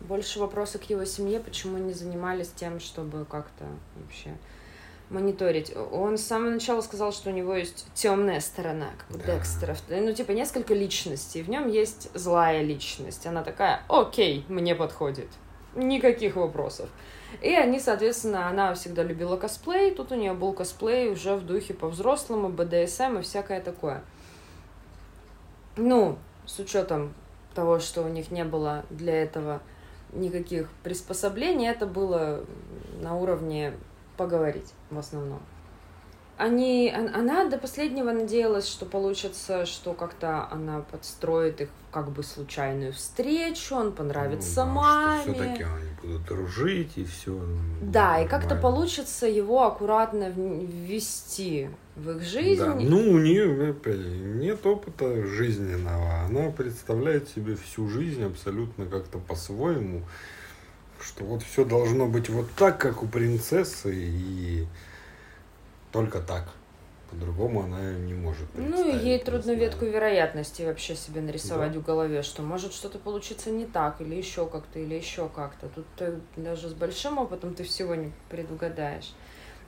больше 0.00 0.38
вопросы 0.38 0.78
к 0.78 0.84
его 0.84 1.04
семье, 1.04 1.40
почему 1.40 1.78
не 1.78 1.92
занимались 1.92 2.50
тем, 2.54 2.80
чтобы 2.80 3.24
как-то 3.24 3.64
вообще 3.96 4.36
мониторить. 5.10 5.72
Он 5.92 6.18
с 6.18 6.22
самого 6.22 6.50
начала 6.50 6.80
сказал, 6.80 7.12
что 7.12 7.30
у 7.30 7.32
него 7.32 7.54
есть 7.54 7.86
темная 7.94 8.40
сторона, 8.40 8.88
как 8.98 9.16
у 9.16 9.18
да. 9.18 9.36
Декстера. 9.36 9.76
Ну, 9.88 10.12
типа, 10.12 10.32
несколько 10.32 10.74
личностей. 10.74 11.42
В 11.42 11.48
нем 11.48 11.68
есть 11.68 12.10
злая 12.14 12.62
личность. 12.62 13.26
Она 13.26 13.42
такая, 13.42 13.82
окей, 13.88 14.44
мне 14.48 14.74
подходит. 14.74 15.28
Никаких 15.74 16.36
вопросов. 16.36 16.88
И 17.42 17.54
они, 17.54 17.78
соответственно, 17.78 18.48
она 18.48 18.74
всегда 18.74 19.02
любила 19.02 19.36
косплей. 19.36 19.90
Тут 19.90 20.12
у 20.12 20.14
нее 20.14 20.32
был 20.32 20.52
косплей 20.52 21.10
уже 21.10 21.36
в 21.36 21.44
духе 21.44 21.74
по-взрослому, 21.74 22.48
БДСМ 22.48 23.18
и 23.18 23.22
всякое 23.22 23.60
такое. 23.60 24.02
Ну, 25.76 26.18
с 26.46 26.58
учетом 26.58 27.14
того, 27.54 27.78
что 27.78 28.02
у 28.02 28.08
них 28.08 28.30
не 28.30 28.44
было 28.44 28.84
для 28.90 29.22
этого 29.22 29.60
никаких 30.12 30.68
приспособлений, 30.82 31.68
это 31.68 31.86
было 31.86 32.44
на 33.00 33.16
уровне 33.16 33.74
поговорить 34.18 34.74
в 34.90 34.98
основном. 34.98 35.40
Они, 36.36 36.94
она 36.94 37.48
до 37.48 37.58
последнего 37.58 38.12
надеялась, 38.12 38.68
что 38.68 38.86
получится, 38.86 39.66
что 39.66 39.92
как-то 39.92 40.46
она 40.52 40.82
подстроит 40.82 41.60
их 41.60 41.68
как 41.90 42.10
бы 42.10 42.22
случайную 42.22 42.92
встречу, 42.92 43.74
он 43.74 43.90
понравится 43.92 44.64
ну, 44.64 44.74
да, 44.74 44.80
маме. 44.80 45.22
Все-таки 45.22 45.62
они 45.64 45.90
будут 46.00 46.26
дружить 46.26 46.92
и 46.96 47.04
все. 47.04 47.36
Да, 47.82 48.20
и 48.20 48.28
как-то 48.28 48.54
получится 48.54 49.26
его 49.26 49.66
аккуратно 49.66 50.30
ввести 50.30 51.70
в 51.96 52.10
их 52.10 52.22
жизнь. 52.22 52.64
Да. 52.64 52.74
Ну, 52.74 52.98
у 52.98 53.18
нее 53.18 53.74
нет 54.36 54.64
опыта 54.64 55.26
жизненного. 55.26 56.20
Она 56.26 56.50
представляет 56.50 57.28
себе 57.30 57.56
всю 57.56 57.88
жизнь 57.88 58.22
абсолютно 58.24 58.86
как-то 58.86 59.18
по-своему 59.18 60.02
что 61.08 61.24
вот 61.24 61.42
все 61.42 61.64
должно 61.64 62.06
быть 62.06 62.28
вот 62.28 62.50
так, 62.56 62.78
как 62.78 63.02
у 63.02 63.06
принцессы, 63.06 63.94
и 63.94 64.66
только 65.90 66.20
так. 66.20 66.48
По-другому 67.10 67.62
она 67.62 67.94
не 67.94 68.12
может 68.12 68.46
Ну, 68.54 68.86
и 68.86 68.94
ей 68.94 69.18
трудно 69.18 69.52
ветку 69.52 69.86
вероятности 69.86 70.60
вообще 70.60 70.94
себе 70.94 71.22
нарисовать 71.22 71.72
да. 71.72 71.78
в 71.78 71.82
голове, 71.82 72.22
что 72.22 72.42
может 72.42 72.74
что-то 72.74 72.98
получиться 72.98 73.50
не 73.50 73.64
так, 73.64 74.02
или 74.02 74.14
еще 74.14 74.46
как-то, 74.46 74.78
или 74.78 74.94
еще 74.94 75.30
как-то. 75.34 75.68
Тут 75.68 75.86
ты 75.96 76.20
даже 76.36 76.68
с 76.68 76.74
большим 76.74 77.16
опытом 77.16 77.54
ты 77.54 77.64
всего 77.64 77.94
не 77.94 78.12
предугадаешь. 78.28 79.14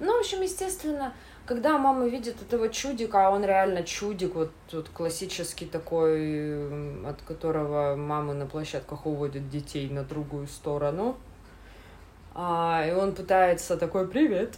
Ну, 0.00 0.16
в 0.16 0.20
общем, 0.20 0.42
естественно, 0.42 1.14
когда 1.46 1.78
мама 1.78 2.06
видит 2.06 2.40
этого 2.42 2.68
чудика, 2.68 3.26
а 3.26 3.30
он 3.30 3.44
реально 3.44 3.84
чудик, 3.84 4.34
вот 4.34 4.50
тут 4.70 4.90
классический 4.90 5.66
такой, 5.66 7.06
от 7.06 7.22
которого 7.22 7.96
мамы 7.96 8.34
на 8.34 8.46
площадках 8.46 9.06
уводят 9.06 9.48
детей 9.48 9.88
на 9.88 10.02
другую 10.02 10.46
сторону, 10.46 11.16
а, 12.34 12.84
и 12.86 12.92
он 12.92 13.14
пытается 13.14 13.76
такой 13.76 14.08
«Привет!» 14.08 14.56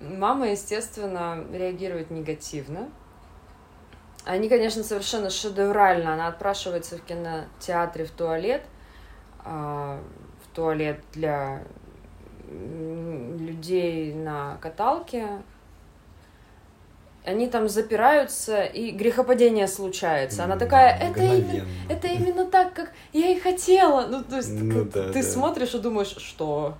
Мама, 0.00 0.50
естественно, 0.50 1.44
реагирует 1.52 2.10
негативно. 2.10 2.88
Они, 4.24 4.48
конечно, 4.48 4.82
совершенно 4.82 5.30
шедеврально. 5.30 6.14
Она 6.14 6.28
отпрашивается 6.28 6.98
в 6.98 7.02
кинотеатре 7.02 8.04
в 8.04 8.10
туалет, 8.10 8.62
а, 9.44 10.00
в 10.44 10.54
туалет 10.54 11.00
для 11.12 11.62
людей 12.48 14.14
на 14.14 14.56
каталке, 14.58 15.42
они 17.26 17.48
там 17.48 17.68
запираются, 17.68 18.62
и 18.64 18.92
грехопадение 18.92 19.66
случается. 19.66 20.44
Она 20.44 20.56
такая, 20.56 20.96
это 20.96 21.22
именно, 21.22 21.66
это 21.88 22.06
именно 22.06 22.46
так, 22.46 22.72
как 22.72 22.92
я 23.12 23.30
и 23.30 23.38
хотела. 23.38 24.06
Ну, 24.06 24.22
то 24.22 24.36
есть 24.36 24.52
ну, 24.52 24.84
да, 24.84 25.12
ты 25.12 25.22
да. 25.22 25.28
смотришь 25.28 25.74
и 25.74 25.78
думаешь, 25.78 26.14
что... 26.18 26.74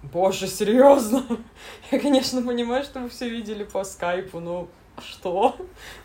Боже, 0.00 0.46
серьезно? 0.46 1.24
Я, 1.90 1.98
конечно, 1.98 2.40
понимаю, 2.42 2.84
что 2.84 3.00
вы 3.00 3.08
все 3.08 3.28
видели 3.28 3.64
по 3.64 3.82
скайпу, 3.82 4.38
но 4.38 4.68
что? 5.00 5.56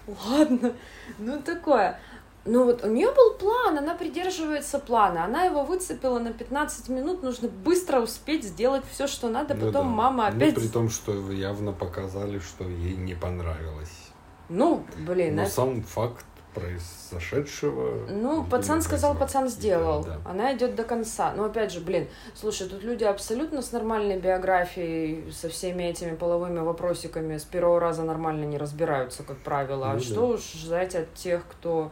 Ладно. 0.28 0.74
Ну, 1.20 1.42
такое. 1.42 2.00
Ну 2.46 2.66
вот 2.66 2.84
у 2.84 2.88
нее 2.88 3.12
был 3.14 3.36
план, 3.36 3.78
она 3.78 3.96
придерживается 3.96 4.78
плана, 4.80 5.24
она 5.24 5.46
его 5.46 5.64
выцепила 5.64 6.20
на 6.20 6.34
15 6.34 6.90
минут, 6.90 7.24
нужно 7.24 7.48
быстро 7.48 8.02
успеть 8.02 8.44
сделать 8.44 8.84
все, 8.92 9.08
что 9.08 9.30
надо, 9.30 9.54
ну, 9.54 9.68
потом 9.68 9.88
да. 9.88 9.94
мама 9.96 10.30
ну, 10.30 10.38
опять... 10.38 10.56
Ну, 10.56 10.62
при 10.62 10.68
том, 10.68 10.90
что 10.90 11.32
явно 11.32 11.72
показали, 11.72 12.40
что 12.40 12.66
ей 12.66 12.96
не 12.96 13.14
понравилось. 13.14 14.12
Ну, 14.50 14.86
блин, 15.08 15.38
Но 15.38 15.44
это... 15.44 15.52
сам 15.52 15.84
факт 15.84 16.26
произошедшего. 16.54 18.08
Ну, 18.10 18.44
пацан 18.44 18.82
сказал, 18.82 19.16
пацан 19.16 19.48
сделал. 19.48 20.04
Да, 20.04 20.18
да. 20.24 20.30
Она 20.30 20.54
идет 20.54 20.76
до 20.76 20.84
конца. 20.84 21.34
Но 21.36 21.46
опять 21.46 21.72
же, 21.72 21.80
блин, 21.80 22.08
слушай, 22.36 22.68
тут 22.68 22.84
люди 22.84 23.04
абсолютно 23.04 23.62
с 23.62 23.72
нормальной 23.72 24.20
биографией, 24.20 25.32
со 25.32 25.50
всеми 25.50 25.84
этими 25.84 26.16
половыми 26.16 26.60
вопросиками 26.60 27.38
с 27.38 27.44
первого 27.44 27.80
раза 27.80 28.04
нормально 28.04 28.46
не 28.46 28.58
разбираются, 28.58 29.24
как 29.24 29.38
правило. 29.38 29.88
А 29.88 29.94
ну, 29.94 29.96
а 29.96 30.00
да. 30.00 30.06
что 30.06 30.28
уж 30.28 30.42
ждать 30.54 30.96
от 30.96 31.14
тех, 31.16 31.44
кто 31.50 31.92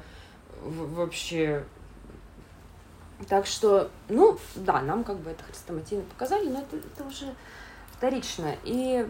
вообще... 0.62 1.63
Так 3.30 3.45
что, 3.45 3.91
ну, 4.10 4.39
да, 4.56 4.82
нам 4.82 5.04
как 5.04 5.17
бы 5.17 5.30
это 5.30 5.43
хрестоматийно 5.43 6.04
показали, 6.04 6.50
но 6.50 6.60
это, 6.62 6.78
это 6.78 7.04
уже 7.04 7.36
вторично. 7.91 8.56
И 8.63 9.08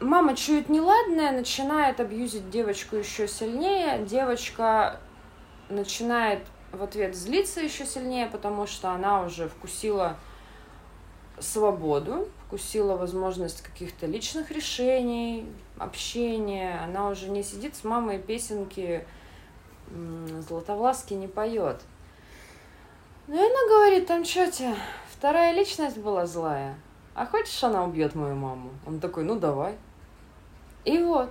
мама 0.00 0.34
чует 0.34 0.68
неладное, 0.68 1.30
начинает 1.30 2.00
абьюзить 2.00 2.50
девочку 2.50 2.96
еще 2.96 3.28
сильнее. 3.28 4.04
Девочка 4.04 4.98
начинает 5.68 6.40
в 6.72 6.82
ответ 6.82 7.14
злиться 7.14 7.60
еще 7.60 7.86
сильнее, 7.86 8.26
потому 8.26 8.66
что 8.66 8.90
она 8.90 9.22
уже 9.22 9.48
вкусила 9.48 10.16
свободу, 11.38 12.28
вкусила 12.46 12.96
возможность 12.96 13.62
каких-то 13.62 14.06
личных 14.06 14.50
решений, 14.50 15.46
общения. 15.78 16.80
Она 16.82 17.08
уже 17.08 17.28
не 17.28 17.42
сидит 17.42 17.76
с 17.76 17.84
мамой 17.84 18.18
песенки 18.18 19.06
Златовласки 20.48 21.14
не 21.14 21.28
поет. 21.28 21.80
Ну 23.26 23.34
и 23.34 23.38
она 23.38 23.68
говорит, 23.68 24.06
там 24.06 24.24
что 24.24 24.50
тебе, 24.50 24.74
вторая 25.10 25.52
личность 25.52 25.98
была 25.98 26.26
злая. 26.26 26.76
А 27.14 27.26
хочешь, 27.26 27.62
она 27.62 27.84
убьет 27.84 28.14
мою 28.14 28.34
маму? 28.34 28.70
Он 28.86 29.00
такой, 29.00 29.24
ну 29.24 29.38
давай. 29.38 29.76
И 30.84 30.98
вот. 30.98 31.30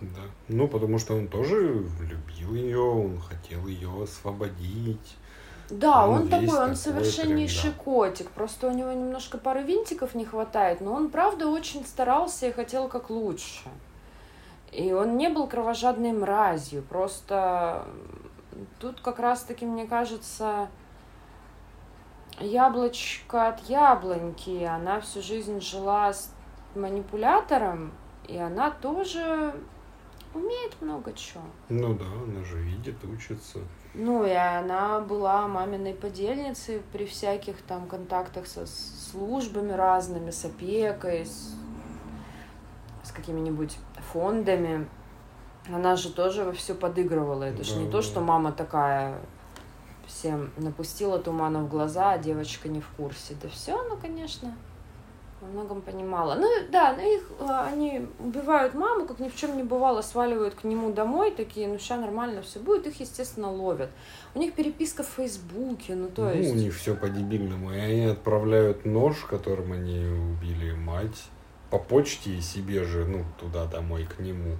Да. 0.00 0.22
Ну, 0.48 0.68
потому 0.68 0.98
что 0.98 1.14
он 1.14 1.28
тоже 1.28 1.84
любил 2.00 2.54
ее, 2.54 2.78
он 2.78 3.20
хотел 3.20 3.66
ее 3.66 3.90
освободить. 4.02 5.16
Да, 5.70 6.06
он, 6.06 6.22
он 6.22 6.28
такой, 6.28 6.48
он 6.48 6.54
такой 6.54 6.76
совершеннейший 6.76 7.70
прям, 7.70 7.74
да. 7.78 7.84
котик. 7.84 8.30
Просто 8.30 8.68
у 8.68 8.70
него 8.72 8.92
немножко 8.92 9.38
пары 9.38 9.62
винтиков 9.62 10.14
не 10.14 10.24
хватает, 10.24 10.80
но 10.80 10.92
он, 10.92 11.10
правда, 11.10 11.48
очень 11.48 11.86
старался 11.86 12.46
и 12.48 12.52
хотел 12.52 12.88
как 12.88 13.08
лучше. 13.08 13.62
И 14.74 14.92
он 14.92 15.16
не 15.16 15.28
был 15.28 15.46
кровожадной 15.46 16.12
мразью, 16.12 16.82
просто 16.82 17.86
тут 18.80 19.00
как 19.00 19.20
раз-таки, 19.20 19.64
мне 19.64 19.86
кажется, 19.86 20.68
яблочко 22.40 23.46
от 23.48 23.60
яблоньки. 23.68 24.64
Она 24.64 25.00
всю 25.00 25.22
жизнь 25.22 25.60
жила 25.60 26.12
с 26.12 26.34
манипулятором, 26.74 27.92
и 28.26 28.36
она 28.36 28.72
тоже 28.72 29.54
умеет 30.34 30.80
много 30.80 31.12
чего. 31.12 31.44
Ну 31.68 31.94
да, 31.94 32.06
она 32.06 32.42
же 32.42 32.58
видит, 32.58 32.96
учится. 33.04 33.60
Ну, 33.94 34.26
и 34.26 34.32
она 34.32 34.98
была 34.98 35.46
маминой 35.46 35.94
подельницей 35.94 36.82
при 36.92 37.06
всяких 37.06 37.62
там 37.62 37.86
контактах 37.86 38.48
со 38.48 38.66
службами 38.66 39.70
разными, 39.70 40.32
с 40.32 40.44
опекой, 40.44 41.26
с, 41.26 41.54
с 43.04 43.12
какими-нибудь 43.12 43.78
фондами. 44.12 44.88
Она 45.72 45.96
же 45.96 46.12
тоже 46.12 46.44
во 46.44 46.52
все 46.52 46.74
подыгрывала. 46.74 47.44
Это 47.44 47.58
да, 47.58 47.64
же 47.64 47.76
не 47.76 47.86
да. 47.86 47.92
то, 47.92 48.02
что 48.02 48.20
мама 48.20 48.52
такая 48.52 49.18
всем 50.06 50.50
напустила 50.56 51.18
тумана 51.18 51.60
в 51.60 51.68
глаза, 51.68 52.12
а 52.12 52.18
девочка 52.18 52.68
не 52.68 52.80
в 52.80 52.88
курсе. 52.96 53.34
Да 53.40 53.48
все, 53.48 53.82
ну, 53.88 53.96
конечно, 53.96 54.54
во 55.44 55.48
многом 55.48 55.82
понимала. 55.82 56.34
Ну 56.34 56.48
да, 56.70 56.94
ну 56.96 57.16
их 57.16 57.22
а, 57.40 57.66
они 57.66 58.06
убивают 58.18 58.74
маму, 58.74 59.06
как 59.06 59.18
ни 59.18 59.28
в 59.28 59.36
чем 59.36 59.56
не 59.56 59.62
бывало, 59.62 60.02
сваливают 60.02 60.54
к 60.54 60.64
нему 60.64 60.92
домой, 60.92 61.30
такие, 61.30 61.68
ну 61.68 61.78
сейчас 61.78 62.00
нормально 62.00 62.42
все 62.42 62.58
будет, 62.60 62.86
их, 62.86 63.00
естественно, 63.00 63.50
ловят. 63.50 63.90
У 64.34 64.38
них 64.38 64.54
переписка 64.54 65.02
в 65.02 65.08
Фейсбуке, 65.08 65.94
ну 65.94 66.08
то 66.08 66.22
ну, 66.22 66.34
есть. 66.34 66.52
у 66.52 66.54
них 66.54 66.74
все 66.74 66.94
по-дебильному. 66.94 67.72
И 67.72 67.78
они 67.78 68.04
отправляют 68.04 68.84
нож, 68.84 69.18
которым 69.28 69.72
они 69.72 70.04
убили 70.06 70.72
мать, 70.72 71.24
по 71.74 71.80
почте 71.80 72.30
и 72.30 72.40
себе 72.40 72.84
же, 72.84 73.04
ну, 73.04 73.24
туда 73.40 73.66
домой, 73.66 74.04
к 74.04 74.20
нему. 74.20 74.56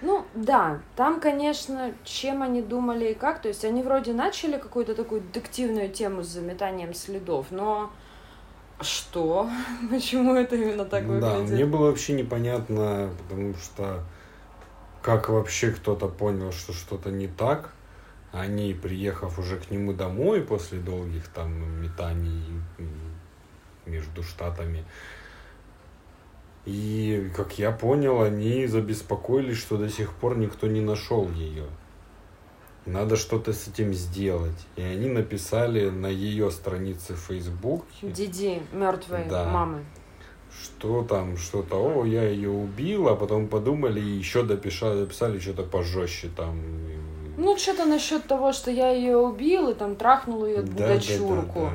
Ну, 0.00 0.24
да, 0.34 0.80
там, 0.96 1.20
конечно, 1.20 1.92
чем 2.04 2.42
они 2.42 2.62
думали 2.62 3.10
и 3.10 3.14
как. 3.14 3.42
То 3.42 3.48
есть 3.48 3.66
они 3.66 3.82
вроде 3.82 4.14
начали 4.14 4.56
какую-то 4.56 4.94
такую 4.94 5.20
детективную 5.20 5.90
тему 5.90 6.22
с 6.22 6.28
заметанием 6.28 6.94
следов, 6.94 7.48
но 7.50 7.90
что? 8.80 9.50
Почему 9.90 10.34
это 10.34 10.56
именно 10.56 10.86
так 10.86 11.06
Да, 11.20 11.34
выглядит? 11.34 11.50
мне 11.54 11.66
было 11.66 11.88
вообще 11.88 12.14
непонятно, 12.14 13.10
потому 13.18 13.54
что 13.56 14.02
как 15.02 15.28
вообще 15.28 15.70
кто-то 15.70 16.08
понял, 16.08 16.50
что 16.52 16.72
что-то 16.72 17.10
не 17.10 17.28
так. 17.28 17.74
Они, 18.32 18.72
приехав 18.72 19.38
уже 19.38 19.58
к 19.58 19.70
нему 19.70 19.92
домой 19.92 20.40
после 20.40 20.78
долгих 20.78 21.28
там 21.28 21.82
метаний 21.82 22.42
между 23.84 24.22
штатами, 24.22 24.86
и, 26.64 27.30
как 27.36 27.58
я 27.58 27.70
понял, 27.72 28.22
они 28.22 28.66
забеспокоились, 28.66 29.58
что 29.58 29.76
до 29.76 29.88
сих 29.88 30.12
пор 30.14 30.36
никто 30.36 30.66
не 30.66 30.80
нашел 30.80 31.28
ее. 31.30 31.64
Надо 32.86 33.16
что-то 33.16 33.52
с 33.52 33.68
этим 33.68 33.94
сделать. 33.94 34.56
И 34.76 34.82
они 34.82 35.08
написали 35.08 35.88
на 35.90 36.06
ее 36.08 36.50
странице 36.50 37.14
Фейсбуке, 37.14 37.84
Диди 38.02 38.60
мертвой 38.72 39.24
Да. 39.28 39.44
мамы. 39.44 39.84
что 40.62 41.02
там, 41.02 41.36
что-то, 41.38 41.76
о, 41.76 42.04
я 42.04 42.28
ее 42.28 42.50
убил, 42.50 43.08
а 43.08 43.16
потом 43.16 43.48
подумали 43.48 44.00
и 44.00 44.18
еще 44.18 44.42
дописали, 44.42 45.00
дописали 45.00 45.38
что-то 45.38 45.62
пожестче 45.62 46.28
там. 46.36 46.60
Ну, 47.38 47.56
что-то 47.56 47.86
насчет 47.86 48.26
того, 48.26 48.52
что 48.52 48.70
я 48.70 48.90
ее 48.90 49.16
убил 49.16 49.70
и 49.70 49.74
там 49.74 49.96
трахнул 49.96 50.44
ее 50.44 50.60
Да, 50.62 50.72
да, 50.72 50.88
да, 50.88 50.94
дочурку. 50.94 51.60
да. 51.60 51.70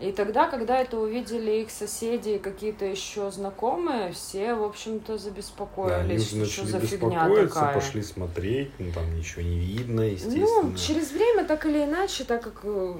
И 0.00 0.12
тогда, 0.12 0.48
когда 0.48 0.80
это 0.80 0.98
увидели 0.98 1.60
их 1.60 1.70
соседи 1.70 2.30
и 2.30 2.38
какие-то 2.38 2.86
еще 2.86 3.30
знакомые, 3.30 4.12
все, 4.12 4.54
в 4.54 4.64
общем-то, 4.64 5.12
Да, 5.12 5.18
забеспокоились, 5.18 6.32
уже 6.32 6.46
что 6.46 6.66
за 6.66 6.80
фигня 6.80 7.28
такая. 7.28 7.74
пошли 7.74 8.02
смотреть, 8.02 8.70
ну 8.78 8.90
там 8.92 9.14
ничего 9.14 9.42
не 9.42 9.58
видно, 9.58 10.00
естественно. 10.00 10.62
Ну, 10.62 10.76
через 10.76 11.12
время, 11.12 11.44
так 11.44 11.66
или 11.66 11.84
иначе, 11.84 12.24
так 12.24 12.42
как, 12.42 12.60
э, 12.62 12.94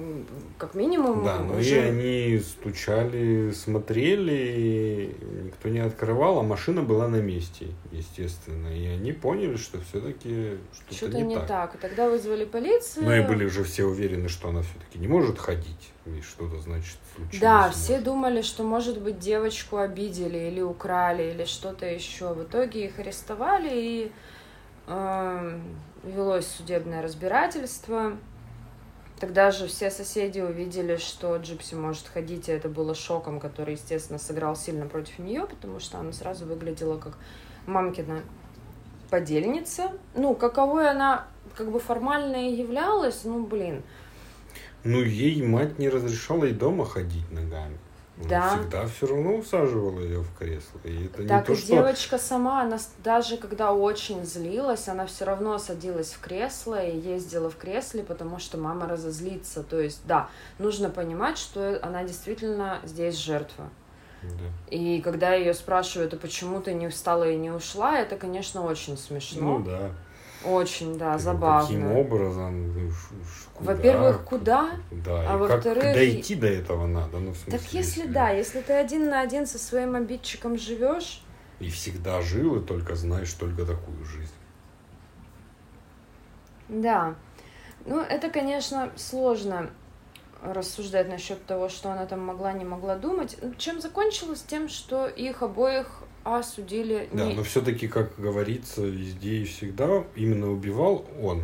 как 0.59 0.75
минимум, 0.75 1.23
Да, 1.23 1.39
ну 1.39 1.55
уже... 1.55 1.75
и 1.75 1.79
они 1.79 2.39
стучали, 2.39 3.51
смотрели, 3.51 5.15
никто 5.45 5.69
не 5.69 5.79
открывал, 5.79 6.39
а 6.39 6.43
машина 6.43 6.83
была 6.83 7.07
на 7.07 7.17
месте, 7.17 7.67
естественно. 7.91 8.67
И 8.67 8.85
они 8.85 9.11
поняли, 9.11 9.55
что 9.55 9.79
все-таки 9.89 10.57
что-то, 10.71 10.95
что-то 10.95 11.17
не, 11.17 11.23
не 11.23 11.35
так. 11.35 11.47
так. 11.47 11.75
И 11.75 11.77
тогда 11.79 12.09
вызвали 12.09 12.45
полицию. 12.45 13.05
Ну 13.05 13.15
и 13.15 13.21
были 13.21 13.45
уже 13.45 13.63
все 13.63 13.85
уверены, 13.85 14.29
что 14.29 14.49
она 14.49 14.61
все-таки 14.61 14.99
не 14.99 15.07
может 15.07 15.39
ходить, 15.39 15.91
и 16.05 16.21
что-то 16.21 16.59
значит 16.59 16.97
случилось. 17.15 17.39
Да, 17.39 17.69
все 17.69 17.99
думали, 17.99 18.41
что, 18.41 18.63
может 18.63 18.99
быть, 18.99 19.19
девочку 19.19 19.77
обидели 19.77 20.37
или 20.37 20.61
украли, 20.61 21.31
или 21.31 21.45
что-то 21.45 21.85
еще. 21.85 22.33
В 22.33 22.43
итоге 22.43 22.85
их 22.85 22.97
арестовали, 22.99 23.69
и 23.71 24.11
э, 24.87 25.59
велось 26.03 26.47
судебное 26.47 27.01
разбирательство. 27.01 28.17
Тогда 29.19 29.51
же 29.51 29.67
все 29.67 29.91
соседи 29.91 30.39
увидели, 30.39 30.97
что 30.97 31.37
Джипси 31.37 31.75
может 31.75 32.07
ходить, 32.07 32.49
и 32.49 32.51
это 32.51 32.69
было 32.69 32.95
шоком, 32.95 33.39
который, 33.39 33.75
естественно, 33.75 34.17
сыграл 34.17 34.55
сильно 34.55 34.87
против 34.87 35.19
нее, 35.19 35.45
потому 35.45 35.79
что 35.79 35.99
она 35.99 36.11
сразу 36.11 36.47
выглядела 36.47 36.97
как 36.97 37.13
мамкина 37.67 38.23
подельница. 39.11 39.91
Ну, 40.15 40.33
каковой 40.33 40.89
она 40.89 41.27
как 41.55 41.69
бы 41.69 41.79
формально 41.79 42.49
и 42.49 42.55
являлась, 42.55 43.23
ну, 43.23 43.45
блин, 43.45 43.83
Ну, 44.83 45.01
ей 45.01 45.41
мать 45.43 45.79
не 45.79 45.89
разрешала 45.89 46.45
и 46.45 46.51
дома 46.51 46.85
ходить 46.85 47.29
ногами. 47.31 47.77
Она 48.19 48.29
Да. 48.29 48.57
всегда 48.57 48.85
все 48.87 49.07
равно 49.07 49.35
усаживала 49.37 49.99
ее 49.99 50.21
в 50.21 50.33
кресло. 50.37 50.79
И 50.83 51.05
это 51.05 51.27
Так 51.27 51.49
не 51.49 51.53
и 51.53 51.57
то, 51.57 51.61
что... 51.61 51.67
девочка 51.67 52.17
сама, 52.17 52.61
она 52.61 52.77
даже 53.03 53.37
когда 53.37 53.73
очень 53.73 54.23
злилась, 54.25 54.87
она 54.87 55.05
все 55.07 55.25
равно 55.25 55.57
садилась 55.57 56.13
в 56.13 56.19
кресло 56.19 56.83
и 56.85 56.97
ездила 56.99 57.49
в 57.49 57.55
кресле, 57.57 58.03
потому 58.03 58.37
что 58.39 58.57
мама 58.57 58.87
разозлится. 58.87 59.63
То 59.63 59.79
есть, 59.79 60.01
да, 60.05 60.29
нужно 60.59 60.89
понимать, 60.89 61.37
что 61.37 61.79
она 61.81 62.03
действительно 62.03 62.79
здесь 62.83 63.15
жертва. 63.15 63.69
Да. 64.23 64.29
И 64.69 65.01
когда 65.01 65.33
ее 65.33 65.55
спрашивают, 65.55 66.13
а 66.13 66.17
почему 66.17 66.61
ты 66.61 66.73
не 66.73 66.89
встала 66.89 67.27
и 67.27 67.35
не 67.35 67.49
ушла, 67.49 67.97
это, 67.97 68.17
конечно, 68.17 68.63
очень 68.63 68.97
смешно. 68.97 69.57
Ну 69.57 69.65
да. 69.65 69.91
Очень, 70.43 70.97
да, 70.97 71.17
забавно. 71.17 71.67
Каким 71.67 71.91
образом? 71.91 72.73
ну? 72.73 72.91
Во-первых, 73.59 74.23
куда? 74.23 74.71
Да, 74.91 75.19
А 75.19 75.23
и 75.23 75.27
как 75.27 75.39
во-вторых, 75.39 75.83
дойти 75.83 76.35
до 76.35 76.47
этого 76.47 76.87
надо, 76.87 77.19
ну, 77.19 77.31
в 77.31 77.37
смысле, 77.37 77.59
Так 77.59 77.73
если 77.73 78.07
да, 78.07 78.29
если 78.31 78.61
ты 78.61 78.73
один 78.73 79.09
на 79.09 79.21
один 79.21 79.45
со 79.45 79.59
своим 79.59 79.95
обидчиком 79.95 80.57
живешь, 80.57 81.23
И 81.59 81.69
всегда 81.69 82.21
жил, 82.21 82.55
и 82.57 82.65
только 82.65 82.95
знаешь 82.95 83.31
только 83.33 83.65
такую 83.65 84.03
жизнь. 84.03 84.33
Да. 86.69 87.15
Ну, 87.85 87.99
это, 87.99 88.29
конечно, 88.29 88.91
сложно 88.95 89.69
рассуждать 90.41 91.07
насчет 91.07 91.45
того, 91.45 91.69
что 91.69 91.91
она 91.91 92.05
там 92.05 92.21
могла, 92.21 92.53
не 92.53 92.65
могла 92.65 92.95
думать. 92.95 93.37
Чем 93.57 93.79
закончилось? 93.79 94.43
Тем, 94.47 94.69
что 94.69 95.07
их 95.07 95.43
обоих 95.43 96.00
осудили. 96.23 97.09
Да, 97.11 97.25
не- 97.25 97.33
но 97.33 97.43
все-таки, 97.43 97.87
как 97.87 98.13
говорится, 98.17 98.81
везде 98.81 99.37
и 99.37 99.45
всегда, 99.45 100.03
именно 100.15 100.51
убивал 100.51 101.05
он. 101.21 101.43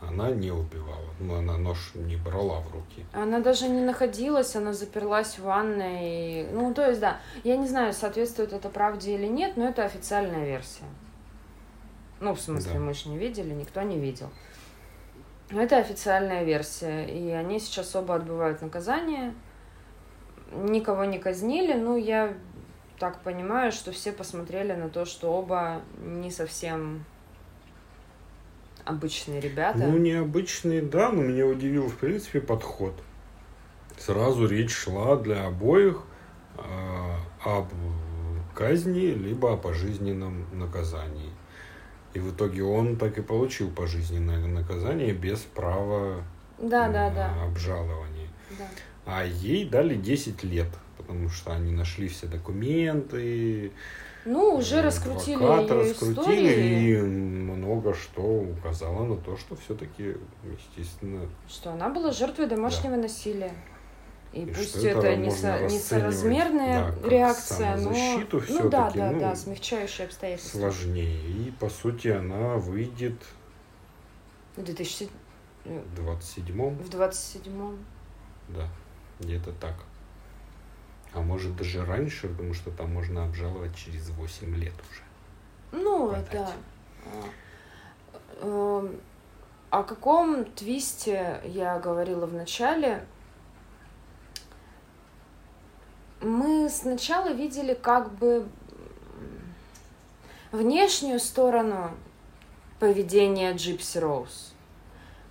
Она 0.00 0.30
не 0.32 0.50
убивала. 0.50 0.98
Ну, 1.18 1.34
она 1.36 1.56
нож 1.56 1.92
не 1.94 2.16
брала 2.16 2.60
в 2.60 2.72
руки. 2.72 3.06
Она 3.14 3.40
даже 3.40 3.68
не 3.68 3.80
находилась, 3.80 4.54
она 4.54 4.72
заперлась 4.74 5.38
в 5.38 5.44
ванной. 5.44 6.46
Ну, 6.52 6.74
то 6.74 6.86
есть, 6.88 7.00
да, 7.00 7.20
я 7.42 7.56
не 7.56 7.66
знаю, 7.66 7.92
соответствует 7.94 8.52
это 8.52 8.68
правде 8.68 9.14
или 9.14 9.26
нет, 9.26 9.56
но 9.56 9.66
это 9.68 9.84
официальная 9.84 10.44
версия. 10.44 10.84
Ну, 12.20 12.34
в 12.34 12.40
смысле, 12.40 12.74
Да. 12.74 12.78
мы 12.80 12.92
же 12.92 13.08
не 13.08 13.16
видели, 13.16 13.54
никто 13.54 13.80
не 13.82 13.98
видел. 13.98 14.28
Но 15.50 15.62
Это 15.62 15.78
официальная 15.78 16.42
версия, 16.44 17.04
и 17.04 17.30
они 17.30 17.58
сейчас 17.60 17.94
оба 17.96 18.16
отбывают 18.16 18.60
наказание. 18.60 19.32
Никого 20.52 21.04
не 21.04 21.18
казнили, 21.18 21.72
ну, 21.74 21.96
я 21.96 22.34
так 22.98 23.22
понимаю, 23.22 23.72
что 23.72 23.92
все 23.92 24.12
посмотрели 24.12 24.72
на 24.72 24.88
то, 24.88 25.04
что 25.04 25.32
оба 25.32 25.82
не 25.98 26.30
совсем 26.30 27.04
обычные 28.84 29.40
ребята. 29.40 29.78
Ну, 29.78 29.98
необычный, 29.98 30.80
да, 30.80 31.10
но 31.10 31.22
меня 31.22 31.46
удивил, 31.46 31.88
в 31.88 31.96
принципе, 31.96 32.40
подход. 32.40 32.94
Сразу 33.98 34.46
речь 34.46 34.72
шла 34.72 35.16
для 35.16 35.46
обоих 35.46 36.02
э, 36.56 36.62
об 37.44 37.68
казни, 38.54 39.06
либо 39.06 39.54
о 39.54 39.56
пожизненном 39.56 40.46
наказании. 40.52 41.30
И 42.12 42.20
в 42.20 42.34
итоге 42.34 42.62
он 42.62 42.96
так 42.96 43.18
и 43.18 43.22
получил 43.22 43.70
пожизненное 43.70 44.46
наказание 44.46 45.12
без 45.12 45.40
права 45.40 46.22
да, 46.58 46.88
да, 46.88 47.10
на 47.10 47.14
да, 47.14 47.44
обжалования. 47.44 48.28
да. 48.56 48.64
А 49.06 49.24
ей 49.24 49.68
дали 49.68 49.96
10 49.96 50.44
лет, 50.44 50.68
потому 51.06 51.28
что 51.28 51.52
они 51.52 51.72
нашли 51.72 52.08
все 52.08 52.26
документы, 52.26 53.72
Ну, 54.24 54.54
уже 54.56 54.76
э, 54.76 54.80
раскрутили 54.82 55.34
адвоката 55.34 55.74
ее 55.74 55.90
раскрутили, 55.90 56.14
истории. 56.14 56.98
и 56.98 57.02
много 57.02 57.94
что 57.94 58.22
указало 58.22 59.04
на 59.04 59.16
то, 59.16 59.36
что 59.36 59.54
все-таки, 59.56 60.16
естественно, 60.58 61.28
Что 61.48 61.72
она 61.72 61.88
была 61.90 62.10
жертвой 62.12 62.46
домашнего 62.46 62.96
насилия. 62.96 63.52
И, 64.32 64.42
И 64.42 64.46
пусть 64.46 64.76
это, 64.82 65.06
это 65.06 65.16
несоразмерная 65.62 66.92
да, 67.02 67.08
реакция, 67.08 67.76
но... 67.76 67.82
самозащиту 67.94 68.42
Ну 68.48 68.68
да, 68.68 68.90
да, 68.90 69.10
ну, 69.12 69.20
да, 69.20 69.36
смягчающие 69.36 70.06
обстоятельства. 70.06 70.58
сложнее. 70.58 71.20
И, 71.30 71.52
по 71.52 71.68
сути, 71.68 72.08
она 72.08 72.56
выйдет 72.56 73.14
В 74.56 74.62
2007 74.64 75.08
в 75.64 76.00
27-м, 76.00 76.76
в 76.78 76.90
27-м. 76.90 77.78
да, 78.48 78.68
где-то 79.20 79.52
так. 79.52 79.74
А 81.14 81.20
может 81.20 81.56
даже 81.56 81.84
раньше, 81.84 82.28
потому 82.28 82.54
что 82.54 82.70
там 82.70 82.92
можно 82.92 83.24
обжаловать 83.24 83.76
через 83.76 84.10
8 84.10 84.56
лет 84.56 84.74
уже. 84.90 85.82
Ну, 85.82 86.08
Подать. 86.08 86.30
да. 86.32 86.52
А, 88.42 88.46
эм, 88.46 89.00
О 89.70 89.82
каком 89.82 90.44
твисте 90.44 91.40
я 91.44 91.78
говорила 91.78 92.26
в 92.26 92.34
начале? 92.34 93.04
Мы 96.20 96.68
сначала 96.70 97.32
видели 97.32 97.74
как 97.74 98.12
бы 98.14 98.46
внешнюю 100.52 101.20
сторону 101.20 101.90
поведения 102.78 103.52
Джипси 103.52 103.98
Роуз. 103.98 104.53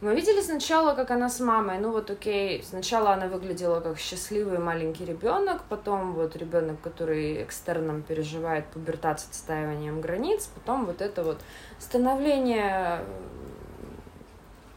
Мы 0.03 0.15
видели 0.15 0.41
сначала, 0.41 0.95
как 0.95 1.11
она 1.11 1.29
с 1.29 1.39
мамой, 1.39 1.79
ну 1.79 1.93
вот 1.93 2.11
окей, 2.11 2.61
сначала 2.61 3.13
она 3.13 3.27
выглядела 3.27 3.79
как 3.79 3.97
счастливый 3.97 4.59
маленький 4.59 5.05
ребенок, 5.05 5.61
потом 5.69 6.11
вот 6.11 6.35
ребенок, 6.35 6.81
который 6.81 7.41
экстерном 7.41 8.01
переживает 8.01 8.65
пубертат 8.65 9.21
с 9.21 9.29
отстаиванием 9.29 10.01
границ, 10.01 10.49
потом 10.53 10.85
вот 10.85 10.99
это 11.01 11.23
вот 11.23 11.39
становление 11.79 12.99
э, 12.99 13.05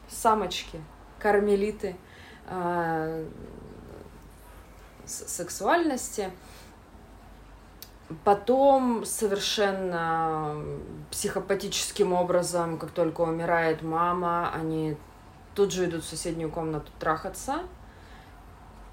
самочки, 0.09 0.81
кармелиты, 1.19 1.97
э, 2.47 3.27
сексуальности. 5.07 6.31
Потом 8.23 9.05
совершенно 9.05 10.55
психопатическим 11.11 12.13
образом, 12.13 12.79
как 12.79 12.93
только 12.93 13.23
умирает 13.23 13.83
мама, 13.83 14.53
они 14.55 14.97
тут 15.57 15.73
же 15.73 15.87
идут 15.87 16.05
в 16.05 16.09
соседнюю 16.09 16.51
комнату 16.51 16.93
трахаться 17.01 17.61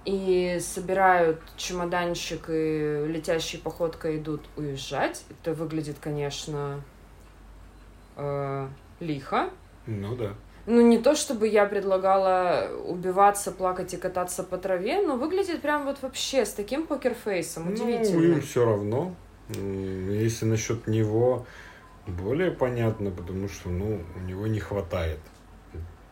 и 0.06 0.58
собирают 0.62 1.42
чемоданчик 1.58 2.46
и 2.50 3.06
летящей 3.08 3.60
походкой 3.60 4.18
идут 4.18 4.42
уезжать. 4.56 5.24
Это 5.30 5.54
выглядит, 5.54 5.98
конечно, 6.00 6.82
э, 8.16 8.68
лихо. 9.00 9.50
Ну 9.86 10.16
да. 10.16 10.34
Ну, 10.66 10.82
не 10.82 10.98
то 10.98 11.14
чтобы 11.14 11.50
я 11.50 11.66
предлагала 11.66 12.70
убиваться, 12.86 13.52
плакать 13.52 13.94
и 13.94 13.98
кататься 13.98 14.44
по 14.44 14.58
траве, 14.58 15.02
но 15.06 15.18
выглядит 15.18 15.62
прям 15.62 15.84
вот 15.84 16.02
вообще 16.02 16.46
с 16.46 16.54
таким 16.54 16.88
покерфейсом. 16.88 17.74
Удивительно. 17.74 18.20
Ну, 18.20 18.24
им 18.24 18.42
все 18.42 18.66
равно. 18.66 19.14
Если 19.50 20.46
насчет 20.46 20.88
него 20.88 21.46
более 22.08 22.52
понятно, 22.52 23.12
потому 23.12 23.50
что, 23.50 23.70
ну, 23.70 24.00
у 24.16 24.20
него 24.22 24.48
не 24.48 24.62
хватает 24.62 25.20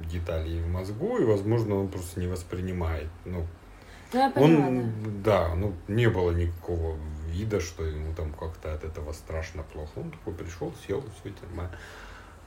деталей 0.08 0.62
в 0.62 0.68
мозгу, 0.68 1.18
и, 1.18 1.24
возможно, 1.24 1.76
он 1.76 1.88
просто 1.88 2.20
не 2.20 2.28
воспринимает. 2.28 3.10
Ну, 3.26 3.46
ну 4.14 4.20
я 4.20 4.30
понимаю, 4.30 4.68
он, 4.68 4.94
да. 5.24 5.48
да, 5.48 5.56
ну, 5.56 5.74
не 5.88 6.10
было 6.10 6.32
никакого 6.32 6.98
вида, 7.28 7.60
что 7.60 7.86
ему 7.86 8.14
там 8.14 8.34
как-то 8.34 8.74
от 8.74 8.84
этого 8.84 9.14
страшно 9.14 9.64
плохо. 9.64 9.92
Он 9.96 10.12
такой 10.12 10.34
пришел, 10.34 10.74
сел, 10.88 11.04
все 11.22 11.34
нормально. 11.48 11.76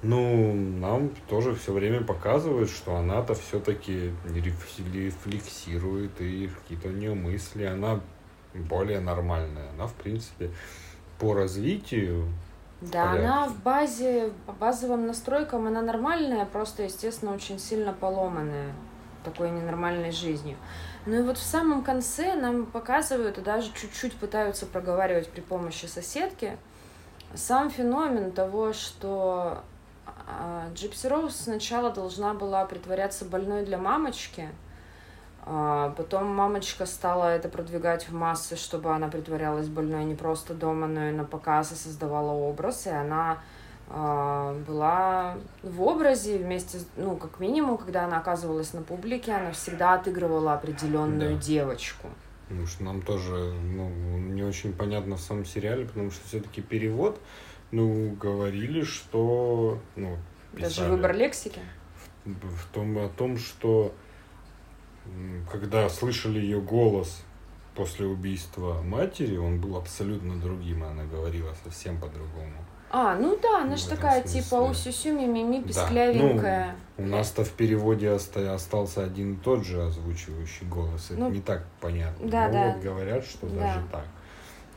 Ну, 0.02 0.52
нам 0.52 1.10
тоже 1.28 1.54
все 1.54 1.72
время 1.72 2.02
показывают, 2.02 2.68
что 2.68 2.96
она-то 2.96 3.34
все-таки 3.34 4.10
рефлексирует, 4.26 6.20
и 6.20 6.48
какие-то 6.48 6.88
у 6.88 6.92
нее 6.92 7.14
мысли, 7.14 7.64
она 7.64 8.00
более 8.52 9.00
нормальная. 9.00 9.70
Она, 9.70 9.86
в 9.86 9.94
принципе, 9.94 10.50
по 11.18 11.32
развитию 11.32 12.28
да, 12.90 13.12
она 13.12 13.48
в 13.48 13.62
базе, 13.62 14.32
по 14.46 14.52
базовым 14.52 15.06
настройкам 15.06 15.66
она 15.66 15.82
нормальная, 15.82 16.44
просто, 16.44 16.84
естественно, 16.84 17.32
очень 17.32 17.58
сильно 17.58 17.92
поломанная 17.92 18.72
такой 19.24 19.50
ненормальной 19.50 20.12
жизнью. 20.12 20.56
Ну 21.06 21.20
и 21.20 21.22
вот 21.22 21.38
в 21.38 21.42
самом 21.42 21.82
конце 21.82 22.34
нам 22.34 22.66
показывают 22.66 23.38
и 23.38 23.40
даже 23.40 23.72
чуть-чуть 23.72 24.14
пытаются 24.16 24.66
проговаривать 24.66 25.30
при 25.30 25.40
помощи 25.40 25.86
соседки 25.86 26.56
сам 27.34 27.70
феномен 27.70 28.32
того, 28.32 28.72
что 28.72 29.62
а, 30.26 30.68
Джипси 30.74 31.06
Роуз 31.06 31.36
сначала 31.36 31.90
должна 31.90 32.34
была 32.34 32.64
притворяться 32.64 33.24
больной 33.24 33.64
для 33.64 33.78
мамочки– 33.78 34.48
а, 34.58 34.63
потом 35.44 36.26
мамочка 36.28 36.86
стала 36.86 37.26
это 37.26 37.48
продвигать 37.48 38.08
в 38.08 38.14
массы, 38.14 38.56
чтобы 38.56 38.94
она 38.94 39.08
притворялась 39.08 39.68
больной 39.68 40.04
не 40.04 40.14
просто 40.14 40.54
дома, 40.54 40.86
но 40.86 41.08
и 41.08 41.12
на 41.12 41.24
показ 41.24 41.72
и 41.72 41.74
создавала 41.74 42.32
образ. 42.32 42.86
И 42.86 42.90
она 42.90 43.38
а, 43.88 44.58
была 44.66 45.36
в 45.62 45.82
образе 45.82 46.38
вместе, 46.38 46.78
ну, 46.96 47.16
как 47.16 47.40
минимум, 47.40 47.76
когда 47.76 48.04
она 48.04 48.18
оказывалась 48.18 48.72
на 48.72 48.82
публике, 48.82 49.32
она 49.32 49.52
всегда 49.52 49.94
отыгрывала 49.94 50.54
определенную 50.54 51.34
да. 51.36 51.42
девочку. 51.42 52.08
Потому 52.48 52.66
что 52.66 52.84
нам 52.84 53.02
тоже 53.02 53.34
ну, 53.34 53.88
не 54.18 54.42
очень 54.42 54.72
понятно 54.72 55.16
в 55.16 55.20
самом 55.20 55.44
сериале, 55.44 55.84
потому 55.86 56.10
что 56.10 56.26
все-таки 56.26 56.62
перевод, 56.62 57.20
ну, 57.70 58.12
говорили, 58.12 58.82
что... 58.82 59.78
Ну, 59.96 60.16
писали, 60.52 60.74
Даже 60.74 60.90
выбор 60.90 61.14
лексики? 61.14 61.60
В, 62.24 62.30
в 62.32 62.66
том, 62.72 62.96
о 62.98 63.08
том, 63.08 63.36
что 63.36 63.94
когда 65.50 65.88
слышали 65.88 66.38
ее 66.38 66.60
голос 66.60 67.22
после 67.74 68.06
убийства 68.06 68.80
матери, 68.82 69.36
он 69.36 69.60
был 69.60 69.76
абсолютно 69.76 70.40
другим, 70.40 70.84
она 70.84 71.04
говорила 71.04 71.54
совсем 71.64 71.98
по-другому. 72.00 72.64
А, 72.96 73.16
ну 73.16 73.36
да, 73.42 73.62
она 73.62 73.74
же 73.76 73.88
такая 73.88 74.20
смысле. 74.20 74.42
типа 74.42 74.54
усюсю 74.54 75.12
мими 75.14 75.60
писклявенькая. 75.60 76.66
Да. 76.66 76.74
Ну, 76.96 77.06
у 77.06 77.08
нас-то 77.08 77.44
в 77.44 77.50
переводе 77.50 78.08
остался 78.10 79.02
один 79.02 79.34
и 79.34 79.36
тот 79.36 79.64
же 79.64 79.82
озвучивающий 79.82 80.64
голос. 80.68 81.10
Это 81.10 81.18
ну, 81.18 81.30
не 81.30 81.40
так 81.40 81.64
понятно. 81.80 82.28
Да, 82.28 82.46
Но 82.46 82.52
да. 82.52 82.66
вот 82.68 82.82
говорят, 82.84 83.24
что 83.24 83.48
да. 83.48 83.62
даже 83.62 83.80
так. 83.90 84.04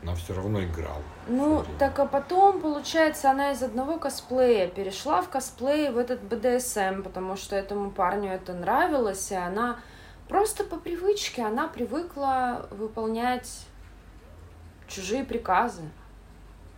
Но 0.01 0.15
все 0.15 0.33
равно 0.33 0.63
играл. 0.63 0.97
Ну, 1.27 1.63
так 1.77 1.99
а 1.99 2.07
потом, 2.07 2.59
получается, 2.59 3.29
она 3.29 3.51
из 3.51 3.61
одного 3.61 3.99
косплея 3.99 4.67
перешла 4.67 5.21
в 5.21 5.29
косплей 5.29 5.91
в 5.91 5.97
этот 5.99 6.23
БДСМ, 6.23 7.03
потому 7.03 7.35
что 7.35 7.55
этому 7.55 7.91
парню 7.91 8.31
это 8.31 8.53
нравилось, 8.53 9.31
и 9.31 9.35
она 9.35 9.77
Просто 10.27 10.63
по 10.63 10.77
привычке 10.77 11.43
она 11.43 11.67
привыкла 11.67 12.67
выполнять 12.71 13.65
чужие 14.87 15.23
приказы. 15.23 15.83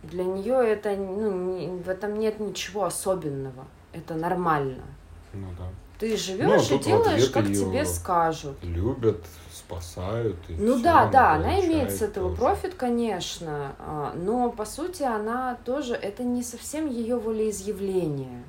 Для 0.02 0.24
нее 0.24 0.54
это, 0.54 0.96
ну, 0.96 1.30
не, 1.30 1.68
в 1.68 1.88
этом 1.88 2.18
нет 2.18 2.40
ничего 2.40 2.84
особенного. 2.84 3.66
Это 3.92 4.14
нормально. 4.14 4.84
Ну 5.32 5.48
да. 5.58 5.66
Ты 5.98 6.16
живешь 6.16 6.70
ну, 6.70 6.76
и 6.76 6.82
делаешь, 6.82 7.28
как 7.28 7.46
тебе 7.46 7.84
скажут. 7.84 8.56
Любят, 8.62 9.22
спасают. 9.52 10.36
И 10.48 10.54
ну 10.54 10.76
все, 10.76 10.84
да, 10.84 11.06
да, 11.08 11.32
она 11.32 11.60
имеет 11.60 11.90
с 11.92 12.00
этого 12.00 12.30
тоже. 12.30 12.40
профит, 12.40 12.74
конечно, 12.74 13.74
а, 13.78 14.14
но 14.14 14.50
по 14.50 14.64
сути 14.64 15.02
она 15.02 15.58
тоже, 15.66 15.94
это 15.94 16.22
не 16.22 16.42
совсем 16.42 16.88
ее 16.88 17.18
волеизъявление. 17.18 18.44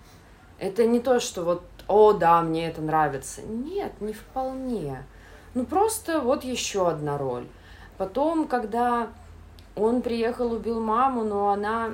Это 0.60 0.86
не 0.86 1.02
то, 1.02 1.20
что 1.20 1.44
вот 1.44 1.64
о, 1.92 2.14
да, 2.14 2.42
мне 2.42 2.68
это 2.68 2.82
нравится. 2.82 3.42
Нет, 3.42 3.92
не 4.00 4.14
вполне. 4.14 5.04
Ну, 5.54 5.66
просто 5.66 6.20
вот 6.22 6.44
еще 6.44 6.90
одна 6.90 7.18
роль. 7.18 7.46
Потом, 7.98 8.48
когда 8.48 9.10
он 9.76 10.02
приехал, 10.02 10.54
убил 10.54 10.80
маму, 10.80 11.24
но 11.24 11.50
она, 11.50 11.92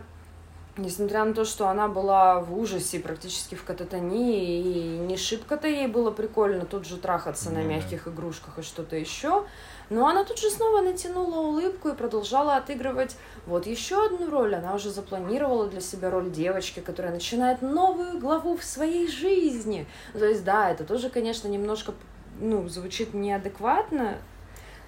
несмотря 0.77 1.25
на 1.25 1.33
то, 1.33 1.45
что 1.45 1.67
она 1.67 1.87
была 1.87 2.39
в 2.39 2.57
ужасе, 2.57 2.99
практически 2.99 3.55
в 3.55 3.63
кататонии, 3.63 4.61
и 4.61 4.97
не 4.99 5.17
шибко-то 5.17 5.67
ей 5.67 5.87
было 5.87 6.11
прикольно 6.11 6.65
тут 6.65 6.85
же 6.85 6.97
трахаться 6.97 7.49
mm-hmm. 7.49 7.53
на 7.53 7.63
мягких 7.63 8.07
игрушках 8.07 8.59
и 8.59 8.61
что-то 8.61 8.95
еще, 8.95 9.45
но 9.89 10.07
она 10.07 10.23
тут 10.23 10.37
же 10.39 10.49
снова 10.49 10.81
натянула 10.81 11.39
улыбку 11.39 11.89
и 11.89 11.95
продолжала 11.95 12.57
отыгрывать 12.57 13.15
вот 13.45 13.65
еще 13.65 14.05
одну 14.05 14.29
роль. 14.29 14.55
Она 14.55 14.75
уже 14.75 14.89
запланировала 14.89 15.67
для 15.67 15.81
себя 15.81 16.09
роль 16.09 16.29
девочки, 16.29 16.79
которая 16.81 17.13
начинает 17.13 17.61
новую 17.61 18.19
главу 18.19 18.57
в 18.57 18.63
своей 18.63 19.07
жизни. 19.07 19.87
То 20.13 20.25
есть, 20.25 20.43
да, 20.43 20.69
это 20.69 20.83
тоже, 20.83 21.09
конечно, 21.09 21.47
немножко 21.47 21.93
ну, 22.39 22.67
звучит 22.67 23.13
неадекватно, 23.13 24.17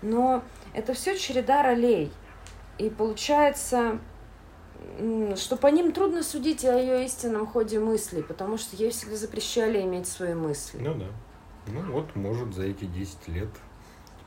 но 0.01 0.43
это 0.73 0.93
все 0.93 1.17
череда 1.17 1.63
ролей. 1.63 2.11
И 2.77 2.89
получается, 2.89 3.99
что 5.35 5.55
по 5.55 5.67
ним 5.67 5.91
трудно 5.91 6.23
судить 6.23 6.65
о 6.65 6.77
ее 6.77 7.05
истинном 7.05 7.47
ходе 7.47 7.79
мыслей, 7.79 8.23
потому 8.23 8.57
что 8.57 8.75
ей 8.75 8.91
всегда 8.91 9.15
запрещали 9.15 9.81
иметь 9.81 10.07
свои 10.07 10.33
мысли. 10.33 10.79
Ну 10.79 10.93
да. 10.93 11.07
Ну 11.67 11.91
вот, 11.91 12.15
может, 12.15 12.53
за 12.53 12.63
эти 12.63 12.85
10 12.85 13.27
лет 13.27 13.49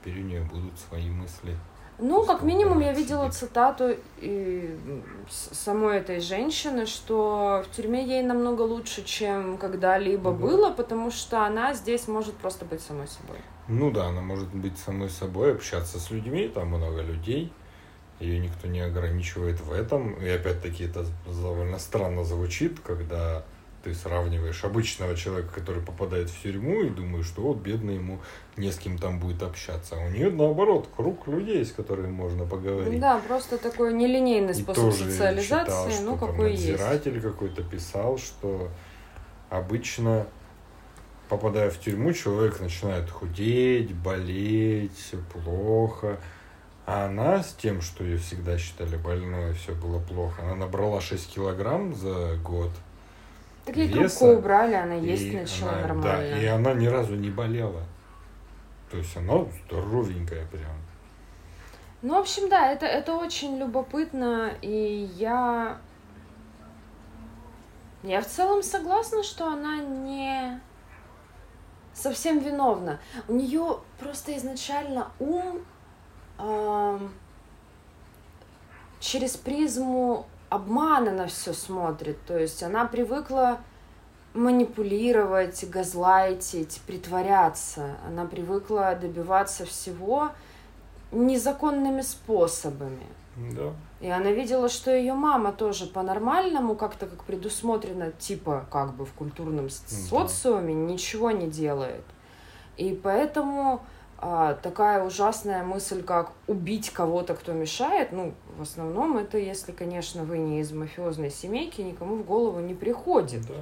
теперь 0.03 0.21
у 0.21 0.25
нее 0.25 0.43
будут 0.43 0.79
свои 0.79 1.09
мысли. 1.09 1.57
Ну, 1.99 2.25
как 2.25 2.43
минимум, 2.43 2.81
я 2.81 2.93
видела 2.93 3.31
цитату 3.31 3.95
и 4.19 4.77
самой 5.29 5.99
этой 5.99 6.21
женщины, 6.21 6.87
что 6.87 7.65
в 7.65 7.77
тюрьме 7.77 8.05
ей 8.05 8.23
намного 8.23 8.63
лучше, 8.63 9.05
чем 9.05 9.57
когда-либо 9.57 10.33
да. 10.33 10.37
было, 10.37 10.71
потому 10.73 11.11
что 11.11 11.47
она 11.47 11.75
здесь 11.75 12.09
может 12.09 12.35
просто 12.35 12.65
быть 12.65 12.81
самой 12.81 13.07
собой. 13.07 13.37
Ну 13.69 13.91
да, 13.91 14.07
она 14.07 14.21
может 14.21 14.53
быть 14.53 14.77
самой 14.79 15.11
собой, 15.11 15.53
общаться 15.53 16.01
с 16.01 16.11
людьми, 16.11 16.49
там 16.49 16.69
много 16.69 17.03
людей, 17.03 17.53
ее 18.19 18.39
никто 18.41 18.69
не 18.69 18.81
ограничивает 18.81 19.61
в 19.61 19.73
этом. 19.73 20.15
И 20.15 20.29
опять-таки 20.29 20.85
это 20.85 21.05
довольно 21.27 21.79
странно 21.79 22.25
звучит, 22.25 22.81
когда 22.81 23.45
ты 23.83 23.95
сравниваешь 23.95 24.65
обычного 24.65 25.17
человека, 25.17 25.53
который 25.55 25.83
попадает 25.83 26.31
в 26.31 26.43
тюрьму, 26.43 26.83
и 26.83 26.89
думаешь, 26.89 27.27
что 27.27 27.43
вот 27.43 27.59
бедный 27.59 27.97
ему 27.97 28.21
не 28.57 28.71
с 28.71 28.79
кем 28.79 28.99
там 28.99 29.19
будет 29.19 29.43
общаться. 29.43 29.97
А 29.97 30.07
у 30.07 30.11
нее 30.11 30.31
наоборот 30.31 30.89
круг 30.97 31.27
людей, 31.27 31.65
с 31.65 31.73
которыми 31.73 32.11
можно 32.11 32.45
поговорить. 32.45 33.01
Да, 33.01 33.19
просто 33.19 33.59
такой 33.59 33.93
нелинейный 33.93 34.55
способ 34.55 34.91
и 34.91 34.93
социализации, 34.93 35.93
читал, 35.93 36.05
ну 36.05 36.17
какой 36.17 36.53
есть. 36.53 36.71
Надзиратель 36.71 37.21
какой-то 37.21 37.63
писал, 37.63 38.19
что 38.19 38.69
обычно 39.51 40.27
попадая 41.29 41.71
в 41.71 41.79
тюрьму, 41.79 42.13
человек 42.13 42.61
начинает 42.61 43.11
худеть, 43.11 43.93
болеть, 43.95 44.97
все 44.97 45.19
плохо. 45.33 46.21
А 46.85 47.07
она 47.07 47.43
с 47.43 47.55
тем, 47.55 47.81
что 47.81 48.03
ее 48.05 48.19
всегда 48.19 48.59
считали 48.59 48.97
больной, 48.97 49.55
все 49.55 49.73
было 49.73 50.01
плохо, 50.01 50.43
она 50.43 50.57
набрала 50.57 51.01
6 51.01 51.35
килограмм 51.35 51.95
за 51.95 52.37
год– 52.37 52.71
Так 53.65 53.77
ей 53.77 53.89
веса. 53.89 54.19
трубку 54.19 54.39
убрали, 54.39 54.75
она 54.75 54.95
есть 54.95 55.33
начала 55.33 55.71
она- 55.73 55.81
нормально. 55.83 56.03
Да, 56.31 56.39
и 56.39 56.47
она 56.47 56.75
ни 56.75 56.87
разу 56.87 57.15
не 57.15 57.31
болела. 57.31 57.83
То 58.91 58.97
есть 58.99 59.17
она 59.17 59.45
здоровенькая 59.67 60.47
прям. 60.47 60.77
Ну, 62.03 62.17
в 62.17 62.21
общем, 62.21 62.49
да, 62.49 62.73
это, 62.73 62.85
это 62.87 63.15
очень 63.15 63.59
любопытно, 63.59 64.53
и 64.61 65.09
я... 65.17 65.79
Я 68.03 68.21
в 68.21 68.27
целом 68.27 68.65
согласна, 68.65 69.23
что 69.23 69.47
она 69.47 69.79
не 69.79 70.61
совсем 71.95 72.41
виновна. 72.41 72.99
У 73.29 73.35
нее 73.35 73.79
просто 74.01 74.37
изначально 74.37 75.13
ум 75.21 75.61
ам, 76.39 77.13
через 78.99 79.37
призму 79.37 80.27
обмана 80.55 81.13
на 81.13 81.27
все 81.27 81.53
смотрит. 81.53 82.19
То 82.27 82.39
есть 82.39 82.63
она 82.63 82.85
привыкла 82.85 83.59
манипулировать, 84.35 85.65
газлайтить, 85.69 86.81
притворяться. 86.87 87.97
Она 88.07 88.25
привыкла 88.27 88.95
добиваться 89.01 89.65
всего 89.65 90.31
незаконными 91.11 92.01
способами. 92.03 93.07
Да. 93.37 93.73
И 94.01 94.09
она 94.11 94.31
видела, 94.31 94.69
что 94.69 94.91
ее 94.91 95.15
мама 95.15 95.53
тоже 95.53 95.87
по-нормальному, 95.87 96.75
как-то 96.75 97.07
как 97.07 97.25
предусмотрено, 97.25 98.11
типа 98.13 98.67
как 98.71 98.95
бы 98.95 99.07
в 99.07 99.13
культурном 99.13 99.69
Да. 99.69 99.71
социуме 99.71 100.75
ничего 100.75 101.31
не 101.31 101.47
делает. 101.49 102.05
И 102.77 102.99
поэтому 103.03 103.81
такая 104.63 105.05
ужасная 105.05 105.65
мысль, 105.65 106.03
как 106.03 106.31
убить 106.47 106.91
кого-то, 106.91 107.35
кто 107.35 107.53
мешает, 107.53 108.13
ну, 108.13 108.35
в 108.57 108.63
основном 108.63 109.19
это, 109.19 109.37
если, 109.37 109.73
конечно, 109.73 110.23
вы 110.23 110.39
не 110.39 110.61
из 110.61 110.71
мафиозной 110.73 111.31
семейки, 111.31 111.81
никому 111.81 112.17
в 112.17 112.25
голову 112.25 112.61
не 112.61 112.75
приходит. 112.75 113.43
Да. 113.47 113.55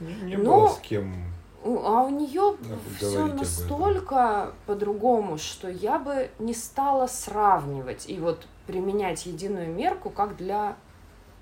Не, 0.00 0.22
не 0.22 0.36
Но- 0.36 0.60
было 0.60 0.68
с 0.68 0.78
кем. 0.78 1.14
А 1.62 2.04
у 2.04 2.08
нее 2.08 2.56
Да, 2.60 2.76
все 2.96 3.26
настолько 3.26 4.52
по-другому, 4.64 5.36
что 5.36 5.68
я 5.68 5.98
бы 5.98 6.30
не 6.38 6.54
стала 6.54 7.06
сравнивать 7.06 8.08
и 8.08 8.18
вот 8.18 8.46
применять 8.66 9.26
единую 9.26 9.68
мерку, 9.68 10.08
как 10.08 10.36
для 10.38 10.76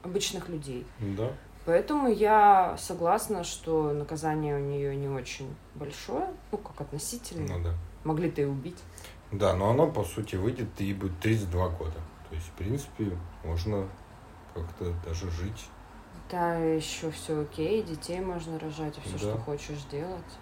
обычных 0.02 0.48
людей. 0.48 0.84
Да. 0.98 1.30
Поэтому 1.66 2.09
я 2.09 2.76
согласна, 2.78 3.44
что 3.44 3.92
наказание 3.92 4.56
у 4.56 4.61
нее 4.61 4.96
не 4.96 5.06
очень 5.06 5.54
большое, 5.76 6.26
ну 6.50 6.59
как 6.59 6.80
относительно. 6.80 7.59
Ну 7.59 7.64
да. 7.64 7.74
Могли-то 8.09 8.40
и 8.40 8.44
убить. 8.46 8.78
Да, 9.30 9.54
но 9.54 9.68
она, 9.68 9.84
по 9.84 10.02
сути, 10.02 10.36
выйдет 10.36 10.68
и 10.78 10.94
будет 10.94 11.20
32 11.20 11.68
года. 11.68 12.00
То 12.30 12.34
есть, 12.34 12.46
в 12.46 12.52
принципе, 12.52 13.12
можно 13.44 13.86
как-то 14.54 14.94
даже 15.04 15.30
жить. 15.30 15.68
Да, 16.30 16.54
еще 16.56 17.11
все 17.11 17.42
окей, 17.42 17.82
детей 17.82 18.20
можно 18.20 18.59
рожать, 18.59 18.96
и 18.96 19.00
все, 19.02 19.12
Да. 19.12 19.18
что 19.18 19.38
хочешь 19.38 19.82
делать. 19.90 20.32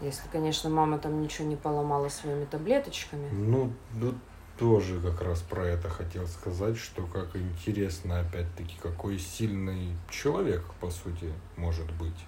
Если, 0.00 0.26
конечно, 0.32 0.70
мама 0.70 0.98
там 0.98 1.20
ничего 1.20 1.46
не 1.46 1.56
поломала 1.56 2.08
своими 2.08 2.46
таблеточками. 2.46 3.28
Ну, 3.32 3.70
ну, 3.92 4.14
тоже 4.58 4.98
как 5.02 5.20
раз 5.20 5.40
про 5.42 5.66
это 5.66 5.90
хотел 5.90 6.26
сказать, 6.26 6.78
что 6.78 7.06
как 7.06 7.36
интересно, 7.36 8.20
опять-таки, 8.20 8.76
какой 8.82 9.18
сильный 9.18 9.94
человек, 10.10 10.64
по 10.80 10.90
сути, 10.90 11.32
может 11.56 11.92
быть. 11.92 12.26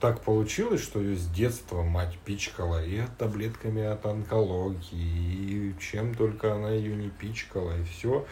Так 0.00 0.20
получилось, 0.22 0.80
что 0.80 1.00
ее 1.00 1.16
с 1.16 1.26
детства 1.26 1.82
мать 1.82 2.16
пичкала 2.24 2.84
и 2.84 3.02
таблетками 3.18 3.82
от 3.82 4.06
онкологии, 4.06 4.92
и 4.92 5.74
чем 5.80 6.14
только 6.14 6.54
она 6.54 6.70
ее 6.70 6.94
не 6.94 7.08
пичкала, 7.08 7.76
и 7.76 7.82
все, 7.82 8.24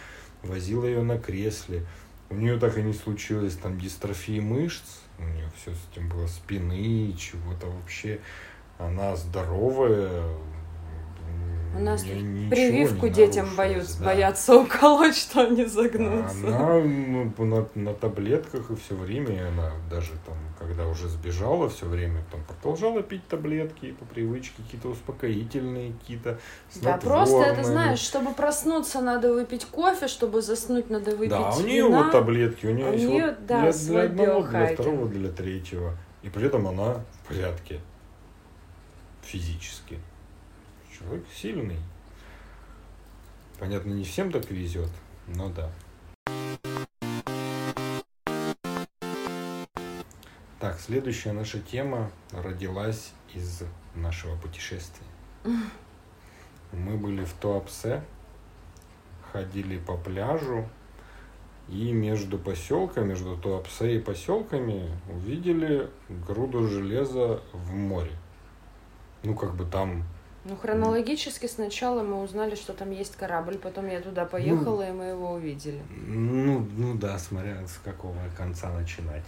возила 0.45 0.85
ее 0.85 1.03
на 1.03 1.19
кресле. 1.19 1.85
У 2.31 2.37
нее 2.37 2.57
так 2.59 2.79
и 2.79 2.83
не 2.83 2.93
случилось 2.93 3.57
там 3.57 3.81
дистрофии 3.81 4.39
мышц, 4.39 5.01
у 5.19 5.25
нее 5.25 5.51
все 5.57 5.73
с 5.73 5.79
этим 5.91 6.09
было 6.09 6.29
спины, 6.29 7.13
чего-то 7.19 7.67
вообще. 7.67 8.21
Она 8.79 9.17
здоровая. 9.17 10.23
У 11.77 11.81
нас 11.81 12.05
ничего 12.05 12.51
Прививку 12.51 13.09
детям 13.09 13.49
боются, 13.55 13.99
да. 13.99 14.07
боятся 14.07 14.57
уколоть, 14.57 15.17
что 15.17 15.43
они 15.43 15.67
загнутся. 15.67 16.47
Она 16.47 16.81
ну, 16.81 17.45
на, 17.45 17.69
на 17.75 17.93
таблетках 17.93 18.71
и 18.71 18.77
все 18.77 18.95
время, 18.95 19.49
она 19.49 19.73
даже 19.91 20.13
там, 20.25 20.37
когда 20.59 20.87
уже 20.87 21.09
сбежала, 21.09 21.69
все 21.69 21.87
время 21.87 22.25
там 22.31 22.43
продолжала 22.45 23.03
пить 23.03 23.27
таблетки 23.29 23.93
по 23.93 24.07
привычке, 24.07 24.55
какие-то 24.63 24.89
успокоительные, 24.89 25.93
какие-то 26.01 26.39
Да, 26.77 26.97
просто 26.97 27.39
это, 27.43 27.65
знаешь, 27.65 27.99
чтобы 27.99 28.33
проснуться, 28.33 29.03
надо 29.03 29.33
выпить 29.35 29.67
кофе, 29.67 30.09
чтобы 30.09 30.41
заснуть, 30.41 30.89
надо 30.89 31.15
выпить 31.15 31.31
Да, 31.31 31.51
у 31.51 31.61
нее 31.61 31.85
вина. 31.85 32.05
вот 32.05 32.13
таблетки, 32.13 32.67
у 32.67 32.73
нее 32.73 32.89
у 32.89 32.93
есть 32.93 33.05
неё, 33.05 33.27
вот 33.27 33.47
да, 33.47 33.61
для, 33.61 33.73
для 33.73 34.03
одного, 34.03 34.43
для 34.43 34.67
второго, 34.69 35.09
для 35.09 35.31
третьего. 35.31 35.93
И 36.23 36.31
при 36.31 36.47
этом 36.47 36.67
она 36.67 37.05
в 37.23 37.29
порядке 37.29 37.81
физически. 39.23 39.99
Человек 40.97 41.25
сильный. 41.35 41.79
Понятно, 43.59 43.91
не 43.91 44.05
всем 44.05 44.33
так 44.33 44.51
везет, 44.51 44.89
но 45.27 45.51
да. 45.51 45.71
Так, 50.59 50.81
следующая 50.81 51.33
наша 51.33 51.61
тема 51.61 52.11
родилась 52.33 53.13
из 53.35 53.63
нашего 53.95 54.37
путешествия. 54.37 55.07
Мы 56.73 56.97
были 56.97 57.25
в 57.25 57.33
Туапсе, 57.35 58.03
ходили 59.33 59.79
по 59.79 59.99
пляжу, 59.99 60.67
и 61.69 61.93
между 61.93 62.39
поселками, 62.39 63.09
между 63.09 63.37
Туапсе 63.37 63.97
и 63.97 63.99
поселками 63.99 64.91
увидели 65.11 65.91
груду 66.27 66.67
железа 66.67 67.43
в 67.53 67.75
море. 67.75 68.13
Ну, 69.25 69.35
как 69.35 69.57
бы 69.57 69.67
там 69.67 70.05
Ну, 70.49 70.57
хронологически 70.57 71.47
сначала 71.47 72.03
мы 72.03 72.23
узнали, 72.23 72.55
что 72.55 72.73
там 72.73 72.93
есть 72.93 73.17
корабль, 73.17 73.59
потом 73.59 73.89
я 73.89 74.01
туда 74.01 74.25
поехала, 74.27 74.89
и 74.89 74.93
мы 74.93 75.07
его 75.07 75.33
увидели. 75.33 75.83
Ну, 75.91 76.65
ну 76.77 76.95
да, 76.95 77.19
смотря 77.19 77.67
с 77.67 77.79
какого 77.83 78.17
конца 78.37 78.71
начинать. 78.71 79.25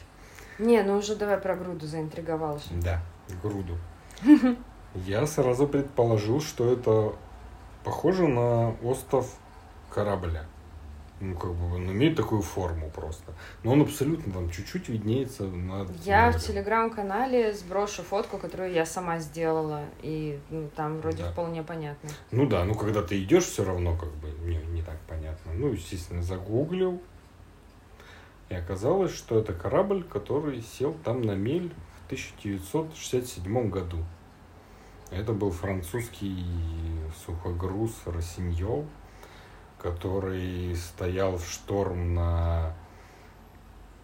Не, 0.61 0.83
ну 0.83 0.97
уже 0.99 1.16
давай 1.16 1.39
про 1.39 1.57
груду 1.57 1.87
заинтриговалась. 1.87 2.66
Да, 2.71 3.01
груду. 3.43 3.77
Я 4.95 5.27
сразу 5.27 5.66
предположил, 5.66 6.41
что 6.41 6.73
это 6.73 7.14
похоже 7.85 8.29
на 8.29 8.71
остров 8.83 9.27
корабля. 9.91 10.45
Ну, 11.21 11.35
как 11.37 11.53
бы 11.53 11.75
он 11.75 11.91
имеет 11.91 12.16
такую 12.16 12.43
форму 12.43 12.91
просто. 12.91 13.33
Но 13.64 13.73
он 13.73 13.83
абсолютно 13.83 14.33
там 14.33 14.51
чуть-чуть 14.51 14.89
виднеется 14.89 15.45
над 15.45 15.91
Я 16.05 16.31
в 16.31 16.39
телеграм-канале 16.39 17.53
сброшу 17.55 18.03
фотку, 18.03 18.39
которую 18.39 18.73
я 18.73 18.87
сама 18.87 19.19
сделала, 19.19 19.83
и 20.03 20.39
ну, 20.51 20.71
там 20.77 21.01
вроде 21.01 21.25
Да. 21.25 21.33
вполне 21.33 21.62
понятно. 21.64 22.11
Ну 22.31 22.47
да, 22.47 22.64
ну 22.64 22.75
когда 22.75 23.03
ты 23.03 23.21
идешь, 23.23 23.45
все 23.45 23.64
равно 23.64 23.97
как 23.97 24.11
бы 24.16 24.29
не, 24.49 24.59
не 24.73 24.83
так 24.83 24.99
понятно. 25.09 25.53
Ну, 25.55 25.73
естественно, 25.73 26.23
загуглил. 26.23 27.03
И 28.49 28.55
оказалось, 28.55 29.12
что 29.14 29.39
это 29.39 29.53
корабль, 29.53 30.05
который 30.05 30.62
сел 30.62 30.95
там 31.05 31.23
на 31.23 31.33
мель 31.33 31.73
в 32.03 32.07
1967 32.07 33.71
году. 33.71 33.99
Это 35.11 35.33
был 35.33 35.51
французский 35.51 36.45
сухогруз 37.25 37.93
Росиньол, 38.07 38.87
который 39.81 40.74
стоял 40.76 41.37
в 41.37 41.47
шторм 41.47 42.14
на 42.14 42.74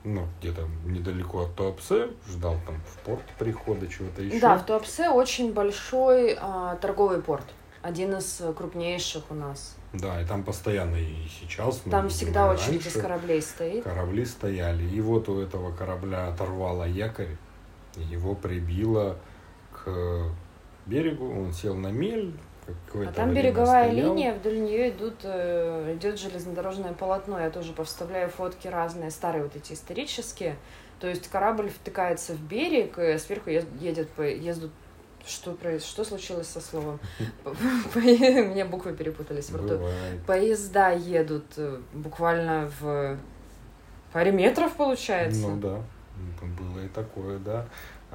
ну, 0.05 0.29
где-то 0.41 0.69
недалеко 0.85 1.45
от 1.45 1.55
Туапсе, 1.55 2.11
ждал 2.29 2.57
там 2.67 2.77
в 2.87 2.99
порт 3.05 3.25
прихода 3.39 3.87
чего-то 3.89 4.23
еще. 4.23 4.39
Да, 4.39 4.59
в 4.59 4.67
Туапсе 4.67 5.09
очень 5.09 5.53
большой 5.53 6.37
а, 6.39 6.77
торговый 6.77 7.23
порт. 7.23 7.45
Один 7.81 8.15
из 8.17 8.43
крупнейших 8.57 9.25
у 9.31 9.35
нас. 9.35 9.77
Да, 9.93 10.21
и 10.21 10.25
там 10.25 10.43
постоянно 10.43 10.97
и 10.97 11.27
сейчас. 11.29 11.83
мы 11.85 11.91
Там 11.91 12.09
всегда 12.09 12.51
и 12.51 12.55
очередь 12.55 12.81
из 12.81 12.95
раньше 12.95 13.01
кораблей 13.01 13.43
стоит. 13.43 13.85
Корабли 13.85 14.25
стояли. 14.25 14.85
И 14.85 15.01
вот 15.01 15.29
у 15.29 15.41
этого 15.41 15.75
корабля 15.75 16.29
оторвало 16.29 16.85
якорь, 16.85 17.37
его 17.97 18.35
прибило 18.35 19.17
к 19.73 20.31
берегу. 20.87 21.31
Он 21.31 21.53
сел 21.53 21.75
на 21.75 21.89
мель. 21.89 22.35
Какое-то 22.67 23.11
А 23.11 23.15
там 23.15 23.35
береговая 23.35 23.91
стоял. 23.91 24.15
линия, 24.15 24.35
вдоль 24.35 24.61
нее 24.61 24.91
идут, 24.91 25.17
э, 25.23 25.95
идет 25.97 26.19
железнодорожное 26.19 26.93
полотно. 26.93 27.39
Я 27.41 27.51
тоже 27.51 27.73
повставляю 27.73 28.29
фотки 28.29 28.69
разные, 28.69 29.11
старые 29.11 29.43
вот 29.45 29.57
эти 29.57 29.73
исторические. 29.73 30.57
То 31.01 31.09
есть 31.09 31.29
корабль 31.29 31.71
втыкается 31.71 32.33
в 32.35 32.41
берег, 32.41 32.99
и 32.99 33.19
сверху 33.19 33.51
едет 33.51 34.09
ездят 34.19 34.71
что, 35.27 35.53
проис- 35.53 35.85
что 35.85 36.05
случилось 36.05 36.49
со 36.49 36.61
словом? 36.61 37.01
Мне 37.95 38.65
буквы 38.65 38.93
перепутались 38.95 39.51
в 39.51 39.57
рту. 39.57 39.81
Поезда 40.27 40.91
едут 40.91 41.47
э, 41.57 41.81
буквально 41.93 42.71
в 42.81 43.17
паре 44.13 44.33
метров, 44.33 44.75
получается. 44.75 45.41
Ну 45.49 45.57
да, 45.57 45.81
было 46.43 46.85
и 46.85 46.89
такое, 46.89 47.39
да. 47.39 47.67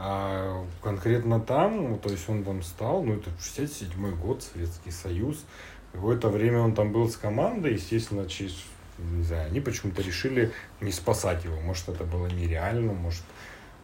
А 0.01 0.65
конкретно 0.81 1.41
там, 1.41 1.91
ну, 1.91 1.97
то 1.97 2.09
есть 2.09 2.29
он 2.29 2.45
там 2.45 2.63
стал, 2.63 3.03
ну 3.03 3.15
это 3.15 3.31
67 3.41 4.15
год, 4.15 4.41
Советский 4.41 4.91
Союз. 4.91 5.43
Какое-то 5.91 6.29
время 6.29 6.61
он 6.61 6.73
там 6.73 6.93
был 6.93 7.09
с 7.09 7.17
командой, 7.17 7.73
естественно, 7.73 8.25
через, 8.25 8.63
не 8.97 9.23
знаю, 9.23 9.47
они 9.47 9.59
почему-то 9.59 10.01
решили 10.01 10.53
не 10.79 10.93
спасать 10.93 11.43
его. 11.43 11.59
Может, 11.59 11.89
это 11.89 12.05
было 12.05 12.27
нереально, 12.27 12.93
может, 12.93 13.23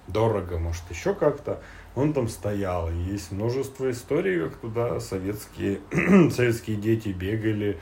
дорого, 0.08 0.58
может, 0.58 0.84
еще 0.90 1.14
как-то. 1.14 1.62
Он 1.96 2.14
там 2.14 2.30
стоял. 2.30 2.90
Есть 2.92 3.34
множество 3.34 3.92
историй, 3.92 4.40
как 4.40 4.56
туда 4.56 5.02
советские, 5.02 5.82
советские 6.32 6.78
дети 6.78 7.10
бегали, 7.10 7.78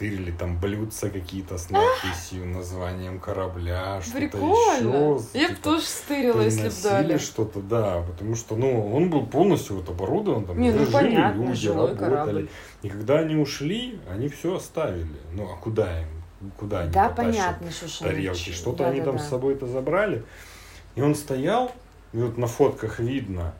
тырили 0.00 0.30
там 0.30 0.58
блюдца 0.58 1.10
какие-то 1.10 1.58
с 1.58 1.68
надписью, 1.68 2.46
названием 2.46 3.20
корабля, 3.20 4.00
что-то 4.00 4.38
еще. 4.38 5.20
Я 5.34 5.48
бы 5.48 5.54
типа, 5.54 5.62
тоже 5.62 5.82
стырила, 5.82 6.40
если 6.40 6.68
бы 6.70 6.74
дали. 6.82 7.18
что-то, 7.18 7.60
да, 7.60 8.00
потому 8.00 8.34
что, 8.34 8.56
ну, 8.56 8.94
он 8.94 9.10
был 9.10 9.26
полностью 9.26 9.76
вот 9.76 9.90
оборудован, 9.90 10.46
там 10.46 10.58
Не, 10.58 10.70
ну, 10.70 10.78
жили 10.78 10.90
понятно, 10.90 11.42
люди, 11.44 11.68
работали. 11.68 11.98
корабль. 11.98 12.48
И 12.80 12.88
когда 12.88 13.18
они 13.18 13.36
ушли, 13.36 14.00
они 14.10 14.28
все 14.30 14.56
оставили. 14.56 15.20
Ну, 15.34 15.52
а 15.52 15.56
куда 15.56 16.00
им? 16.00 16.08
Куда 16.56 16.80
они 16.80 16.92
Да, 16.92 17.10
понятно, 17.10 17.70
что 17.70 18.04
тарелки? 18.04 18.52
Что-то 18.52 18.88
они 18.88 19.00
там 19.00 19.16
да-да-да. 19.16 19.24
с 19.24 19.28
собой-то 19.28 19.66
забрали. 19.66 20.24
И 20.94 21.02
он 21.02 21.14
стоял, 21.14 21.72
и 22.14 22.16
вот 22.16 22.38
на 22.38 22.46
фотках 22.46 23.00
видно, 23.00 23.52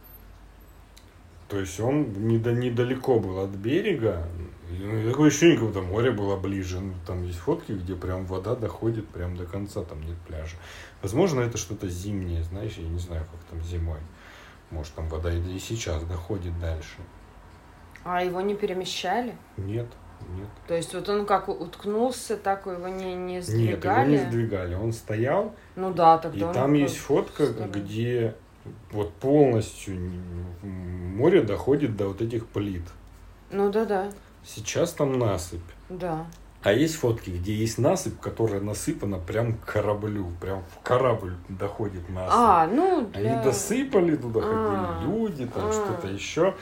то 1.51 1.59
есть 1.59 1.81
он 1.81 2.13
недалеко 2.29 3.19
был 3.19 3.41
от 3.41 3.51
берега. 3.51 4.25
И, 4.71 4.75
ну, 4.85 5.11
такое 5.11 5.29
ощущение, 5.29 5.57
как 5.59 5.67
будто 5.67 5.83
море 5.83 6.13
было 6.13 6.37
ближе. 6.37 6.79
Ну, 6.79 6.95
там 7.05 7.25
есть 7.25 7.39
фотки, 7.39 7.73
где 7.73 7.97
прям 7.97 8.25
вода 8.25 8.55
доходит 8.55 9.09
прям 9.09 9.37
до 9.37 9.45
конца, 9.45 9.83
там 9.83 10.01
нет 10.03 10.17
пляжа. 10.29 10.57
Возможно, 11.03 11.41
это 11.41 11.59
что-то 11.59 11.89
зимнее, 11.89 12.45
знаешь, 12.45 12.75
я 12.77 12.89
не 12.89 13.01
знаю, 13.01 13.25
как 13.33 13.41
там 13.51 13.61
зимой. 13.63 13.99
Может, 14.71 14.95
там 14.95 15.09
вода 15.09 15.33
и 15.33 15.41
и 15.41 15.59
сейчас 15.59 16.05
доходит 16.05 16.57
дальше. 16.61 16.99
А 18.05 18.23
его 18.23 18.41
не 18.41 18.55
перемещали? 18.55 19.35
Нет, 19.57 19.89
нет. 20.37 20.49
То 20.69 20.75
есть 20.75 20.95
вот 20.95 21.09
он 21.09 21.27
как 21.27 21.49
уткнулся, 21.49 22.37
так 22.37 22.67
его 22.67 22.87
не, 22.87 23.15
не 23.17 23.35
Нет, 23.35 23.45
сдвигали? 23.45 24.13
его 24.13 24.23
не 24.25 24.31
сдвигали. 24.31 24.75
Он 24.77 24.93
стоял, 24.93 25.53
Ну 25.75 25.93
да, 25.93 26.17
и 26.17 26.23
тогда 26.23 26.49
он 26.49 26.55
там 26.55 26.75
есть 26.75 26.97
фотка, 26.99 27.47
сторону. 27.47 27.73
где 27.73 28.37
вот 28.93 29.13
полностью 29.15 29.99
море 30.63 31.43
доходит 31.43 31.97
до 31.97 32.09
вот 32.09 32.21
этих 32.23 32.47
плит. 32.47 32.83
Ну 33.51 33.71
да-да, 33.71 34.11
Сейчас 34.45 34.93
там 34.93 35.19
насыпь. 35.19 35.61
да. 35.89 36.27
А 36.63 36.73
есть 36.75 36.97
фотки, 36.97 37.31
где 37.31 37.55
есть 37.55 37.79
насыпь, 37.79 38.21
которая 38.21 38.61
насыпана 38.61 39.19
прям 39.19 39.55
к 39.55 39.65
кораблю, 39.65 40.31
прям 40.43 40.63
в 40.63 40.83
корабль 40.83 41.33
доходит 41.49 42.07
насыпь. 42.11 42.35
А, 42.37 42.67
ну 42.67 43.09
Они 43.15 43.23
для... 43.25 43.43
досыпали 43.43 44.15
туда, 44.17 44.41
А, 44.43 44.99
ходили 45.01 45.11
люди, 45.11 45.47
там 45.47 45.69
а. 45.69 45.73
что-то 45.73 46.09
еще. 46.09 46.55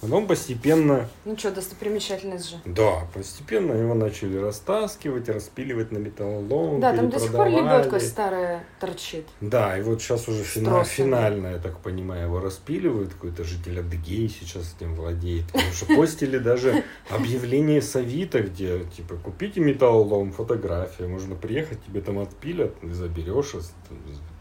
Потом 0.00 0.28
постепенно, 0.28 1.08
Ну 1.24 1.36
что, 1.36 1.50
достопримечательность 1.50 2.50
же. 2.50 2.56
да, 2.64 3.06
постепенно 3.12 3.72
его 3.72 3.94
начали 3.94 4.36
растаскивать, 4.36 5.28
распиливать 5.28 5.90
на 5.90 5.98
металлолом, 5.98 6.80
Да, 6.80 6.94
там 6.94 7.10
до 7.10 7.18
сих 7.18 7.32
пор 7.32 7.48
лебедка 7.48 7.98
старая 7.98 8.64
торчит. 8.78 9.26
Да, 9.40 9.76
и 9.76 9.82
вот 9.82 10.00
сейчас 10.00 10.28
уже 10.28 10.44
фина- 10.44 10.84
финально, 10.84 11.48
я 11.48 11.58
так 11.58 11.78
понимаю, 11.80 12.26
его 12.26 12.38
распиливают. 12.40 13.12
Какой-то 13.14 13.42
житель 13.42 13.80
Адыгеи 13.80 14.28
сейчас 14.28 14.74
этим 14.76 14.94
владеет. 14.94 15.46
Потому 15.52 15.72
что 15.72 15.86
постили 15.96 16.38
даже 16.38 16.84
объявление 17.10 17.82
с 17.82 17.96
Авито, 17.96 18.40
где, 18.42 18.84
типа, 18.96 19.16
купите 19.16 19.60
металлолом, 19.60 20.30
фотография. 20.32 21.08
Можно 21.08 21.34
приехать, 21.34 21.84
тебе 21.84 22.00
там 22.02 22.20
отпилят, 22.20 22.78
ты 22.80 22.94
заберешь, 22.94 23.54
а 23.56 23.60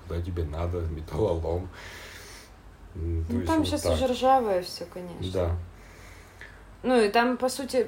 куда 0.07 0.21
тебе 0.21 0.43
надо, 0.43 0.81
металлолом. 0.81 1.67
Ну 2.99 3.45
там 3.45 3.59
вот 3.59 3.67
сейчас 3.67 3.81
так. 3.81 3.93
уже 3.93 4.07
ржавое 4.07 4.61
все, 4.63 4.85
конечно. 4.85 5.31
Да. 5.31 5.55
Ну 6.83 7.01
и 7.01 7.09
там, 7.09 7.37
по 7.37 7.49
сути, 7.49 7.87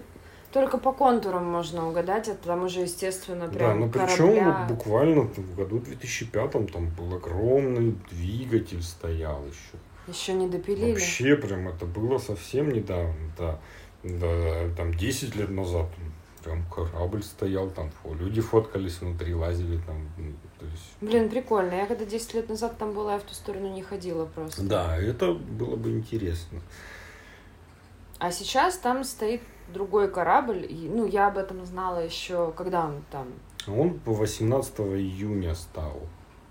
только 0.52 0.78
по 0.78 0.92
контурам 0.92 1.46
можно 1.46 1.88
угадать, 1.88 2.28
это 2.28 2.48
там 2.48 2.64
уже, 2.64 2.82
естественно, 2.82 3.48
Да, 3.48 3.54
прям 3.54 3.80
ну 3.82 3.90
причем 3.90 4.18
корабля. 4.18 4.66
вот 4.68 4.78
буквально 4.78 5.22
в 5.22 5.56
году 5.56 5.80
2005 5.80 6.52
там 6.72 6.90
был 6.90 7.16
огромный 7.16 7.96
двигатель 8.10 8.82
стоял 8.82 9.46
еще. 9.46 9.78
Еще 10.08 10.34
не 10.34 10.48
допилили. 10.48 10.94
Вообще 10.94 11.36
прям 11.36 11.68
это 11.68 11.86
было 11.86 12.18
совсем 12.18 12.72
недавно, 12.72 13.32
да. 13.38 13.60
Да, 14.02 14.70
там 14.78 14.94
10 14.94 15.36
лет 15.36 15.50
назад 15.50 15.88
прям 16.44 16.64
корабль 16.74 17.22
стоял, 17.22 17.70
там 17.70 17.92
люди 18.18 18.42
фоткались 18.42 19.02
внутри, 19.02 19.36
лазили 19.36 19.78
там. 19.86 20.08
То 20.60 20.66
есть, 20.66 20.84
Блин, 21.02 21.30
прикольно. 21.30 21.74
Я 21.74 21.86
когда 21.86 22.04
10 22.06 22.34
лет 22.34 22.50
назад 22.50 22.78
там 22.78 22.94
была, 22.94 23.14
я 23.14 23.20
в 23.20 23.24
ту 23.24 23.34
сторону 23.34 23.74
не 23.74 23.82
ходила 23.82 24.26
просто. 24.26 24.62
да, 24.64 24.98
это 24.98 25.34
было 25.34 25.76
бы 25.78 25.92
интересно. 25.92 26.60
А 28.20 28.32
сейчас 28.32 28.78
там 28.78 29.04
стоит 29.06 29.42
другой 29.74 30.10
корабль. 30.12 30.66
И, 30.70 30.90
ну, 30.90 31.06
я 31.06 31.28
об 31.28 31.38
этом 31.38 31.66
знала 31.66 32.00
еще, 32.04 32.52
когда 32.58 32.86
он 32.86 33.02
там. 33.12 33.28
Он 33.68 33.98
по 34.00 34.14
18 34.14 34.80
июня 34.80 35.56
стал. 35.56 36.02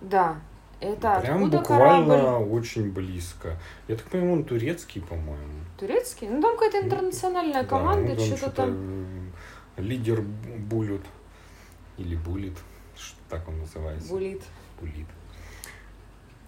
Да. 0.00 0.40
Это 0.80 1.20
Прям 1.20 1.38
откуда 1.38 1.58
буквально 1.58 2.16
корабль? 2.16 2.52
очень 2.52 2.92
близко. 2.92 3.56
Я 3.88 3.96
так 3.96 4.06
понимаю, 4.06 4.34
он 4.34 4.44
турецкий, 4.44 5.02
по-моему. 5.02 5.52
Турецкий? 5.76 6.28
Ну, 6.28 6.40
там 6.40 6.52
какая-то 6.56 6.86
интернациональная 6.86 7.62
Да, 7.64 7.68
команда, 7.68 8.12
ну, 8.12 8.16
там 8.16 8.36
что-то 8.36 8.50
там. 8.52 9.30
э, 9.76 9.82
Лидер 9.82 10.22
Булют. 10.22 11.02
Или 11.96 12.14
Булит. 12.14 12.56
Что 13.28 13.36
так 13.36 13.48
он 13.48 13.58
называется? 13.58 14.08
Булит. 14.08 14.42
Булит. 14.80 15.06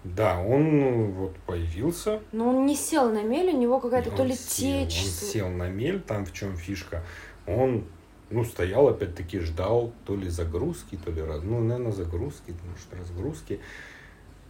Да, 0.02 0.40
он 0.40 0.80
ну, 0.80 1.10
вот 1.10 1.36
появился. 1.46 2.20
Но 2.32 2.48
он 2.48 2.64
не 2.64 2.74
сел 2.74 3.12
на 3.12 3.22
мель, 3.22 3.50
у 3.50 3.58
него 3.58 3.80
какая-то 3.80 4.10
то 4.10 4.24
ли 4.24 4.34
сел, 4.34 4.86
течь. 4.86 5.02
Он 5.02 5.10
сел 5.10 5.48
на 5.50 5.68
мель, 5.68 6.00
там 6.00 6.24
в 6.24 6.32
чем 6.32 6.56
фишка. 6.56 7.04
Он, 7.46 7.84
ну, 8.30 8.44
стоял, 8.44 8.88
опять-таки, 8.88 9.40
ждал 9.40 9.92
то 10.06 10.16
ли 10.16 10.30
загрузки, 10.30 10.98
то 11.04 11.10
ли 11.10 11.20
раз, 11.20 11.42
ну, 11.42 11.60
наверное, 11.60 11.92
загрузки, 11.92 12.54
может, 12.64 12.98
разгрузки. 12.98 13.60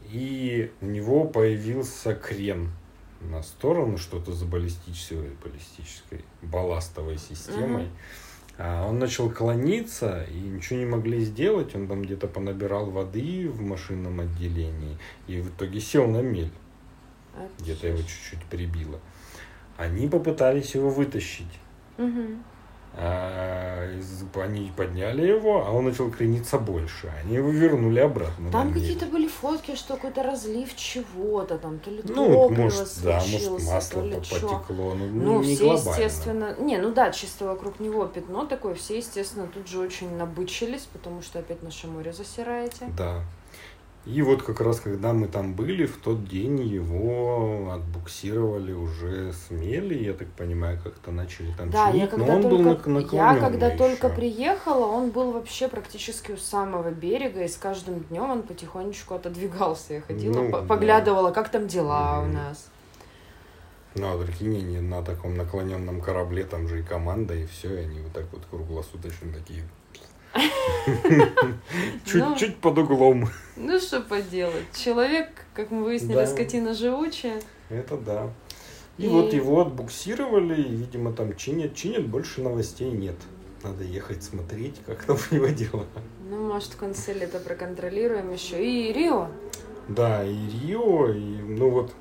И 0.08 0.70
у 0.80 0.86
него 0.86 1.24
появился 1.24 2.14
крен 2.14 2.70
на 3.20 3.42
сторону, 3.42 3.98
что-то 3.98 4.32
за 4.32 4.46
баллистической, 4.46 5.30
баллистической 5.42 6.24
балластовой 6.42 7.18
системой. 7.18 7.86
Мгм. 7.86 7.92
А 8.62 8.86
он 8.86 8.98
начал 8.98 9.30
клониться, 9.30 10.26
и 10.30 10.34
ничего 10.34 10.80
не 10.80 10.84
могли 10.84 11.24
сделать. 11.24 11.74
Он 11.74 11.88
там 11.88 12.02
где-то 12.02 12.26
понабирал 12.28 12.90
воды 12.90 13.48
в 13.48 13.62
машинном 13.62 14.20
отделении, 14.20 14.98
и 15.26 15.40
в 15.40 15.48
итоге 15.48 15.80
сел 15.80 16.06
на 16.06 16.20
мель. 16.20 16.52
Где-то 17.58 17.86
его 17.88 17.96
чуть-чуть 17.96 18.44
прибило. 18.50 19.00
Они 19.78 20.08
попытались 20.08 20.74
его 20.74 20.90
вытащить. 20.90 21.58
Мгм. 21.96 22.44
А, 22.97 23.88
они 24.34 24.72
подняли 24.76 25.26
его, 25.26 25.64
а 25.66 25.70
он 25.70 25.84
начал 25.86 26.11
крениться 26.11 26.59
больше. 26.59 27.12
Они 27.22 27.36
его 27.36 27.51
вернули 27.51 28.01
обратно. 28.01 28.51
Там 28.51 28.72
какие-то 28.72 29.07
были 29.07 29.28
фотки, 29.28 29.76
что 29.76 29.95
какой-то 29.95 30.22
разлив 30.22 30.74
чего-то 30.76 31.59
там, 31.59 31.78
то 31.78 31.91
ли 31.91 32.03
Ну, 32.05 32.49
может, 32.51 32.88
да, 33.05 33.20
может, 33.20 33.59
то 33.66 33.72
масло 33.72 34.03
ли 34.03 34.14
по- 34.16 34.24
чё. 34.24 34.49
потекло. 34.49 34.95
Ну, 34.95 35.07
Ну, 35.07 35.43
не 35.43 35.55
все, 35.55 35.64
глобально. 35.64 35.91
естественно... 35.91 36.57
Не, 36.59 36.78
ну 36.78 36.93
да, 36.93 37.11
чисто 37.11 37.47
вокруг 37.47 37.80
него 37.80 38.07
пятно 38.07 38.47
такое, 38.47 38.74
все, 38.74 38.99
естественно, 38.99 39.47
тут 39.47 39.68
же 39.68 39.78
очень 39.78 40.16
набычились, 40.16 40.88
потому 40.93 41.22
что 41.22 41.38
опять 41.38 41.62
наше 41.62 41.86
море 41.86 42.12
засираете. 42.12 42.86
Да. 42.97 43.22
И 44.07 44.22
вот 44.22 44.42
как 44.42 44.61
раз 44.62 44.80
когда 44.80 45.12
мы 45.12 45.28
там 45.28 45.53
были, 45.53 45.84
в 45.84 45.98
тот 45.98 46.26
день 46.26 46.59
его 46.62 47.70
отбуксировали 47.72 48.72
уже 48.72 49.32
с 49.34 49.51
мели, 49.51 50.03
я 50.03 50.14
так 50.14 50.28
понимаю, 50.28 50.80
как-то 50.82 51.12
начали 51.12 51.53
там 51.53 51.70
Да, 51.70 51.86
я 51.88 51.92
чинить, 51.92 52.11
когда 52.11 52.26
но 52.26 52.36
он 52.36 52.42
был 52.48 52.64
только, 52.64 52.90
нак- 52.90 53.12
я 53.12 53.36
когда 53.36 53.70
только 53.70 54.07
ещё. 54.07 54.16
приехала, 54.16 54.86
он 54.86 55.11
был 55.11 55.32
вообще 55.32 55.68
практически 55.68 56.32
у 56.32 56.38
самого 56.38 56.90
берега, 56.90 57.44
и 57.44 57.48
с 57.48 57.57
каждым 57.57 58.01
днем 58.01 58.30
он 58.30 58.42
потихонечку 58.42 59.14
отодвигался. 59.14 59.94
Я 59.94 60.01
ходила, 60.01 60.32
Ну, 60.40 60.51
по- 60.51 60.61
да. 60.62 60.66
поглядывала, 60.66 61.30
как 61.30 61.51
там 61.51 61.66
дела 61.66 62.20
у 62.22 62.24
Мгм. 62.24 62.34
нас. 62.34 62.68
Ну, 63.96 64.07
а 64.07 64.24
прикинь, 64.24 64.57
они 64.57 64.80
на 64.80 65.03
таком 65.03 65.36
наклоненном 65.36 66.01
корабле, 66.01 66.44
там 66.44 66.68
же 66.68 66.80
и 66.80 66.82
команда, 66.82 67.34
и 67.34 67.44
все, 67.44 67.74
и 67.74 67.84
они 67.84 68.01
вот 68.01 68.12
так 68.12 68.24
вот 68.32 68.42
круглосуточно 68.51 69.30
такие. 69.32 69.64
Чуть-чуть 72.04 72.56
под 72.56 72.78
углом. 72.78 73.28
Ну 73.56 73.78
что 73.78 74.00
поделать, 74.00 74.64
человек, 74.74 75.28
как 75.54 75.70
мы 75.70 75.84
выяснили, 75.84 76.24
скотина 76.24 76.74
живучая. 76.74 77.40
Это 77.68 77.96
да. 77.96 78.30
И, 78.98 79.04
И- 79.06 79.08
вот 79.08 79.32
его 79.32 79.60
отбуксировали, 79.62 80.60
и, 80.60 80.74
видимо, 80.76 81.12
там 81.12 81.36
чинят, 81.36 81.74
чинят, 81.74 82.06
больше 82.06 82.42
новостей 82.42 82.90
нет. 82.90 83.16
Надо 83.62 83.84
ехать 83.84 84.22
смотреть, 84.22 84.76
как 84.86 85.04
там 85.04 85.16
у 85.30 85.34
него 85.34 85.46
дела. 85.48 85.84
Ну, 86.28 86.52
может, 86.52 86.72
в 86.72 86.76
конце 86.76 87.12
лета 87.12 87.38
проконтролируем 87.40 88.32
еще. 88.32 88.62
И 88.64 88.92
Рио. 88.92 89.28
Да, 89.88 90.24
и 90.24 90.34
Рио, 90.50 91.08
и, 91.12 91.18
ну 91.42 91.70
вот, 91.70 91.92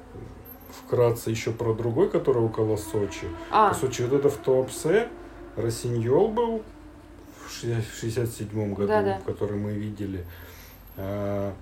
вкратце 0.72 1.30
еще 1.32 1.52
про 1.52 1.74
другой, 1.74 2.10
который 2.10 2.44
около 2.44 2.78
Сочи. 2.78 3.28
А, 3.52 3.70
По 3.70 3.76
Сочи, 3.76 4.02
вот 4.04 4.14
это 4.14 4.30
в 4.30 4.38
Туапсе, 4.38 5.10
Росиньол 5.56 6.30
был 6.30 6.64
в 7.50 8.00
67 8.00 8.74
году, 8.74 8.88
Да-да. 8.88 9.20
который 9.26 9.58
мы 9.58 9.74
видели. 9.74 10.26
А, 10.98 11.54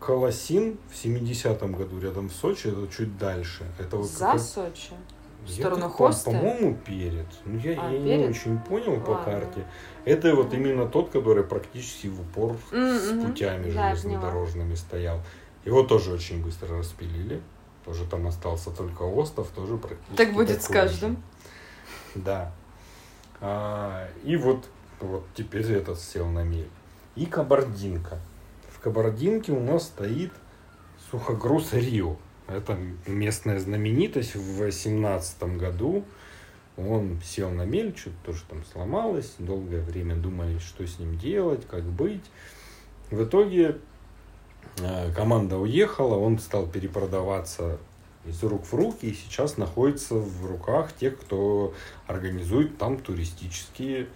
Колосин 0.00 0.76
в 0.90 0.94
70-м 1.04 1.72
году 1.72 1.98
рядом 2.00 2.28
в 2.28 2.32
Сочи, 2.32 2.66
это 2.68 2.86
чуть 2.94 3.16
дальше. 3.16 3.64
Это 3.78 3.96
вот 3.96 4.06
за 4.06 4.32
как- 4.32 4.40
Сочи. 4.40 4.92
В 5.46 5.50
сторону 5.50 5.82
так, 5.82 5.90
по- 5.92 6.06
Хосты? 6.06 6.30
По-моему, 6.30 6.74
перед. 6.86 7.26
Ну, 7.44 7.58
я, 7.58 7.78
А, 7.80 7.90
я 7.90 7.98
не 7.98 8.04
перед? 8.24 8.30
очень 8.30 8.58
понял 8.60 8.98
по 9.00 9.10
Ладно. 9.10 9.24
карте. 9.32 9.66
Это 10.06 10.34
вот 10.34 10.54
именно 10.54 10.86
тот, 10.86 11.10
который 11.10 11.44
практически 11.44 12.06
в 12.06 12.20
упор 12.20 12.56
с 12.70 12.72
М, 12.72 13.18
мгм. 13.18 13.26
путями 13.28 13.70
Да, 13.70 13.90
я 13.90 13.94
железнодорожными 13.94 14.74
стоял. 14.74 15.20
Его 15.66 15.82
тоже 15.82 16.12
очень 16.12 16.42
быстро 16.42 16.78
распилили. 16.78 17.42
Тоже 17.84 18.06
там 18.06 18.26
остался 18.26 18.70
только 18.70 19.02
остов, 19.02 19.48
тоже 19.54 19.76
практически 19.76 20.16
Так 20.16 20.32
будет 20.32 20.62
с 20.62 20.66
такой 20.66 20.76
же. 20.76 20.88
каждым. 20.88 21.22
Да. 22.14 22.52
А, 23.40 24.08
и 24.24 24.36
вот, 24.36 24.68
вот 25.00 25.24
теперь 25.34 25.70
этот 25.72 26.00
сел 26.00 26.26
на 26.26 26.42
мель. 26.42 26.68
И 27.16 27.26
кабардинка. 27.26 28.18
В 28.68 28.80
кабардинке 28.80 29.52
у 29.52 29.60
нас 29.60 29.84
стоит 29.84 30.32
сухогруз 31.10 31.72
Рио. 31.72 32.16
Это 32.48 32.76
местная 33.06 33.58
знаменитость. 33.58 34.34
В 34.34 34.58
18 34.58 35.42
году 35.56 36.04
он 36.76 37.20
сел 37.24 37.50
на 37.50 37.64
мель, 37.64 37.96
что-то 37.96 38.16
тоже 38.26 38.42
там 38.48 38.64
сломалось. 38.72 39.34
Долгое 39.38 39.80
время 39.80 40.16
думали, 40.16 40.58
что 40.58 40.86
с 40.86 40.98
ним 40.98 41.16
делать, 41.18 41.66
как 41.68 41.84
быть. 41.84 42.24
В 43.10 43.22
итоге 43.24 43.78
э, 44.78 45.12
команда 45.12 45.56
уехала, 45.58 46.16
он 46.16 46.38
стал 46.38 46.66
перепродаваться 46.66 47.78
из 48.26 48.42
рук 48.42 48.64
в 48.64 48.74
руки 48.74 49.06
и 49.06 49.14
сейчас 49.14 49.56
находится 49.56 50.14
в 50.14 50.46
руках 50.46 50.92
тех, 50.94 51.18
кто 51.18 51.74
организует 52.06 52.78
там 52.78 52.98
туристические 52.98 54.08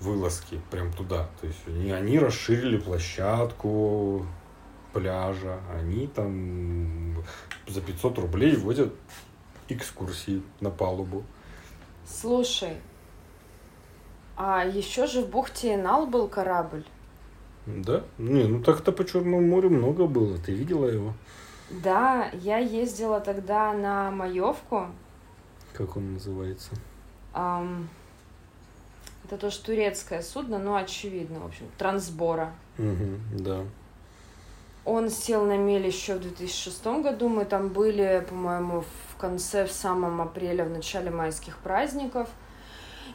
вылазки 0.00 0.60
прям 0.70 0.92
туда. 0.92 1.28
То 1.40 1.46
есть 1.46 1.60
они, 1.66 1.92
они 1.92 2.18
расширили 2.18 2.78
площадку 2.78 4.26
пляжа, 4.92 5.60
они 5.74 6.06
там 6.06 7.24
за 7.66 7.80
500 7.80 8.18
рублей 8.18 8.56
водят 8.56 8.92
экскурсии 9.68 10.42
на 10.60 10.70
палубу. 10.70 11.24
Слушай, 12.04 12.76
а 14.36 14.64
еще 14.66 15.06
же 15.06 15.22
в 15.22 15.28
бухте 15.28 15.74
Инал 15.74 16.06
был 16.06 16.28
корабль. 16.28 16.84
Да? 17.66 18.02
Не, 18.18 18.44
ну 18.44 18.62
так-то 18.62 18.92
по 18.92 19.04
Черному 19.04 19.40
морю 19.40 19.70
много 19.70 20.06
было. 20.06 20.36
Ты 20.38 20.52
видела 20.52 20.86
его? 20.86 21.14
Да, 21.72 22.30
я 22.34 22.58
ездила 22.58 23.20
тогда 23.20 23.72
на 23.72 24.10
Маевку. 24.10 24.88
Как 25.72 25.96
он 25.96 26.14
называется? 26.14 26.70
Ам, 27.32 27.88
это 29.24 29.38
тоже 29.38 29.60
турецкое 29.60 30.20
судно, 30.20 30.58
но 30.58 30.76
очевидно, 30.76 31.40
в 31.40 31.46
общем, 31.46 31.66
Трансбора. 31.78 32.52
Угу, 32.78 33.40
да. 33.42 33.64
Он 34.84 35.08
сел 35.08 35.44
на 35.46 35.56
мель 35.56 35.86
еще 35.86 36.16
в 36.16 36.20
2006 36.20 36.84
году. 37.02 37.28
Мы 37.28 37.44
там 37.44 37.68
были, 37.68 38.26
по-моему, 38.28 38.82
в 38.82 39.16
конце, 39.16 39.64
в 39.64 39.72
самом 39.72 40.20
апреле, 40.20 40.64
в 40.64 40.70
начале 40.70 41.10
майских 41.10 41.56
праздников. 41.58 42.28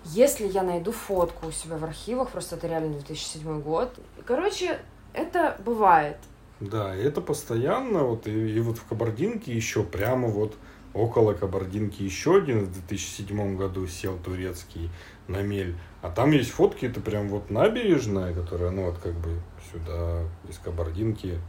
Если 0.05 0.47
я 0.47 0.63
найду 0.63 0.91
фотку 0.91 1.47
у 1.47 1.51
себя 1.51 1.77
в 1.77 1.83
архивах, 1.83 2.29
просто 2.29 2.55
это 2.55 2.67
реально 2.67 2.93
2007 2.93 3.61
год. 3.61 3.93
Короче, 4.25 4.79
это 5.13 5.57
бывает. 5.63 6.17
Да, 6.59 6.95
и 6.95 7.01
это 7.01 7.21
постоянно, 7.21 8.03
вот 8.03 8.27
и, 8.27 8.31
и 8.31 8.59
вот 8.59 8.77
в 8.77 8.85
Кабардинке 8.85 9.53
еще 9.53 9.83
прямо 9.83 10.27
вот 10.27 10.55
около 10.93 11.33
Кабардинки 11.33 12.01
еще 12.01 12.37
один 12.37 12.65
в 12.65 12.73
2007 12.73 13.57
году 13.57 13.85
сел 13.87 14.17
турецкий 14.17 14.89
на 15.27 15.41
мель. 15.41 15.75
А 16.01 16.09
там 16.09 16.31
есть 16.31 16.51
фотки, 16.51 16.85
это 16.85 16.99
прям 16.99 17.29
вот 17.29 17.51
набережная, 17.51 18.33
которая, 18.33 18.71
ну 18.71 18.85
вот 18.85 18.97
как 18.97 19.13
бы 19.13 19.39
сюда 19.71 20.23
из 20.49 20.57
Кабардинки 20.57 21.39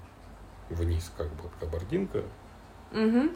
вниз, 0.71 1.11
как 1.17 1.29
бы 1.29 1.45
вот 1.45 1.53
Кабардинка. 1.59 2.23
Угу. 2.93 3.31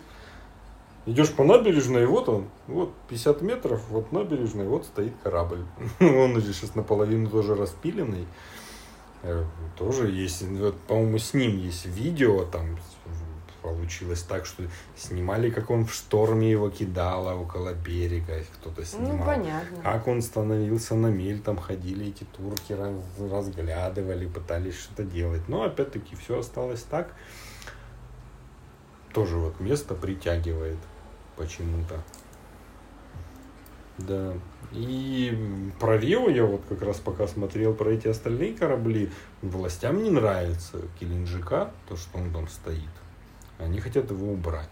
Идешь 1.05 1.33
по 1.33 1.43
набережной, 1.43 2.05
и 2.05 2.07
вот 2.07 2.29
он, 2.29 2.49
вот 2.69 2.95
50 3.09 3.43
метров, 3.43 3.83
вот 3.89 4.13
набережная, 4.13 4.69
вот 4.69 4.85
стоит 4.85 5.15
корабль. 5.23 5.65
Он 6.01 6.37
уже 6.37 6.53
сейчас 6.53 6.77
наполовину 6.77 7.29
тоже 7.29 7.57
распиленный. 7.57 8.29
Э, 9.23 9.45
Тоже 9.77 10.11
есть, 10.11 10.43
вот, 10.43 10.79
по-моему, 10.81 11.19
с 11.19 11.35
ним 11.35 11.59
есть 11.59 11.87
видео, 11.87 12.45
там 12.45 12.79
получилось 13.63 14.23
так, 14.23 14.45
что 14.45 14.65
снимали, 14.97 15.49
как 15.51 15.71
он 15.71 15.87
в 15.87 15.95
шторме 15.95 16.51
его 16.51 16.69
кидало 16.69 17.35
около 17.41 17.73
берега, 17.73 18.43
кто-то 18.55 18.85
снимал. 18.85 19.19
Ну, 19.19 19.25
понятно. 19.25 19.83
Как 19.85 20.09
он 20.09 20.21
становился 20.21 20.97
на 20.97 21.07
мель, 21.07 21.41
там 21.41 21.57
ходили 21.59 22.09
эти 22.09 22.25
турки, 22.25 22.73
раз- 22.73 22.93
разглядывали, 23.31 24.27
пытались 24.27 24.77
что-то 24.79 25.05
делать. 25.05 25.43
Но 25.49 25.63
опять-таки 25.63 26.17
все 26.17 26.41
осталось 26.41 26.83
так. 26.83 27.15
Тоже 29.15 29.37
вот 29.37 29.61
место 29.61 29.95
притягивает 29.95 30.79
почему-то. 31.37 32.03
Да. 33.99 34.35
И 34.73 35.37
про 35.79 35.99
Рио 35.99 36.29
я 36.31 36.45
вот 36.45 36.63
как 36.69 36.83
раз 36.83 36.99
пока 36.99 37.27
смотрел 37.27 37.75
про 37.75 37.91
эти 37.91 38.09
остальные 38.09 38.55
корабли, 38.55 39.11
властям 39.43 40.03
не 40.03 40.11
нравится 40.11 40.79
Келинджика, 40.99 41.73
то, 41.89 41.97
что 41.97 42.19
он 42.19 42.33
там 42.33 42.49
стоит. 42.49 42.91
Они 43.59 43.81
хотят 43.81 44.11
его 44.11 44.33
убрать. 44.33 44.71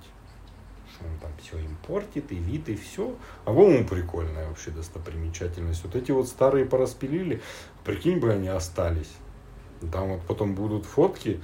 Что 0.93 1.05
он 1.05 1.19
там 1.19 1.31
все 1.43 1.59
им 1.59 1.77
портит, 1.87 2.33
и 2.33 2.37
вид, 2.37 2.69
и 2.69 2.77
все. 2.77 3.15
А 3.45 3.53
по-моему, 3.53 3.87
прикольная 3.87 4.49
вообще 4.49 4.71
достопримечательность. 4.71 5.85
Вот 5.85 5.95
эти 5.95 6.11
вот 6.13 6.27
старые 6.29 6.65
пораспилили, 6.65 7.43
прикинь 7.85 8.19
бы 8.19 8.33
они 8.33 8.49
остались. 8.49 9.13
Там 9.93 10.11
вот 10.11 10.23
потом 10.27 10.55
будут 10.55 10.87
фотки, 10.87 11.41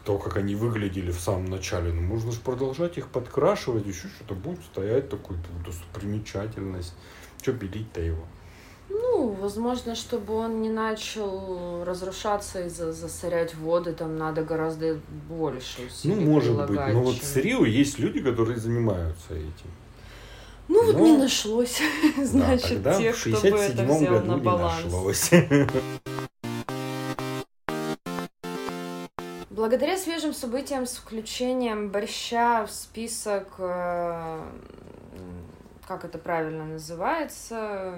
то, 0.00 0.18
как 0.18 0.36
они 0.36 0.54
выглядели 0.54 1.10
в 1.10 1.20
самом 1.20 1.46
начале. 1.46 1.92
Ну, 1.92 2.00
можно 2.02 2.32
же 2.32 2.40
продолжать 2.40 2.98
их 2.98 3.08
подкрашивать, 3.08 3.86
еще 3.86 4.08
что-то 4.08 4.34
будет 4.34 4.60
стоять 4.64 5.08
такой 5.08 5.36
достопримечательность. 5.66 6.94
Че 7.42 7.52
пилить-то 7.52 8.00
его? 8.00 8.24
Ну, 8.90 9.28
возможно, 9.40 9.94
чтобы 9.94 10.34
он 10.34 10.60
не 10.60 10.68
начал 10.68 11.84
разрушаться 11.84 12.66
и 12.66 12.68
за- 12.68 12.92
засорять 12.92 13.54
воды, 13.54 13.92
там 13.92 14.18
надо 14.18 14.42
гораздо 14.44 14.98
больше 15.28 15.88
Ну, 16.04 16.20
может 16.20 16.56
быть. 16.66 16.78
Но 16.92 17.02
вот 17.02 17.16
с 17.16 17.36
Рио 17.36 17.64
есть 17.64 17.98
люди, 17.98 18.20
которые 18.20 18.58
занимаются 18.58 19.34
этим. 19.34 19.70
Ну, 20.68 20.84
вот 20.84 20.96
Но- 20.96 21.06
не 21.06 21.16
нашлось, 21.16 21.80
значит, 22.22 22.82
да, 22.82 22.92
тогда 22.94 22.98
тех, 22.98 23.20
кто 23.20 23.30
бы 23.30 23.36
67 23.36 23.54
это 23.56 23.84
взял 23.94 24.22
на 24.22 24.36
баланс. 24.38 24.84
нашлось. 24.84 25.30
Благодаря 29.64 29.96
свежим 29.96 30.34
событиям 30.34 30.84
с 30.84 30.96
включением 30.98 31.88
борща 31.88 32.66
в 32.66 32.70
список, 32.70 33.48
э, 33.56 34.42
как 35.88 36.04
это 36.04 36.18
правильно 36.18 36.66
называется, 36.66 37.94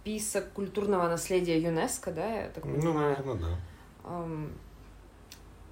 список 0.00 0.50
культурного 0.54 1.06
наследия 1.06 1.60
ЮНЕСКо, 1.60 2.10
да, 2.10 2.26
я 2.44 2.48
так 2.48 2.64
Ну, 2.64 2.76
понимаю. 2.76 3.10
наверное, 3.10 3.34
да. 3.50 3.56
Ам, 4.04 4.52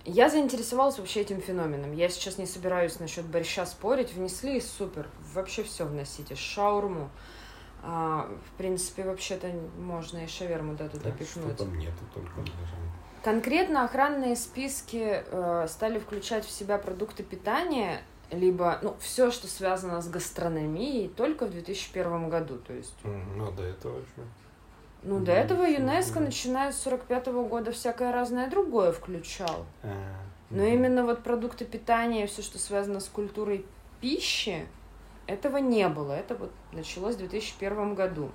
Я 0.04 0.28
заинтересовалась 0.28 0.98
вообще 0.98 1.22
этим 1.22 1.40
феноменом. 1.40 1.94
Я 1.94 2.10
сейчас 2.10 2.36
не 2.36 2.44
собираюсь 2.44 3.00
насчет 3.00 3.24
борща 3.24 3.64
спорить. 3.64 4.12
Внесли 4.12 4.60
супер. 4.60 5.08
Вообще 5.32 5.62
все 5.62 5.86
вносите. 5.86 6.34
Шаурму. 6.34 7.08
А, 7.88 8.28
в 8.44 8.58
принципе, 8.58 9.04
вообще-то 9.04 9.48
можно 9.78 10.18
и 10.18 10.26
шаверму 10.26 10.74
да, 10.74 10.88
туда 10.88 11.10
Так, 11.12 11.26
что 11.28 11.54
там 11.54 11.78
нету 11.78 12.02
только. 12.12 12.32
Конкретно 13.22 13.84
охранные 13.84 14.34
списки 14.34 15.22
э, 15.24 15.66
стали 15.68 15.98
включать 16.00 16.44
в 16.44 16.50
себя 16.50 16.78
продукты 16.78 17.22
питания, 17.22 18.00
либо 18.32 18.78
ну, 18.82 18.96
все, 18.98 19.30
что 19.30 19.46
связано 19.46 20.02
с 20.02 20.08
гастрономией, 20.08 21.08
только 21.08 21.46
в 21.46 21.50
2001 21.50 22.28
году. 22.28 22.58
То 22.58 22.72
есть, 22.72 22.94
М, 23.04 23.38
Ну, 23.38 23.52
до 23.52 23.62
этого 23.62 23.94
вообще. 23.94 24.22
ну, 25.04 25.20
до 25.20 25.30
этого 25.32 25.64
ЮНЕСКО, 25.64 26.18
начиная 26.20 26.72
с 26.72 26.80
45 26.80 27.26
года, 27.48 27.70
всякое 27.70 28.12
разное 28.12 28.50
другое 28.50 28.90
включал. 28.90 29.64
А, 29.84 29.88
Но 30.50 30.64
именно 30.64 31.04
вот 31.04 31.22
продукты 31.22 31.64
питания, 31.64 32.26
все, 32.26 32.42
что 32.42 32.58
связано 32.58 32.98
с 32.98 33.08
культурой 33.08 33.64
пищи, 34.00 34.66
этого 35.26 35.58
не 35.58 35.88
было. 35.88 36.12
Это 36.12 36.34
вот 36.34 36.50
началось 36.72 37.16
в 37.16 37.18
2001 37.18 37.94
году. 37.94 38.30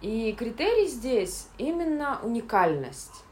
И 0.00 0.32
критерий 0.32 0.86
здесь 0.86 1.48
именно 1.56 2.20
уникальность. 2.22 3.24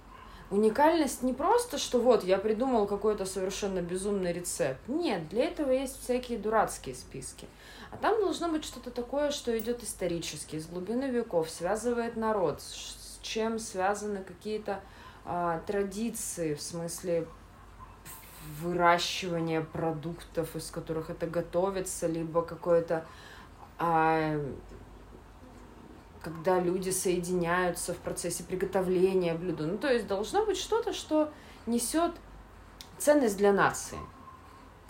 Уникальность 0.51 1.22
не 1.22 1.33
просто, 1.33 1.78
что 1.78 1.99
вот 1.99 2.24
я 2.24 2.37
придумал 2.37 2.87
какой-то 2.87 3.24
совершенно 3.24 3.80
безумный 3.80 4.33
рецепт. 4.33 4.80
Нет, 4.87 5.28
для 5.28 5.45
этого 5.45 5.70
есть 5.70 6.03
всякие 6.03 6.39
дурацкие 6.39 6.95
списки. 6.95 7.49
А 7.91 7.97
там 7.97 8.20
должно 8.20 8.49
быть 8.49 8.64
что-то 8.64 8.91
такое, 8.91 9.30
что 9.30 9.57
идет 9.59 9.83
исторически, 9.83 10.57
из 10.57 10.66
глубины 10.66 11.05
веков, 11.05 11.49
связывает 11.49 12.16
народ, 12.16 12.61
с 12.61 13.18
чем 13.22 13.59
связаны 13.59 14.22
какие-то 14.22 14.80
а, 15.24 15.61
традиции, 15.66 16.55
в 16.55 16.61
смысле 16.61 17.26
выращивания 18.61 19.61
продуктов, 19.62 20.55
из 20.57 20.70
которых 20.70 21.11
это 21.11 21.26
готовится, 21.26 22.07
либо 22.07 22.43
какое-то 22.43 23.05
а, 23.78 24.40
когда 26.22 26.61
люди 26.61 26.90
соединяются 26.90 27.95
в 27.95 27.99
процессе 27.99 28.45
приготовления 28.45 29.34
блюда. 29.34 29.66
Ну, 29.66 29.76
то 29.78 29.93
есть 29.93 30.07
должно 30.07 30.45
быть 30.47 30.57
что-то, 30.57 30.93
что 30.93 31.32
несет 31.66 32.12
ценность 32.99 33.36
для 33.36 33.53
нации. 33.53 33.99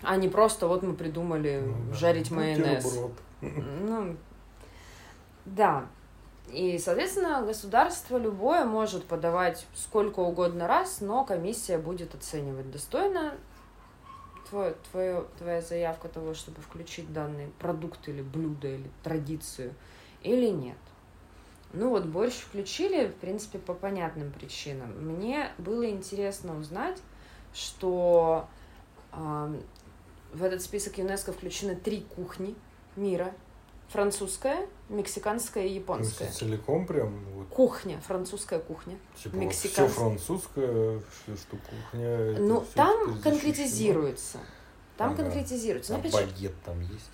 А 0.03 0.16
не 0.16 0.28
просто 0.28 0.66
вот 0.66 0.82
мы 0.82 0.94
придумали 0.94 1.62
Ну 1.64 1.90
да. 1.90 1.94
жарить 1.94 2.30
майонез. 2.30 2.98
Ну, 3.40 4.16
да. 5.44 5.86
И, 6.51 6.78
соответственно, 6.78 7.43
государство 7.47 8.18
любое 8.18 8.64
может 8.64 9.05
подавать 9.05 9.66
сколько 9.74 10.20
угодно 10.20 10.66
раз, 10.66 11.01
но 11.01 11.24
комиссия 11.24 11.78
будет 11.78 12.14
оценивать 12.14 12.70
достойно 12.70 13.34
твое, 14.51 14.74
твое, 14.90 15.24
твоя 15.38 15.62
заявка 15.62 16.09
того, 16.09 16.34
чтобы 16.34 16.61
включить 16.61 17.12
данный 17.12 17.49
продукт 17.59 18.07
или 18.09 18.20
блюдо 18.20 18.68
или 18.68 18.90
традицию, 19.03 19.74
или 20.22 20.49
нет. 20.49 20.76
Ну 21.72 21.88
вот 21.88 22.05
борщ 22.05 22.34
включили, 22.34 23.07
в 23.09 23.14
принципе, 23.14 23.59
по 23.59 23.72
понятным 23.72 24.30
причинам. 24.30 24.90
Мне 25.01 25.51
было 25.57 25.88
интересно 25.88 26.59
узнать, 26.59 26.99
что 27.55 28.47
ам, 29.11 29.59
в 30.34 30.43
этот 30.43 30.61
список 30.61 30.99
ЮНЕСКО 30.99 31.32
включены 31.32 31.74
три 31.74 32.03
кухни 32.03 32.55
мира. 32.95 33.32
Французская, 33.93 34.66
мексиканская 34.88 35.64
и 35.66 35.68
Ну, 35.70 35.74
японская. 35.76 36.30
Целиком 36.30 36.86
прям 36.86 37.14
вот 37.34 37.47
Кухня, 37.49 38.01
французская 38.07 38.59
кухня. 38.59 38.97
типа 39.22 39.36
Мексиканс- 39.36 39.90
все 39.93 40.01
французское, 40.01 41.01
что, 41.01 41.36
что 41.36 41.57
кухня. 41.59 42.38
Ну, 42.38 42.64
там 42.74 42.99
защищено. 43.05 43.22
конкретизируется. 43.22 44.38
Там 44.97 45.12
Ага. 45.12 45.22
конкретизируется. 45.24 45.93
Но 45.93 45.99
А 45.99 46.03
же, 46.03 46.11
багет 46.12 46.53
там 46.64 46.80
есть? 46.80 47.11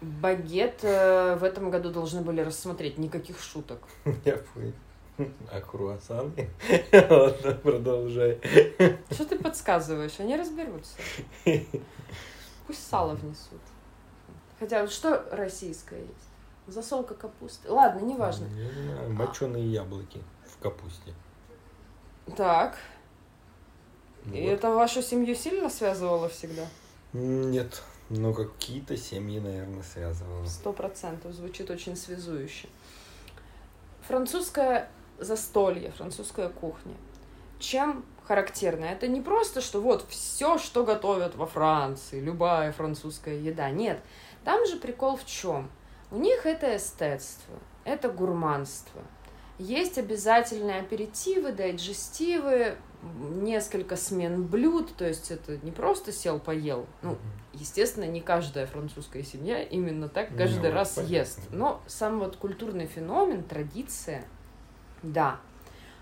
багет 0.00 0.80
э, 0.82 1.36
в 1.36 1.44
этом 1.44 1.70
году 1.70 1.90
должны 1.90 2.22
были 2.22 2.40
рассмотреть, 2.40 2.98
никаких 2.98 3.38
шуток. 3.40 3.80
Я 4.24 4.38
понял. 4.54 4.72
А 5.50 5.60
круассаны? 5.60 6.48
Ладно, 6.92 7.52
продолжай. 7.62 8.40
Что 9.10 9.26
ты 9.26 9.38
подсказываешь? 9.38 10.18
Они 10.18 10.36
разберутся. 10.36 10.94
Пусть 12.66 12.88
сало 12.88 13.14
внесут. 13.14 13.60
Хотя 14.62 14.82
вот 14.82 14.92
что 14.92 15.26
российское 15.32 15.98
есть? 16.02 16.28
Засолка 16.68 17.14
капусты. 17.14 17.68
Ладно, 17.68 17.98
неважно. 17.98 18.44
Не 18.44 18.70
знаю, 18.70 19.12
моченые 19.12 19.66
яблоки 19.72 20.22
в 20.46 20.62
капусте. 20.62 21.12
Так, 22.36 22.78
Ну 24.24 24.36
и 24.36 24.42
вот. 24.42 24.50
это 24.52 24.70
вашу 24.70 25.02
семью 25.02 25.34
сильно 25.34 25.68
связывало 25.68 26.28
всегда? 26.28 26.64
Нет, 27.12 27.82
но 28.08 28.32
какие-то 28.32 28.96
семьи, 28.96 29.40
наверное, 29.40 29.82
связывало. 29.82 30.46
Сто 30.46 30.72
процентов. 30.72 31.32
Звучит 31.32 31.68
очень 31.68 31.96
связующе. 31.96 32.68
Французское 34.06 34.88
застолье, 35.18 35.90
французская 35.90 36.50
кухня. 36.50 36.94
Чем 37.58 38.04
характерно? 38.28 38.84
Это 38.84 39.08
не 39.08 39.20
просто, 39.20 39.60
что 39.60 39.80
вот 39.80 40.06
все, 40.08 40.56
что 40.58 40.84
готовят 40.84 41.34
во 41.34 41.46
Франции, 41.46 42.20
любая 42.20 42.70
французская 42.70 43.40
еда. 43.40 43.68
Нет. 43.70 44.00
Там 44.44 44.66
же 44.66 44.76
прикол 44.76 45.16
в 45.16 45.24
чем? 45.26 45.70
У 46.10 46.16
них 46.18 46.46
это 46.46 46.76
эстетство, 46.76 47.54
это 47.84 48.08
гурманство. 48.10 49.00
Есть 49.58 49.98
обязательные 49.98 50.80
аперитивы, 50.80 51.52
дайджестивы, 51.52 52.76
несколько 53.18 53.96
смен 53.96 54.44
блюд, 54.46 54.94
то 54.96 55.06
есть 55.06 55.30
это 55.30 55.58
не 55.58 55.70
просто 55.70 56.12
сел, 56.12 56.38
поел. 56.38 56.86
Ну. 57.02 57.16
Естественно, 57.52 58.04
не 58.04 58.20
каждая 58.20 58.66
французская 58.66 59.22
семья 59.22 59.62
именно 59.62 60.08
так 60.08 60.30
Ну, 60.30 60.38
каждый 60.38 60.70
вот 60.70 60.74
раз 60.74 60.90
понятно. 60.94 61.14
ест. 61.14 61.40
Но 61.50 61.82
сам 61.86 62.18
вот 62.20 62.36
культурный 62.36 62.86
феномен, 62.86 63.42
традиция, 63.44 64.24
да. 65.02 65.38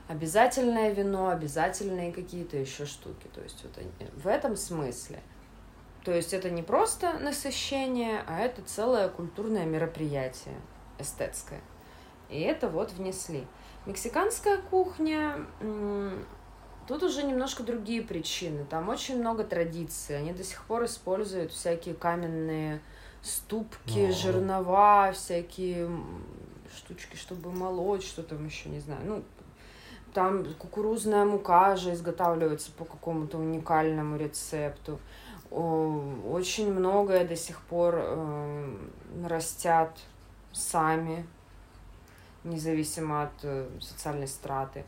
Обязательное 0.08 0.92
вино, 0.92 1.28
обязательные 1.28 2.12
какие-то 2.12 2.56
еще 2.56 2.84
штуки. 2.86 3.28
То 3.34 3.40
есть 3.42 3.62
вот 3.62 3.76
они- 3.78 4.10
в 4.16 4.26
этом 4.26 4.56
смысле. 4.56 5.20
То 6.04 6.12
есть 6.12 6.32
это 6.32 6.48
не 6.50 6.62
просто 6.62 7.18
насыщение, 7.18 8.22
а 8.26 8.40
это 8.40 8.62
целое 8.62 9.08
культурное 9.08 9.66
мероприятие 9.66 10.54
эстетское. 10.98 11.60
И 12.30 12.40
это 12.40 12.68
вот 12.68 12.92
внесли. 12.92 13.46
Мексиканская 13.86 14.58
кухня, 14.58 15.46
тут 16.86 17.02
уже 17.02 17.22
немножко 17.22 17.62
другие 17.62 18.02
причины. 18.02 18.64
Там 18.64 18.88
очень 18.88 19.18
много 19.18 19.44
традиций. 19.44 20.16
Они 20.18 20.32
до 20.32 20.44
сих 20.44 20.62
пор 20.64 20.84
используют 20.84 21.52
всякие 21.52 21.94
каменные 21.94 22.80
ступки, 23.22 24.04
Ага. 24.04 24.12
жернова, 24.12 25.12
всякие 25.12 25.90
штучки, 26.74 27.16
чтобы 27.16 27.50
молоть, 27.52 28.04
что 28.04 28.22
там 28.22 28.46
еще, 28.46 28.68
не 28.68 28.80
знаю. 28.80 29.00
Ну, 29.04 29.24
там 30.14 30.44
кукурузная 30.54 31.24
мука 31.24 31.76
же 31.76 31.92
изготавливается 31.92 32.72
по 32.72 32.84
какому-то 32.84 33.38
уникальному 33.38 34.16
рецепту. 34.16 34.98
Очень 35.50 36.72
многое 36.72 37.26
до 37.26 37.36
сих 37.36 37.60
пор 37.62 37.94
э, 37.98 38.76
растят 39.26 39.98
сами, 40.52 41.26
независимо 42.44 43.24
от 43.24 43.32
э, 43.42 43.68
социальной 43.80 44.28
страты. 44.28 44.84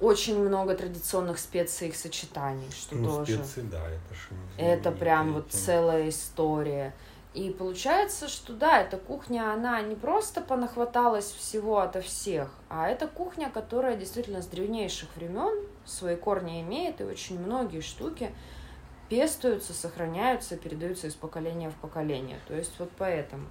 Очень 0.00 0.38
много 0.40 0.74
традиционных 0.74 1.38
специй 1.38 1.88
их 1.88 1.96
сочетаний, 1.96 2.68
что 2.70 2.96
Ну, 2.96 3.08
тоже. 3.18 3.36
специи, 3.36 3.60
да, 3.62 3.86
это 3.86 4.14
ж 4.14 4.28
Это 4.56 4.90
прям 4.90 5.34
вот 5.34 5.52
целая 5.52 6.08
история. 6.08 6.94
И 7.34 7.50
получается, 7.50 8.28
что 8.28 8.52
да, 8.52 8.80
эта 8.80 8.96
кухня, 8.96 9.52
она 9.52 9.80
не 9.82 9.96
просто 9.96 10.40
понахваталась 10.40 11.30
всего 11.32 11.80
ото 11.80 12.00
всех, 12.00 12.48
а 12.68 12.88
это 12.88 13.08
кухня, 13.08 13.50
которая 13.52 13.96
действительно 13.96 14.40
с 14.40 14.46
древнейших 14.46 15.08
времен 15.16 15.66
свои 15.84 16.14
корни 16.16 16.62
имеет, 16.62 17.00
и 17.00 17.04
очень 17.04 17.40
многие 17.40 17.80
штуки 17.80 18.32
пестуются, 19.14 19.72
сохраняются, 19.72 20.56
передаются 20.56 21.06
из 21.06 21.14
поколения 21.14 21.70
в 21.70 21.74
поколение. 21.74 22.40
То 22.48 22.54
есть 22.56 22.72
вот 22.80 22.90
поэтому. 22.98 23.46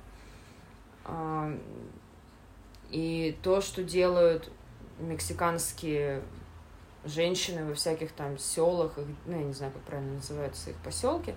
А, 1.06 1.58
И 2.92 3.38
то, 3.42 3.62
что 3.62 3.82
делают 3.82 4.52
мексиканские 5.00 6.22
женщины 7.06 7.66
во 7.66 7.74
всяких 7.74 8.12
там 8.12 8.38
селах, 8.38 8.98
их, 8.98 9.06
ну, 9.26 9.38
я 9.38 9.44
не 9.44 9.54
знаю, 9.54 9.72
как 9.72 9.82
правильно 9.84 10.16
называются 10.16 10.70
их 10.70 10.76
поселки, 10.78 11.34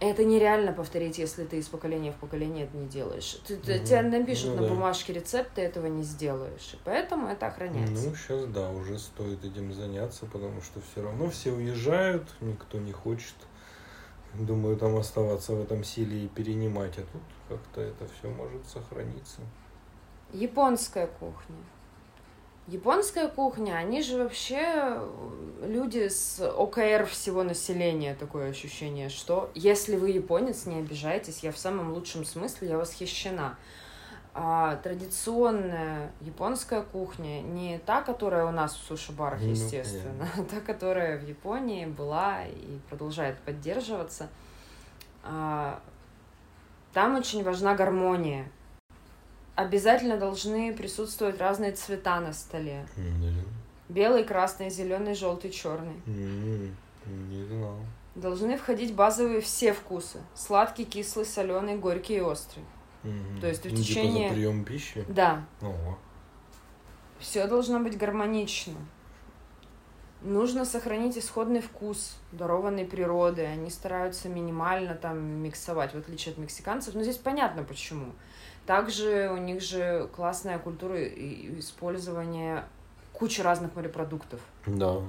это 0.00 0.24
нереально 0.24 0.72
повторить, 0.72 1.18
если 1.18 1.44
ты 1.44 1.58
из 1.58 1.68
поколения 1.68 2.12
в 2.12 2.16
поколение 2.16 2.64
это 2.66 2.76
не 2.76 2.86
делаешь. 2.86 3.38
Ты, 3.46 3.54
Мгм. 3.56 3.62
Тебе 3.84 4.02
напишут 4.02 4.50
Ну 4.50 4.56
на 4.56 4.62
да. 4.62 4.68
бумажке 4.68 5.12
рецепт, 5.12 5.50
ты 5.54 5.62
этого 5.62 5.86
не 5.86 6.02
сделаешь. 6.02 6.74
И 6.74 6.78
поэтому 6.84 7.28
это 7.28 7.46
охраняется. 7.48 8.08
Ну, 8.08 8.14
сейчас, 8.14 8.44
да, 8.46 8.70
уже 8.70 8.98
стоит 8.98 9.44
этим 9.44 9.72
заняться, 9.72 10.26
потому 10.26 10.60
что 10.62 10.80
все 10.80 11.02
равно 11.02 11.28
все 11.30 11.52
уезжают, 11.52 12.28
никто 12.40 12.78
не 12.78 12.92
хочет, 12.92 13.34
думаю, 14.34 14.76
там 14.76 14.96
оставаться 14.96 15.52
в 15.52 15.62
этом 15.62 15.82
силе 15.82 16.24
и 16.24 16.28
перенимать, 16.28 16.96
а 16.98 17.02
тут 17.02 17.22
как-то 17.48 17.80
это 17.80 18.06
все 18.18 18.28
может 18.28 18.66
сохраниться. 18.66 19.40
Японская 20.32 21.06
кухня. 21.06 21.56
Японская 22.68 23.28
кухня, 23.28 23.76
они 23.76 24.02
же 24.02 24.18
вообще 24.18 24.60
э, 24.60 25.08
люди 25.62 26.08
с 26.08 26.38
ОКР 26.38 27.06
всего 27.06 27.42
населения, 27.42 28.14
такое 28.14 28.50
ощущение, 28.50 29.08
что 29.08 29.50
если 29.54 29.96
вы 29.96 30.10
японец, 30.10 30.66
не 30.66 30.76
обижайтесь, 30.76 31.38
я 31.42 31.50
в 31.50 31.56
самом 31.56 31.94
лучшем 31.94 32.26
смысле, 32.26 32.68
я 32.68 32.76
восхищена. 32.76 33.56
А 34.34 34.76
традиционная 34.76 36.12
японская 36.20 36.82
кухня, 36.82 37.40
не 37.40 37.78
та, 37.78 38.02
которая 38.02 38.44
у 38.44 38.50
нас 38.50 38.74
в 38.74 38.86
суши-барах, 38.86 39.40
Ну, 39.40 39.48
естественно, 39.48 40.28
а 40.36 40.42
та, 40.50 40.60
которая 40.60 41.18
в 41.18 41.26
Японии 41.26 41.86
была 41.86 42.44
и 42.44 42.78
продолжает 42.90 43.38
поддерживаться, 43.38 44.28
а, 45.24 45.80
там 46.92 47.16
очень 47.16 47.42
важна 47.42 47.74
гармония. 47.74 48.44
Обязательно 49.58 50.16
должны 50.16 50.72
присутствовать 50.72 51.40
разные 51.40 51.72
цвета 51.72 52.20
на 52.20 52.32
столе. 52.32 52.86
Белый, 53.88 54.22
красный, 54.22 54.70
зеленый, 54.70 55.14
желтый, 55.16 55.50
черный. 55.50 56.00
М, 56.06 56.76
Не 57.06 57.44
знал. 57.44 57.74
Должны 58.14 58.56
входить 58.56 58.94
базовые 58.94 59.40
все 59.40 59.72
вкусы. 59.72 60.20
Сладкий, 60.36 60.84
кислый, 60.84 61.24
соленый, 61.24 61.76
горький 61.76 62.18
и 62.18 62.20
острый. 62.20 62.62
Мгм. 63.02 63.40
То 63.40 63.48
есть 63.48 63.62
в 63.62 63.64
Ну, 63.64 63.70
типа 63.70 63.82
течение- 63.82 64.28
за 64.28 64.34
прием 64.36 64.64
пищи? 64.64 65.04
Да, 65.08 65.44
Ого. 65.60 65.98
все 67.18 67.48
должно 67.48 67.80
быть 67.80 67.98
гармонично. 67.98 68.74
Нужно 70.22 70.64
сохранить 70.66 71.18
исходный 71.18 71.62
вкус, 71.62 72.16
дарованный 72.30 72.84
природой. 72.84 73.52
Они 73.52 73.70
стараются 73.70 74.28
минимально 74.28 74.94
там 74.94 75.18
миксовать, 75.42 75.94
в 75.94 75.98
отличие 75.98 76.32
от 76.34 76.38
мексиканцев. 76.38 76.94
Но 76.94 77.02
здесь 77.02 77.16
понятно 77.16 77.64
почему. 77.64 78.12
Также 78.68 79.30
у 79.32 79.38
них 79.38 79.62
же 79.62 80.10
классная 80.14 80.58
культура 80.58 81.02
использования 81.58 82.66
кучи 83.14 83.40
разных 83.40 83.74
морепродуктов. 83.74 84.40
Да. 84.66 85.00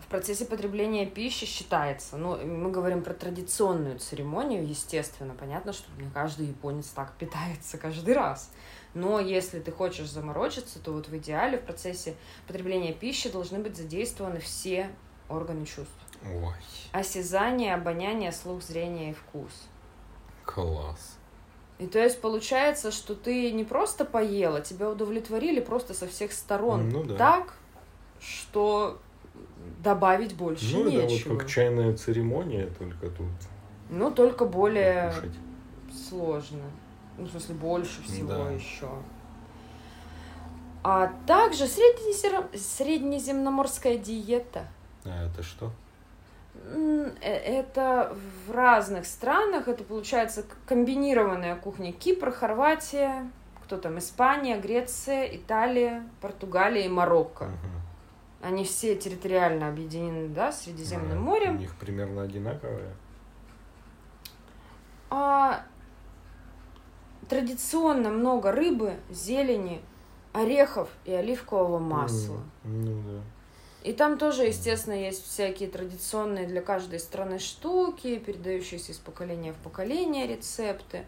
В 0.00 0.06
процессе 0.10 0.44
потребления 0.44 1.06
пищи 1.06 1.46
считается, 1.46 2.18
ну, 2.18 2.36
мы 2.36 2.70
говорим 2.70 3.02
про 3.02 3.14
традиционную 3.14 3.98
церемонию, 3.98 4.68
естественно, 4.68 5.32
понятно, 5.32 5.72
что 5.72 5.90
не 5.98 6.10
каждый 6.10 6.48
японец 6.48 6.88
так 6.88 7.12
питается 7.18 7.78
каждый 7.78 8.12
раз. 8.12 8.50
Но 8.92 9.18
если 9.18 9.58
ты 9.58 9.72
хочешь 9.72 10.10
заморочиться, 10.10 10.78
то 10.78 10.92
вот 10.92 11.08
в 11.08 11.16
идеале 11.16 11.56
в 11.56 11.62
процессе 11.62 12.16
потребления 12.46 12.92
пищи 12.92 13.30
должны 13.30 13.60
быть 13.60 13.78
задействованы 13.78 14.40
все 14.40 14.90
органы 15.30 15.64
чувств. 15.64 15.94
Ой, 16.22 16.52
Осязание, 16.92 17.72
обоняние, 17.72 18.30
слух, 18.30 18.62
зрение 18.62 19.12
и 19.12 19.14
вкус. 19.14 19.52
класс. 20.44 21.16
И 21.82 21.86
то 21.88 21.98
есть 21.98 22.20
получается, 22.20 22.92
что 22.92 23.16
ты 23.16 23.50
не 23.50 23.64
просто 23.64 24.04
поела, 24.04 24.60
тебя 24.60 24.88
удовлетворили 24.88 25.58
просто 25.58 25.94
со 25.94 26.06
всех 26.06 26.30
сторон. 26.32 26.90
Ну 26.90 27.02
да. 27.02 27.16
Так, 27.16 27.54
что 28.20 29.00
добавить 29.82 30.36
больше 30.36 30.76
Ну, 30.76 30.88
нечего. 30.88 31.30
вот 31.32 31.40
как 31.40 31.48
чайная 31.48 31.96
церемония, 31.96 32.68
только 32.78 33.10
тут 33.10 33.26
Ну, 33.90 34.12
только 34.12 34.44
более 34.44 35.08
покушать. 35.08 35.32
сложно. 36.08 36.62
Ну, 37.18 37.24
в 37.26 37.30
смысле, 37.30 37.54
больше 37.56 38.00
всего 38.04 38.28
Да. 38.28 38.50
еще. 38.52 38.88
А 40.84 41.12
также 41.26 41.66
среднеземноморская 41.66 43.98
диета. 43.98 44.68
А 45.04 45.26
это 45.26 45.42
что? 45.42 45.72
Э- 46.64 47.10
Это 47.60 48.16
в 48.46 48.52
разных 48.52 49.06
странах, 49.06 49.68
это 49.68 49.84
получается 49.84 50.44
комбинированная 50.66 51.56
кухня. 51.56 51.92
Кипр, 51.92 52.30
Хорватия, 52.30 53.30
кто 53.64 53.76
там, 53.78 53.98
Испания, 53.98 54.58
Греция, 54.60 55.24
Италия, 55.36 56.08
Португалия 56.20 56.86
и 56.86 56.88
Марокко. 56.88 57.44
Мгм. 57.44 57.56
Они 58.42 58.64
все 58.64 58.96
территориально 58.96 59.68
объединены, 59.68 60.28
да, 60.28 60.50
Средиземным 60.52 61.18
А, 61.18 61.20
морем. 61.20 61.56
У 61.56 61.58
них 61.58 61.74
примерно 61.76 62.22
одинаковые. 62.22 62.90
А 65.10 65.62
традиционно 67.28 68.10
много 68.10 68.52
рыбы, 68.52 68.94
зелени, 69.10 69.80
орехов 70.32 70.88
и 71.04 71.12
оливкового 71.12 71.78
масла. 71.78 72.38
М, 72.64 72.84
Ну 72.84 73.02
да. 73.02 73.20
И 73.82 73.92
там 73.92 74.16
тоже, 74.16 74.44
естественно, 74.44 74.94
есть 74.94 75.26
всякие 75.26 75.68
традиционные 75.68 76.46
для 76.46 76.62
каждой 76.62 77.00
страны 77.00 77.40
штуки, 77.40 78.18
передающиеся 78.18 78.92
из 78.92 78.98
поколения 78.98 79.52
в 79.52 79.56
поколение 79.56 80.26
рецепты. 80.26 81.04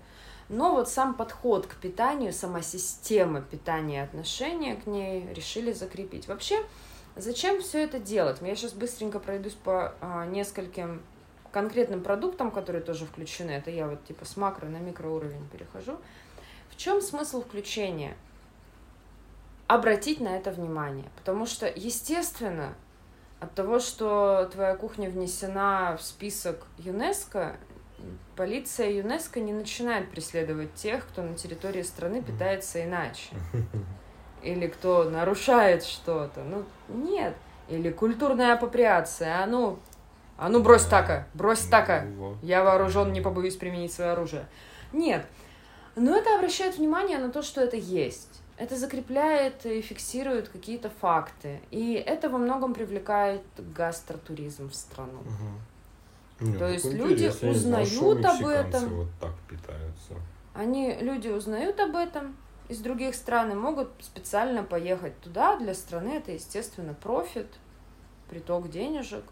Но 0.49 0.73
вот 0.73 0.89
сам 0.89 1.15
подход 1.15 1.67
к 1.67 1.77
питанию, 1.77 2.33
сама 2.33 2.63
система 2.63 3.41
питания 3.41 3.99
и 3.99 4.05
отношения 4.05 4.75
к 4.75 4.87
ней 4.87 5.33
решили 5.33 5.73
закрепить. 5.73 6.27
Вообще, 6.27 6.65
зачем 7.17 7.63
все 7.63 7.85
это 7.85 7.99
делать? 7.99 8.39
Я 8.43 8.57
сейчас 8.57 8.73
быстренько 8.73 9.21
пройдусь 9.21 9.55
по 9.55 9.95
а, 10.01 10.27
нескольким 10.27 11.01
конкретным 11.53 12.03
продуктам, 12.03 12.51
которые 12.51 12.83
тоже 12.83 13.07
включены. 13.07 13.53
Это 13.53 13.71
я 13.71 13.87
вот 13.87 14.05
типа 14.05 14.25
с 14.25 14.37
макро 14.37 14.67
на 14.67 14.79
микроуровень 14.79 15.49
перехожу. 15.53 15.97
В 16.71 16.77
чем 16.77 17.01
смысл 17.01 17.41
включения? 17.41 18.17
Обратить 19.67 20.21
на 20.21 20.37
это 20.37 20.51
внимание. 20.51 21.07
Потому 21.17 21.47
что, 21.47 21.67
естественно, 21.67 22.75
от 23.41 23.55
того, 23.55 23.79
что 23.79 24.49
твоя 24.53 24.77
кухня 24.77 25.09
внесена 25.09 25.97
в 25.99 26.03
список 26.03 26.67
ЮНЕСКО, 26.79 27.57
полиция 28.37 28.91
ЮНЕСКО 28.91 29.41
не 29.41 29.53
начинает 29.53 30.11
преследовать 30.11 30.75
тех, 30.75 31.07
кто 31.07 31.23
на 31.23 31.35
территории 31.35 31.83
страны 31.83 32.23
питается 32.23 32.85
иначе. 32.85 33.31
Или 34.43 34.67
кто 34.67 35.05
нарушает 35.05 35.85
что-то. 35.85 36.43
Ну, 36.43 36.65
нет. 36.89 37.35
Или 37.69 37.91
культурная 37.91 38.53
апроприация. 38.53 39.43
А 39.43 39.47
ну, 39.47 39.79
а 40.37 40.49
ну 40.49 40.63
брось 40.63 40.85
така, 40.85 41.27
брось 41.33 41.65
така. 41.65 42.03
Ну. 42.03 42.37
Я 42.43 42.65
вооружен, 42.65 43.13
не 43.13 43.21
побоюсь 43.21 43.57
применить 43.57 43.93
свое 43.93 44.11
оружие. 44.11 44.47
Нет. 44.93 45.27
Но 45.97 46.17
это 46.17 46.35
обращает 46.37 46.77
внимание 46.77 47.19
на 47.19 47.31
то, 47.31 47.43
что 47.43 47.61
это 47.61 47.77
есть. 47.77 48.43
Это 48.57 48.77
закрепляет 48.77 49.67
и 49.67 49.81
фиксирует 49.81 50.49
какие-то 50.49 50.89
факты. 50.89 51.61
И 51.71 51.95
это 51.95 52.29
во 52.29 52.39
многом 52.39 52.73
привлекает 52.73 53.43
гастротуризм 53.59 54.71
в 54.71 54.75
страну. 54.75 55.23
Мгм. 56.41 56.53
Не, 56.53 56.59
То 56.59 56.67
ну, 56.67 56.73
есть 56.73 56.93
люди 56.93 57.27
узнают 57.47 57.89
что 57.89 58.11
об 58.13 58.47
этом. 58.47 58.89
вот 58.95 59.09
так 59.21 59.35
питаются. 59.49 60.15
Они, 60.53 60.95
люди 61.01 61.29
узнают 61.29 61.81
об 61.81 61.97
этом 61.97 62.37
из 62.69 62.79
других 62.79 63.15
стран 63.15 63.53
и 63.53 63.55
могут 63.55 63.89
специально 64.01 64.63
поехать 64.63 65.19
туда. 65.21 65.57
Для 65.59 65.75
страны 65.75 66.11
это, 66.11 66.33
естественно, 66.33 66.95
профит, 66.95 67.49
приток 68.31 68.71
денежек. 68.71 69.25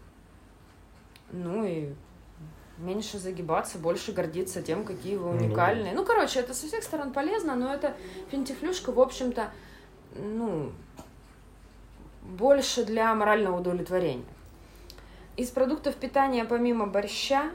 Ну 1.31 1.65
и 1.65 1.93
меньше 2.77 3.19
загибаться, 3.19 3.77
больше 3.77 4.11
гордиться 4.11 4.61
тем, 4.61 4.83
какие 4.83 5.15
вы 5.15 5.31
Ну 5.31 5.37
уникальные. 5.37 5.93
Ну, 5.93 6.03
короче, 6.05 6.39
это 6.39 6.53
со 6.53 6.67
всех 6.67 6.83
сторон 6.83 7.13
полезно, 7.13 7.55
но 7.55 7.73
это 7.73 7.95
финтифлюшка, 8.31 8.91
в 8.91 8.99
общем-то, 8.99 9.51
ну, 10.15 10.71
больше 12.23 12.85
для 12.85 13.13
морального 13.13 13.59
удовлетворения. 13.59 14.25
Из 15.35 15.49
продуктов 15.49 15.95
питания, 15.95 16.45
помимо 16.45 16.85
борща, 16.85 17.51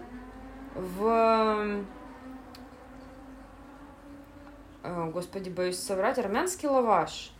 в... 0.74 1.84
э, 4.82 5.10
Господи, 5.12 5.48
боюсь 5.48 5.78
соврать, 5.78 6.18
армянский 6.18 6.68
лаваш. 6.68 7.32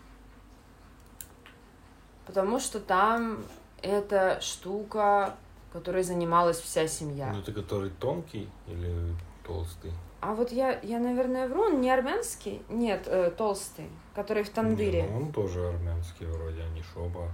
Потому 2.26 2.60
что 2.60 2.78
там 2.78 3.38
эта 3.82 4.40
штука, 4.40 5.34
которой 5.72 6.02
занималась 6.02 6.58
вся 6.58 6.86
семья. 6.88 7.32
Ну, 7.32 7.40
это 7.40 7.52
который 7.52 7.90
тонкий 7.90 8.48
или 8.66 9.14
толстый? 9.46 9.92
А 10.20 10.34
вот 10.34 10.50
я, 10.50 10.78
я, 10.82 10.98
наверное, 10.98 11.46
вру, 11.48 11.62
он 11.64 11.80
не 11.80 11.90
армянский, 11.90 12.62
нет, 12.68 13.02
э, 13.06 13.30
толстый, 13.30 13.88
который 14.14 14.42
в 14.42 14.50
тандыре. 14.50 15.02
Не, 15.02 15.08
ну, 15.08 15.16
он 15.18 15.32
тоже 15.32 15.68
армянский 15.68 16.26
вроде, 16.26 16.62
а 16.62 16.68
не 16.70 16.82
шоба, 16.82 17.30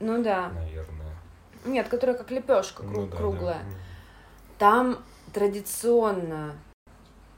Ну 0.00 0.22
да. 0.22 0.48
наверное. 0.50 1.16
Нет, 1.64 1.88
которая 1.88 2.16
как 2.16 2.30
лепешка 2.30 2.82
Ну 2.82 3.06
да, 3.06 3.10
да. 3.12 3.16
круглая. 3.16 3.60
М. 3.60 3.74
Там 4.58 4.98
традиционно 5.32 6.54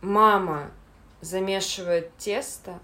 мама 0.01 0.71
замешивает 1.21 2.11
тесто, 2.17 2.79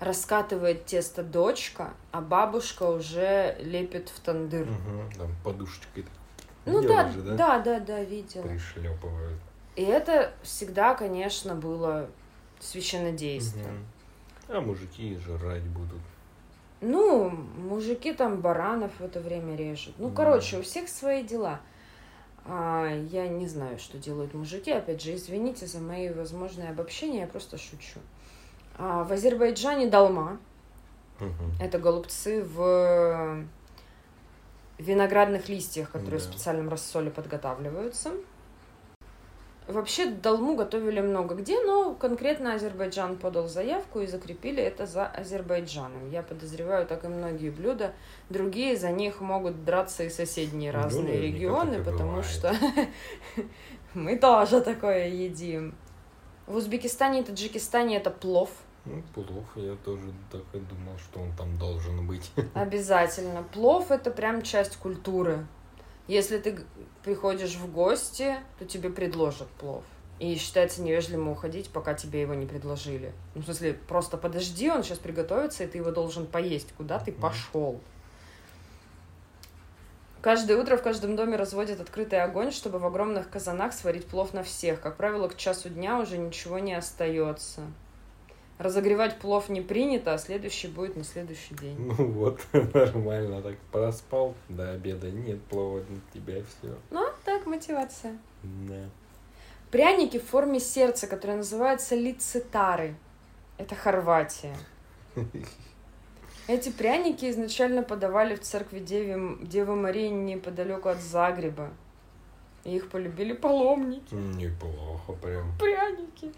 раскатывает 0.00 0.84
тесто 0.84 1.22
дочка, 1.22 1.90
а 2.12 2.20
бабушка 2.20 2.84
уже 2.84 3.56
лепит 3.60 4.10
в 4.10 4.20
тандыр. 4.20 4.66
Мгм, 4.66 5.10
Там 5.16 5.30
подушечкой 5.42 6.04
Ну 6.66 6.80
Видела 6.80 7.04
да, 7.04 7.08
же, 7.10 7.22
да, 7.22 7.58
да, 7.60 7.80
да, 7.80 8.02
видела. 8.02 8.42
пришлепывают. 8.42 9.38
И 9.76 9.82
это 9.82 10.32
всегда, 10.42 10.94
конечно, 10.94 11.54
было 11.54 12.08
священнодействие. 12.60 13.66
Мгм. 13.66 13.86
А 14.48 14.60
мужики 14.60 15.16
жрать 15.18 15.62
будут. 15.62 16.00
Ну, 16.80 17.30
мужики 17.30 18.12
там 18.12 18.40
баранов 18.40 18.90
в 18.98 19.04
это 19.04 19.20
время 19.20 19.56
режут. 19.56 19.94
Ну, 19.98 20.08
Да. 20.10 20.16
короче, 20.16 20.58
у 20.58 20.62
всех 20.62 20.88
свои 20.88 21.22
дела. 21.22 21.60
А, 22.44 22.86
я 23.10 23.28
не 23.28 23.46
знаю, 23.48 23.78
что 23.78 23.98
делают 23.98 24.34
мужики. 24.34 24.70
Опять 24.70 25.02
же, 25.02 25.14
извините 25.14 25.66
за 25.66 25.80
мои 25.80 26.10
возможные 26.10 26.70
обобщения, 26.70 27.20
я 27.20 27.26
просто 27.26 27.58
шучу. 27.58 27.98
А, 28.78 29.04
в 29.04 29.12
Азербайджане 29.12 29.88
долма. 29.88 30.38
Мгм. 31.18 31.52
Это 31.60 31.78
голубцы 31.78 32.42
в 32.42 33.44
виноградных 34.78 35.48
листьях, 35.48 35.90
которые 35.90 36.20
в 36.20 36.24
Да. 36.26 36.30
специальном 36.32 36.68
рассоле 36.68 37.10
подготавливаются. 37.10 38.12
Вообще 39.66 40.06
долму 40.06 40.54
готовили 40.54 41.00
много 41.00 41.34
где, 41.34 41.60
но 41.64 41.92
конкретно 41.94 42.54
Азербайджан 42.54 43.16
подал 43.16 43.48
заявку 43.48 43.98
и 43.98 44.06
закрепили 44.06 44.62
это 44.62 44.86
за 44.86 45.06
Азербайджаном. 45.06 46.08
Я 46.08 46.22
подозреваю, 46.22 46.86
так 46.86 47.04
и 47.04 47.08
многие 47.08 47.50
блюда. 47.50 47.92
Другие 48.30 48.76
за 48.76 48.92
них 48.92 49.20
могут 49.20 49.64
драться 49.64 50.04
и 50.04 50.08
соседние 50.08 50.70
Ну, 50.70 50.78
разные 50.82 51.20
регионы, 51.20 51.82
потому 51.82 52.10
бывает. 52.22 52.26
что 52.26 52.54
мы 53.94 54.16
тоже 54.16 54.60
такое 54.60 55.08
едим. 55.08 55.74
В 56.46 56.54
Узбекистане 56.54 57.22
и 57.22 57.24
Таджикистане 57.24 57.96
это 57.96 58.12
плов. 58.12 58.50
Ну, 58.86 59.02
плов, 59.14 59.44
я 59.56 59.74
тоже 59.84 60.12
так 60.30 60.42
и 60.52 60.58
думал, 60.58 60.96
что 60.98 61.20
он 61.20 61.32
там 61.36 61.58
должен 61.58 62.06
быть. 62.06 62.30
Обязательно. 62.54 63.42
Плов 63.42 63.90
это 63.90 64.10
прям 64.10 64.42
часть 64.42 64.76
культуры. 64.76 65.46
Если 66.06 66.38
ты 66.38 66.60
приходишь 67.02 67.56
в 67.56 67.70
гости, 67.72 68.36
то 68.58 68.64
тебе 68.64 68.90
предложат 68.90 69.48
плов. 69.48 69.82
И 70.20 70.36
считается 70.36 70.82
невежливым 70.82 71.28
уходить, 71.28 71.68
пока 71.70 71.94
тебе 71.94 72.20
его 72.20 72.34
не 72.34 72.46
предложили. 72.46 73.12
Ну, 73.34 73.42
в 73.42 73.44
смысле, 73.44 73.74
просто 73.74 74.16
подожди, 74.16 74.70
он 74.70 74.82
сейчас 74.82 74.98
приготовится, 74.98 75.64
и 75.64 75.66
ты 75.66 75.78
его 75.78 75.90
должен 75.90 76.26
поесть. 76.26 76.72
Куда 76.76 76.98
ты 76.98 77.12
пошел? 77.12 77.80
Каждое 80.22 80.56
утро 80.56 80.76
в 80.76 80.82
каждом 80.82 81.16
доме 81.16 81.36
разводят 81.36 81.80
открытый 81.80 82.22
огонь, 82.22 82.50
чтобы 82.50 82.78
в 82.78 82.86
огромных 82.86 83.28
казанах 83.28 83.72
сварить 83.72 84.06
плов 84.06 84.32
на 84.32 84.42
всех. 84.42 84.80
Как 84.80 84.96
правило, 84.96 85.28
к 85.28 85.36
часу 85.36 85.68
дня 85.68 85.98
уже 85.98 86.18
ничего 86.18 86.58
не 86.58 86.74
остается. 86.74 87.62
Разогревать 88.58 89.18
плов 89.18 89.50
не 89.50 89.60
принято, 89.60 90.14
а 90.14 90.18
следующий 90.18 90.68
будет 90.68 90.96
на 90.96 91.04
следующий 91.04 91.54
день. 91.54 91.76
Ну 91.78 91.94
вот, 92.12 92.40
нормально 92.52 93.42
так 93.42 93.56
проспал 93.70 94.34
до 94.48 94.72
обеда. 94.72 95.10
Нет 95.10 95.42
плова 95.42 95.82
для 95.82 95.98
тебя, 96.14 96.42
все. 96.42 96.74
Ну, 96.90 97.06
так, 97.24 97.44
мотивация. 97.44 98.16
Да. 98.42 98.88
Пряники 99.70 100.18
в 100.18 100.24
форме 100.24 100.58
сердца, 100.58 101.06
которые 101.06 101.36
называются 101.36 101.94
лицитары. 101.94 102.94
Это 103.58 103.74
Хорватия. 103.74 104.56
Эти 106.46 106.70
пряники 106.70 107.28
изначально 107.28 107.82
подавали 107.82 108.36
в 108.36 108.40
церкви 108.40 108.78
Деве, 108.78 109.36
Девы 109.42 109.74
Марии 109.74 110.08
неподалеку 110.08 110.88
от 110.88 111.00
Загреба. 111.00 111.70
И 112.66 112.74
их 112.74 112.90
полюбили 112.90 113.32
паломники. 113.32 114.12
Неплохо 114.14 115.12
прям. 115.22 115.56
Пряники. 115.56 116.32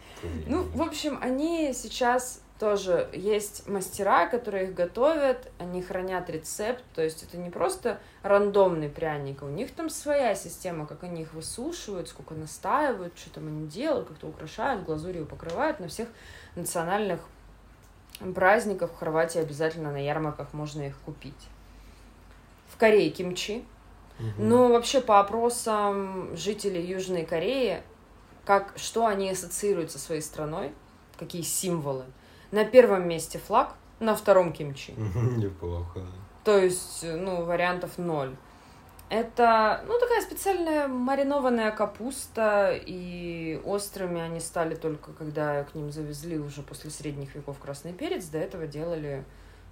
Ну, 0.46 0.64
в 0.74 0.82
общем, 0.82 1.18
они 1.22 1.72
сейчас 1.72 2.42
тоже 2.58 3.08
есть 3.14 3.66
мастера, 3.66 4.26
которые 4.26 4.64
их 4.64 4.74
готовят, 4.74 5.50
они 5.58 5.80
хранят 5.80 6.28
рецепт, 6.28 6.84
то 6.94 7.02
есть 7.02 7.22
это 7.22 7.38
не 7.38 7.48
просто 7.48 7.98
рандомный 8.22 8.90
пряник, 8.90 9.42
у 9.42 9.46
них 9.46 9.72
там 9.72 9.88
своя 9.88 10.34
система, 10.34 10.84
как 10.84 11.04
они 11.04 11.22
их 11.22 11.32
высушивают, 11.32 12.08
сколько 12.08 12.34
настаивают, 12.34 13.16
что 13.16 13.30
там 13.30 13.46
они 13.46 13.66
делают, 13.66 14.08
как-то 14.08 14.26
украшают, 14.26 14.84
глазурью 14.84 15.24
покрывают. 15.24 15.80
На 15.80 15.88
всех 15.88 16.08
национальных 16.56 17.20
праздниках 18.34 18.90
в 18.90 18.96
Хорватии 18.96 19.38
обязательно 19.38 19.92
на 19.92 20.04
ярмарках 20.04 20.52
можно 20.52 20.82
их 20.82 20.98
купить. 21.06 21.48
В 22.68 22.76
Корее 22.76 23.08
кимчи. 23.10 23.64
Ну, 24.36 24.72
вообще, 24.72 25.00
по 25.00 25.20
опросам 25.20 26.36
жителей 26.36 26.84
Южной 26.84 27.24
Кореи, 27.24 27.82
как, 28.44 28.72
что 28.76 29.06
они 29.06 29.30
ассоциируют 29.30 29.90
со 29.90 29.98
своей 29.98 30.22
страной, 30.22 30.72
какие 31.18 31.42
символы. 31.42 32.04
На 32.50 32.64
первом 32.64 33.06
месте 33.06 33.38
флаг, 33.38 33.74
на 34.00 34.14
втором 34.14 34.52
кимчи. 34.52 34.94
Неплохо. 35.36 36.06
То 36.44 36.56
есть, 36.56 37.04
ну, 37.04 37.44
вариантов 37.44 37.98
ноль. 37.98 38.34
Это, 39.10 39.82
ну, 39.86 39.98
такая 39.98 40.20
специальная 40.20 40.86
маринованная 40.86 41.70
капуста, 41.72 42.74
и 42.74 43.60
острыми 43.64 44.20
они 44.20 44.38
стали 44.40 44.74
только, 44.74 45.12
когда 45.12 45.64
к 45.64 45.74
ним 45.74 45.90
завезли 45.90 46.38
уже 46.38 46.62
после 46.62 46.90
средних 46.90 47.34
веков 47.34 47.58
красный 47.58 47.92
перец. 47.92 48.26
До 48.26 48.38
этого 48.38 48.66
делали, 48.66 49.24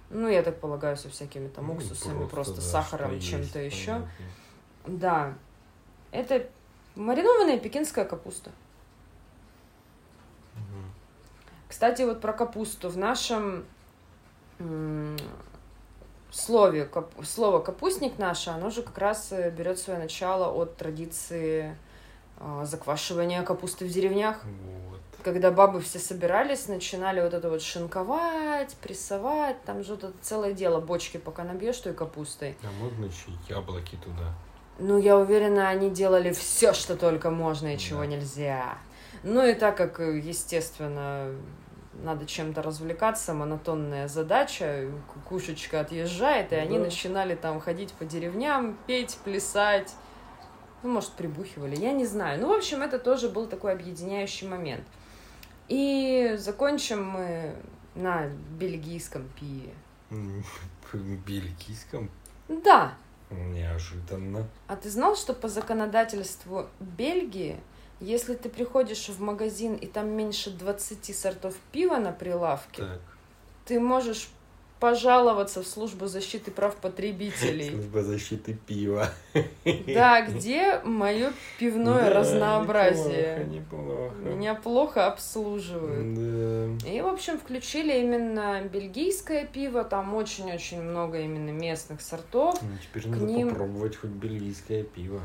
ну, 0.09 0.27
я 0.27 0.43
так 0.43 0.59
полагаю, 0.59 0.97
со 0.97 1.09
всякими 1.09 1.47
там 1.47 1.67
Ну, 1.67 1.73
уксусами, 1.73 2.27
просто, 2.27 2.55
да, 2.55 2.61
сахаром, 2.61 3.19
чем-то 3.19 3.59
еще. 3.59 3.85
понятно. 3.93 4.09
Да. 4.87 5.33
Это 6.11 6.47
маринованная 6.95 7.59
пекинская 7.59 8.05
капуста. 8.05 8.51
Мгм. 10.55 10.91
Кстати, 11.67 12.03
вот 12.03 12.21
про 12.21 12.33
капусту. 12.33 12.89
В 12.89 12.97
нашем 12.97 13.65
слове, 16.31 16.85
кап- 16.85 17.23
слово 17.25 17.59
капустник 17.59 18.17
наше, 18.17 18.49
оно 18.49 18.69
же 18.69 18.81
как 18.83 18.97
раз 18.97 19.31
э, 19.31 19.49
берет 19.51 19.79
свое 19.79 19.99
начало 19.99 20.51
от 20.51 20.75
традиции 20.77 21.75
а, 22.39 22.65
заквашивания 22.65 23.43
капусты 23.43 23.85
в 23.85 23.89
деревнях. 23.89 24.43
Вот. 24.43 24.96
Когда 25.23 25.51
бабы 25.51 25.81
все 25.81 25.99
собирались, 25.99 26.67
начинали 26.67 27.19
вот 27.21 27.33
это 27.33 27.49
вот 27.49 27.61
шинковать, 27.61 28.75
прессовать, 28.75 29.61
там 29.63 29.83
же 29.83 29.95
вот 29.95 30.03
это 30.05 30.13
целое 30.21 30.53
дело, 30.53 30.79
бочки 30.79 31.17
пока 31.17 31.43
набьешь 31.43 31.77
той 31.77 31.93
капустой. 31.93 32.55
А 32.63 32.67
можно 32.81 33.05
еще 33.05 33.31
яблоки 33.49 33.95
туда. 34.03 34.33
Ну, 34.79 34.99
я 34.99 35.17
уверена, 35.17 35.69
они 35.69 35.89
делали 35.89 36.31
все, 36.31 36.71
что 36.73 36.95
только 36.95 37.31
можно 37.31 37.73
и 37.73 37.77
чего 37.77 38.01
Да. 38.01 38.05
нельзя. 38.05 38.77
Ну 39.23 39.43
и 39.45 39.53
так 39.55 39.75
как, 39.75 39.99
естественно, 39.99 41.33
надо 41.95 42.27
чем-то 42.27 42.61
развлекаться, 42.61 43.33
монотонная 43.33 44.07
задача, 44.07 44.87
кукушечка 45.13 45.79
отъезжает, 45.79 46.53
и 46.53 46.55
они 46.55 46.77
Да. 46.77 46.85
начинали 46.85 47.33
там 47.33 47.59
ходить 47.59 47.91
по 47.93 48.05
деревням, 48.05 48.77
петь, 48.85 49.17
плясать. 49.23 49.93
Ну, 50.83 50.91
может, 50.91 51.09
прибухивали, 51.13 51.75
я 51.75 51.91
не 51.91 52.05
знаю. 52.05 52.39
Ну, 52.39 52.49
в 52.49 52.51
общем, 52.55 52.83
это 52.83 52.99
тоже 52.99 53.29
был 53.29 53.47
такой 53.47 53.73
объединяющий 53.73 54.47
момент. 54.47 54.83
И 55.67 56.35
закончим 56.37 57.03
мы 57.05 57.55
на 57.95 58.27
бельгийском 58.59 59.29
пиве. 59.39 59.73
Бельгийском 61.25 62.09
Да, 62.47 62.93
неожиданно. 63.29 64.47
А 64.67 64.75
ты 64.75 64.89
знал, 64.89 65.15
что 65.15 65.33
по 65.33 65.49
законодательству 65.49 66.67
Бельгии, 66.79 67.59
если 67.99 68.35
ты 68.35 68.47
приходишь 68.49 69.09
в 69.09 69.19
магазин 69.19 69.75
и 69.75 69.87
там 69.87 70.09
меньше 70.09 70.51
20 70.51 71.15
сортов 71.17 71.55
пива 71.71 71.97
на 71.97 72.11
прилавке, 72.11 72.83
Так. 72.83 73.01
ты 73.65 73.79
можешь 73.79 74.29
пожаловаться 74.79 75.61
в 75.63 75.67
службу 75.67 76.07
защиты 76.07 76.51
прав 76.51 76.75
потребителей. 76.75 77.69
Служба 77.71 78.03
защиты 78.03 78.57
пива. 78.67 79.09
Да, 79.87 80.21
где 80.21 80.79
мое 80.83 81.31
пивное 81.59 82.09
Да, 82.09 82.19
разнообразие? 82.19 83.45
Неплохо, 83.49 84.13
неплохо. 84.13 84.35
Меня 84.35 84.55
плохо 84.55 85.07
обслуживают. 85.07 86.13
Да. 86.83 86.89
И, 86.89 87.01
в 87.01 87.07
общем, 87.07 87.37
включили 87.39 87.99
именно 87.99 88.61
бельгийское 88.71 89.45
пиво, 89.45 89.83
там 89.83 90.13
очень-очень 90.15 90.81
много 90.81 91.19
именно 91.19 91.49
местных 91.51 92.01
сортов. 92.01 92.59
Ну, 92.61 92.69
теперь 92.81 93.03
К 93.03 93.07
надо 93.15 93.25
ним- 93.25 93.49
попробовать 93.49 93.95
хоть 93.95 94.09
бельгийское 94.11 94.83
пиво. 94.83 95.21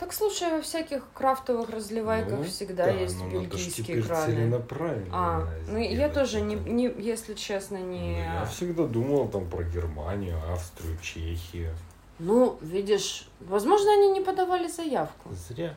Так 0.00 0.14
слушай, 0.14 0.50
во 0.50 0.62
всяких 0.62 1.04
крафтовых 1.12 1.68
разливайках 1.68 2.38
Ну, 2.38 2.44
всегда 2.44 2.86
да, 2.86 2.90
есть 2.90 3.18
но 3.18 3.26
надо 3.26 3.38
ж 3.38 3.42
бельгийские 3.42 3.84
теперь 3.84 4.02
краны. 4.02 4.32
целенаправленно 4.32 5.08
А, 5.12 5.48
ну 5.68 5.78
я 5.78 6.08
тоже 6.08 6.40
не, 6.40 6.54
не, 6.54 6.84
если 6.84 7.34
честно, 7.34 7.76
Ну, 7.76 7.90
не. 7.90 8.18
Я 8.18 8.46
всегда 8.46 8.86
думал 8.86 9.28
там 9.28 9.46
про 9.50 9.62
Германию, 9.62 10.38
Австрию, 10.50 10.96
Чехию. 11.02 11.76
Ну, 12.18 12.56
видишь, 12.62 13.28
возможно, 13.40 13.92
они 13.92 14.10
не 14.12 14.22
подавали 14.22 14.68
заявку. 14.68 15.28
Зря. 15.34 15.74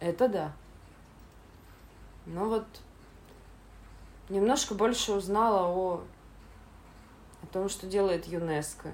Это 0.00 0.28
да. 0.28 0.52
Ну 2.26 2.50
вот, 2.50 2.66
немножко 4.28 4.74
больше 4.74 5.12
узнала 5.12 5.68
о, 5.68 6.02
о 7.42 7.46
том, 7.50 7.70
что 7.70 7.86
делает 7.86 8.26
ЮНЕСКО. 8.26 8.92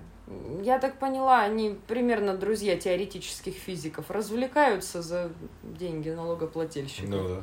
Я 0.63 0.79
так 0.79 0.99
поняла, 0.99 1.41
они 1.43 1.79
примерно 1.87 2.37
друзья 2.37 2.77
теоретических 2.77 3.55
физиков, 3.55 4.11
развлекаются 4.11 5.01
за 5.03 5.31
деньги 5.63 6.11
налогоплательщиков. 6.11 7.09
Ну 7.09 7.29
да. 7.29 7.41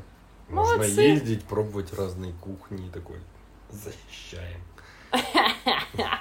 Можно 0.49 0.77
Молодцы. 0.77 1.01
ездить, 1.01 1.43
пробовать 1.45 1.93
разные 1.93 2.33
кухни 2.33 2.85
и 2.87 2.89
такой. 2.91 3.17
Защищаем. 3.71 4.61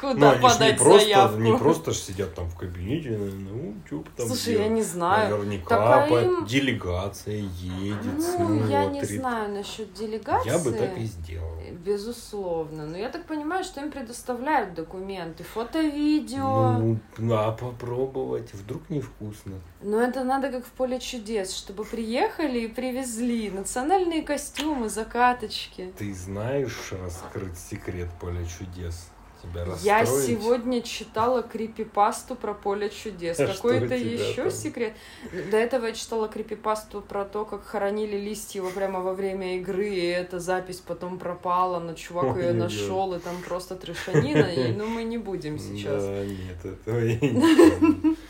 Ну, 0.00 0.12
Куда 0.14 0.30
они 0.30 0.38
ж 0.38 0.42
не 0.42 0.48
подать 0.48 0.78
просто, 0.78 1.00
заявку? 1.00 1.38
не 1.40 1.56
просто 1.58 1.90
ж 1.90 1.96
сидят 1.96 2.32
там 2.34 2.48
в 2.48 2.56
кабинете, 2.56 3.10
ну, 3.18 3.74
что 3.86 4.04
там 4.16 4.28
Слушай, 4.28 4.52
я 4.52 4.58
делать? 4.58 4.72
не 4.72 4.82
знаю. 4.82 5.30
Наверняка 5.36 5.76
Так, 5.76 6.08
по- 6.08 6.14
им- 6.22 6.46
делегация 6.46 7.34
едет, 7.38 8.38
Ну, 8.38 8.68
я 8.68 8.84
не 8.84 9.00
смотрит. 9.00 9.20
знаю 9.20 9.52
насчет 9.52 9.92
делегации. 9.94 10.48
Я 10.48 10.58
бы 10.60 10.70
так 10.70 10.96
и 10.96 11.02
сделал. 11.04 11.57
Безусловно. 11.84 12.86
Но 12.86 12.96
я 12.96 13.08
так 13.08 13.24
понимаю, 13.26 13.64
что 13.64 13.80
им 13.80 13.90
предоставляют 13.90 14.74
документы, 14.74 15.44
фото-видео. 15.44 16.98
Ну, 17.18 17.34
а 17.34 17.52
попробовать, 17.52 18.52
вдруг 18.52 18.88
невкусно. 18.90 19.60
Но 19.80 20.00
это 20.00 20.24
надо 20.24 20.50
как 20.50 20.64
в 20.64 20.70
поле 20.70 20.98
чудес, 20.98 21.54
чтобы 21.54 21.84
приехали 21.84 22.60
и 22.60 22.68
привезли 22.68 23.50
национальные 23.50 24.22
костюмы, 24.22 24.88
закаточки. 24.88 25.92
Ты 25.96 26.12
знаешь 26.14 26.92
раскрыть 26.92 27.58
секрет 27.58 28.08
поля 28.20 28.44
чудес? 28.44 29.10
Тебя 29.42 29.64
Я 29.80 30.00
расстроить? 30.00 30.26
сегодня 30.26 30.82
читала 30.82 31.42
крипипасту 31.42 32.34
про 32.34 32.54
поле 32.54 32.90
чудес. 32.90 33.38
А 33.38 33.46
Какой-то 33.46 33.94
еще 33.94 34.42
там? 34.42 34.50
секрет. 34.50 34.94
До 35.50 35.56
этого 35.56 35.86
я 35.86 35.92
читала 35.92 36.28
крипипасту 36.28 37.00
про 37.00 37.24
то, 37.24 37.44
как 37.44 37.64
хоронили 37.64 38.16
листья 38.16 38.60
его 38.60 38.70
прямо 38.70 39.00
во 39.00 39.14
время 39.14 39.56
игры, 39.58 39.88
и 39.88 40.04
эта 40.06 40.40
запись 40.40 40.82
потом 40.84 41.18
пропала, 41.18 41.78
но 41.78 41.94
чувак 41.94 42.36
ее 42.36 42.52
нашел, 42.52 43.14
и 43.14 43.18
там 43.18 43.36
просто 43.46 43.76
трешанина, 43.76 44.46
и 44.46 44.72
ну 44.72 44.86
мы 44.88 45.04
не 45.04 45.18
будем 45.18 45.58
сейчас. 45.58 46.02
Да, 46.02 46.24
нет, 46.24 46.64
этого 46.64 46.98
я 46.98 47.18
не. 47.20 48.16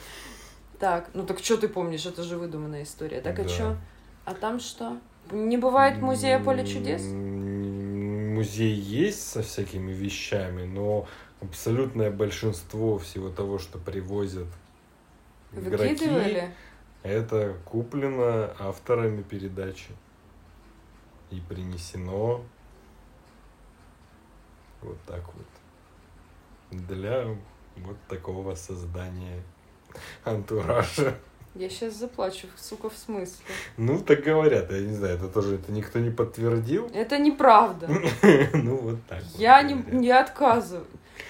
Так, 0.78 1.11
ну 1.12 1.26
так 1.26 1.40
что 1.40 1.56
ты 1.56 1.66
помнишь? 1.66 2.06
Это 2.06 2.22
же 2.22 2.36
выдуманная 2.36 2.84
история. 2.84 3.20
Так 3.20 3.38
а 3.40 3.48
что? 3.48 3.76
А 4.24 4.34
там 4.34 4.61
что? 4.61 4.99
Не 5.33 5.57
бывает 5.57 6.00
музея 6.00 6.38
поле 6.38 6.64
чудес? 6.66 7.03
Музей 8.38 8.72
есть 8.72 9.28
со 9.28 9.42
всякими 9.42 9.90
вещами, 9.90 10.64
но 10.64 11.08
абсолютное 11.40 12.12
большинство 12.12 12.96
всего 12.96 13.30
того, 13.30 13.58
что 13.58 13.78
привозят 13.78 14.46
игроки, 15.50 15.94
Выкидывали? 15.94 16.54
это 17.02 17.56
куплено 17.64 18.54
авторами 18.60 19.22
передачи 19.22 19.90
и 21.32 21.40
принесено 21.48 22.44
вот 24.82 24.98
так 25.04 25.24
вот 25.34 26.78
для 26.86 27.36
вот 27.78 27.96
такого 28.08 28.54
создания 28.54 29.42
антуража. 30.22 31.18
Я 31.59 31.68
сейчас 31.71 31.95
заплачу, 31.95 32.47
сука, 32.57 32.89
в 32.89 32.97
смысле? 32.97 33.45
Ну, 33.76 33.99
так 33.99 34.22
говорят, 34.22 34.71
я 34.71 34.79
не 34.79 34.95
знаю, 34.95 35.17
это 35.17 35.26
тоже 35.26 35.57
это 35.57 35.72
никто 35.72 35.99
не 35.99 36.11
подтвердил. 36.11 36.89
Это 36.95 37.18
неправда. 37.18 37.89
Ну, 38.55 38.76
вот 38.76 38.99
так. 39.09 39.25
Я 39.37 39.63
не, 39.63 40.11
отказываю. 40.11 40.87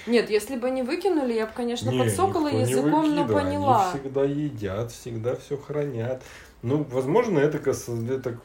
Нет, 0.06 0.28
если 0.28 0.56
бы 0.56 0.70
не 0.70 0.82
выкинули, 0.82 1.32
я 1.32 1.46
бы, 1.46 1.52
конечно, 1.54 1.88
Не, 1.88 1.98
подсокала 1.98 2.48
языком, 2.48 3.14
но 3.14 3.26
поняла. 3.26 3.90
Они 3.90 4.00
всегда 4.00 4.24
едят, 4.24 4.92
всегда 4.92 5.34
все 5.34 5.56
хранят. 5.56 6.22
Ну, 6.60 6.84
возможно, 6.90 7.38
это, 7.38 7.56
это 7.56 8.38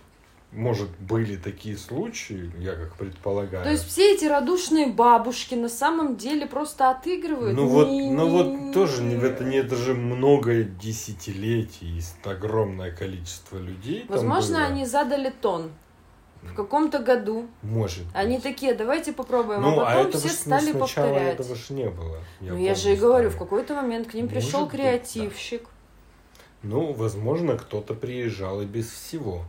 может, 0.55 0.89
были 0.99 1.35
такие 1.35 1.77
случаи, 1.77 2.51
я 2.59 2.73
как 2.75 2.95
предполагаю. 2.95 3.63
То 3.63 3.71
есть 3.71 3.85
все 3.87 4.13
эти 4.13 4.25
радушные 4.25 4.87
бабушки 4.87 5.55
на 5.55 5.69
самом 5.69 6.15
деле 6.17 6.45
просто 6.45 6.89
отыгрывают? 6.91 7.55
Ну 7.55 7.67
вот, 7.67 7.87
Не- 7.89 8.11
ну 8.11 8.25
не- 8.27 8.31
вот 8.31 8.73
тоже 8.73 9.01
не 9.03 9.15
в 9.15 9.23
это 9.23 9.43
не 9.43 9.57
это 9.57 9.75
же 9.75 9.93
много 9.93 10.63
десятилетий, 10.63 12.01
огромное 12.23 12.91
количество 12.91 13.57
людей. 13.57 14.05
Возможно, 14.09 14.65
они 14.65 14.85
задали 14.85 15.29
тон 15.41 15.71
в 16.43 16.53
каком-то 16.55 16.99
году. 16.99 17.47
Может. 17.61 18.03
Они 18.13 18.35
быть. 18.35 18.43
такие, 18.43 18.73
давайте 18.73 19.13
попробуем, 19.13 19.61
Ну, 19.61 19.79
а 19.79 19.83
а 19.83 19.95
потом 19.95 20.07
этого 20.09 20.19
все 20.19 20.29
стали 20.29 20.71
повторять. 20.73 21.35
этого 21.39 21.55
ж 21.55 21.69
не 21.69 21.89
было. 21.89 22.17
ну 22.41 22.57
я 22.57 22.75
же 22.75 22.93
и 22.93 22.95
говорю, 22.95 23.29
в 23.29 23.37
какой-то 23.37 23.73
момент 23.75 24.07
к 24.09 24.13
ним 24.13 24.25
Может 24.25 24.43
пришел 24.43 24.61
быть, 24.65 24.71
да. 24.71 24.77
креативщик. 24.77 25.67
Ну, 26.61 26.93
возможно, 26.93 27.57
кто-то 27.57 27.93
приезжал 27.93 28.61
и 28.61 28.65
без 28.65 28.89
всего. 28.89 29.43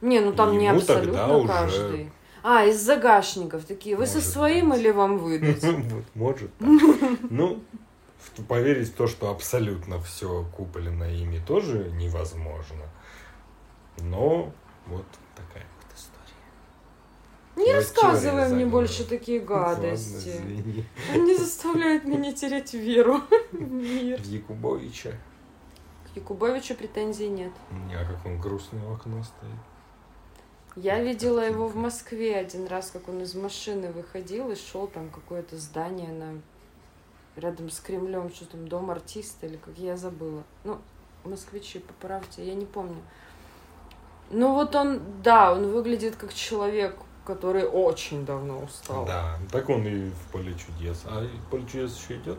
Не, 0.00 0.20
ну 0.20 0.32
там 0.32 0.52
И 0.52 0.56
не 0.58 0.66
ему 0.66 0.78
абсолютно 0.78 1.12
тогда 1.12 1.36
уже- 1.36 1.48
каждый. 1.48 2.10
А, 2.42 2.64
из 2.64 2.80
загашников 2.80 3.64
такие. 3.64 3.96
Вы 3.96 4.06
со 4.06 4.16
Может 4.18 4.30
своим 4.30 4.70
быть. 4.70 4.78
или 4.80 4.90
вам 4.90 5.18
выдать? 5.18 5.62
Может. 6.14 6.50
Ну, 7.30 7.60
поверить 8.48 8.88
в 8.88 8.94
то, 8.94 9.06
что 9.06 9.30
абсолютно 9.30 10.00
все 10.00 10.44
куплено 10.56 11.04
ими, 11.04 11.40
тоже 11.44 11.90
невозможно. 11.94 12.84
Но 13.98 14.52
вот 14.86 15.04
такая 15.34 15.66
вот 15.82 15.96
история. 15.96 16.36
Не 17.56 17.64
Теория 17.64 17.74
рассказывай 17.78 18.48
мне 18.50 18.66
больше 18.66 19.04
такие 19.04 19.40
Ладно, 19.44 19.82
гадости. 19.88 20.84
Они 21.12 21.34
заставляют 21.36 22.04
меня 22.04 22.32
терять 22.32 22.72
веру 22.74 23.20
в 23.52 23.60
мир. 23.60 24.20
В 24.20 24.24
Якубовича. 24.26 25.10
К 26.12 26.16
Якубовичу 26.16 26.74
претензий 26.76 27.28
нет. 27.28 27.52
Не, 27.88 27.94
а 27.96 28.04
как 28.04 28.24
он 28.24 28.40
грустный 28.40 28.80
в 28.80 28.92
окно 28.92 29.22
стоит. 29.24 29.50
Я 30.80 31.02
видела 31.02 31.40
его 31.40 31.66
в 31.66 31.74
Москве 31.74 32.36
один 32.36 32.68
раз, 32.68 32.90
как 32.92 33.08
он 33.08 33.22
из 33.22 33.34
машины 33.34 33.90
выходил 33.90 34.52
и 34.52 34.54
шел 34.54 34.86
там 34.86 35.10
какое-то 35.10 35.56
здание 35.56 36.10
на 36.10 36.40
рядом 37.34 37.68
с 37.68 37.80
Кремлем, 37.80 38.30
что 38.32 38.46
там, 38.46 38.68
дом 38.68 38.90
артиста 38.90 39.46
или 39.46 39.56
как 39.56 39.76
я 39.76 39.96
забыла. 39.96 40.44
Ну, 40.62 40.78
москвичи, 41.24 41.80
поправьте, 41.80 42.46
я 42.46 42.54
не 42.54 42.64
помню. 42.64 43.02
Ну 44.30 44.54
вот 44.54 44.76
он, 44.76 45.00
да, 45.24 45.52
он 45.52 45.68
выглядит 45.68 46.14
как 46.14 46.32
человек, 46.32 46.94
который 47.24 47.64
очень 47.64 48.24
давно 48.24 48.60
устал. 48.60 49.04
Да, 49.04 49.36
так 49.50 49.68
он 49.68 49.84
и 49.84 50.10
в 50.10 50.32
поле 50.32 50.54
чудес. 50.54 51.02
А 51.06 51.26
поле 51.50 51.66
чудес 51.66 51.98
еще 51.98 52.20
идет? 52.20 52.38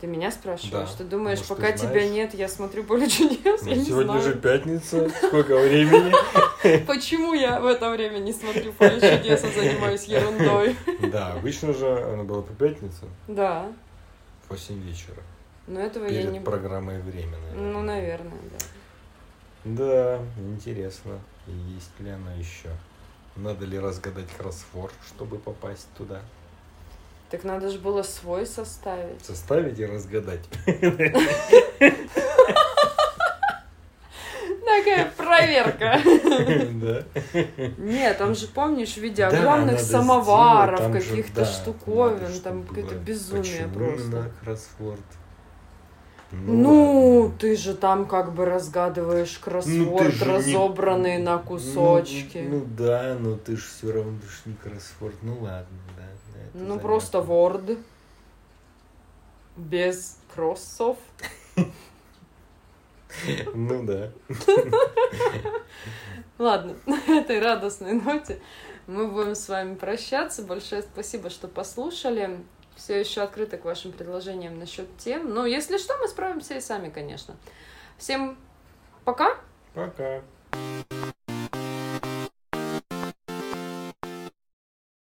Ты 0.00 0.06
меня 0.06 0.30
спрашиваешь? 0.30 0.90
Да. 0.90 0.96
Ты 0.96 1.04
думаешь, 1.04 1.38
Может, 1.40 1.48
ты 1.48 1.54
пока 1.62 1.72
тебя 1.72 1.88
знаешь? 1.90 2.10
нет, 2.10 2.34
я 2.34 2.48
смотрю 2.48 2.84
поле 2.84 3.08
чудес? 3.08 3.62
Ну, 3.62 3.68
я 3.68 3.76
не 3.76 3.84
сегодня 3.84 4.12
знаю. 4.12 4.22
же 4.22 4.34
пятница. 4.36 5.08
Сколько 5.26 5.58
времени? 5.58 6.12
Почему 6.86 7.34
я 7.34 7.58
в 7.60 7.66
это 7.66 7.90
время 7.90 8.18
не 8.18 8.32
смотрю 8.32 8.72
поле 8.72 9.00
чудес, 9.00 9.42
а 9.42 9.48
занимаюсь 9.48 10.04
ерундой? 10.04 10.76
Да, 11.10 11.32
обычно 11.32 11.72
же 11.72 11.88
она 11.88 12.22
была 12.22 12.42
по 12.42 12.52
пятницам 12.54 13.08
Да, 13.26 13.66
в 14.46 14.50
8 14.50 14.80
вечера. 14.82 15.16
но 15.66 15.80
этого 15.80 16.04
я 16.04 16.20
Перед 16.22 16.32
не... 16.32 16.40
программой 16.40 17.00
«Время», 17.00 17.36
наверное. 17.38 17.72
Ну, 17.72 17.82
наверное, 17.82 18.38
да. 18.52 18.58
Да, 19.64 20.20
интересно, 20.38 21.18
есть 21.46 21.98
ли 21.98 22.10
она 22.10 22.32
еще. 22.34 22.68
Надо 23.36 23.66
ли 23.66 23.78
разгадать 23.78 24.28
кроссворд, 24.36 24.94
чтобы 25.08 25.38
попасть 25.38 25.88
туда? 25.96 26.20
Так 27.30 27.44
надо 27.44 27.68
же 27.68 27.78
было 27.78 28.02
свой 28.02 28.46
составить. 28.46 29.24
Составить 29.24 29.78
и 29.78 29.86
разгадать. 29.86 30.40
Такая 34.78 35.12
проверка. 35.16 36.00
Да. 36.74 37.04
Нет, 37.78 38.16
там 38.18 38.34
же, 38.34 38.46
помнишь, 38.46 38.94
в 38.94 38.98
виде 38.98 39.24
огромных 39.24 39.80
самоваров, 39.80 40.80
же, 40.80 40.92
каких-то 40.92 41.44
штуковин, 41.44 42.40
там 42.42 42.62
какое-то 42.62 42.94
безумие 42.94 43.68
просто. 43.68 44.30
кроссворд? 44.42 45.00
Ну, 46.30 47.20
ладно. 47.22 47.38
ты 47.38 47.56
же 47.56 47.74
там 47.74 48.06
как 48.06 48.34
бы 48.34 48.44
разгадываешь 48.44 49.38
Ну, 49.38 49.50
кроссворд, 49.50 50.12
же 50.12 50.24
разобранный 50.26 51.18
на 51.18 51.38
кусочки. 51.38 52.46
Ну, 52.46 52.58
ну 52.58 52.66
да, 52.76 53.16
но 53.18 53.36
ты 53.36 53.56
ж 53.56 53.64
все 53.64 53.92
равно 53.92 54.18
не 54.44 54.54
кроссворд. 54.54 55.14
Ну 55.22 55.38
ладно, 55.40 55.78
Ну, 56.58 56.66
занятно. 56.66 56.82
просто 56.82 57.18
Word. 57.18 57.82
Без 59.56 60.18
кроссов. 60.34 60.96
Ну 63.54 63.84
да. 63.84 64.12
Ладно, 66.38 66.76
на 66.86 66.98
этой 67.08 67.40
радостной 67.40 67.94
ноте 67.94 68.40
мы 68.86 69.08
будем 69.08 69.34
с 69.34 69.48
вами 69.48 69.74
прощаться. 69.74 70.42
Большое 70.42 70.82
спасибо, 70.82 71.30
что 71.30 71.48
послушали. 71.48 72.38
Все 72.76 73.00
еще 73.00 73.22
открыто 73.22 73.58
к 73.58 73.64
вашим 73.64 73.90
предложениям 73.90 74.58
насчет 74.58 74.86
тем. 74.98 75.34
Но 75.34 75.46
если 75.46 75.78
что, 75.78 75.96
мы 75.98 76.06
справимся 76.06 76.54
и 76.54 76.60
сами, 76.60 76.90
конечно. 76.90 77.36
Всем 77.98 78.38
пока! 79.04 79.36
Пока. 79.74 80.22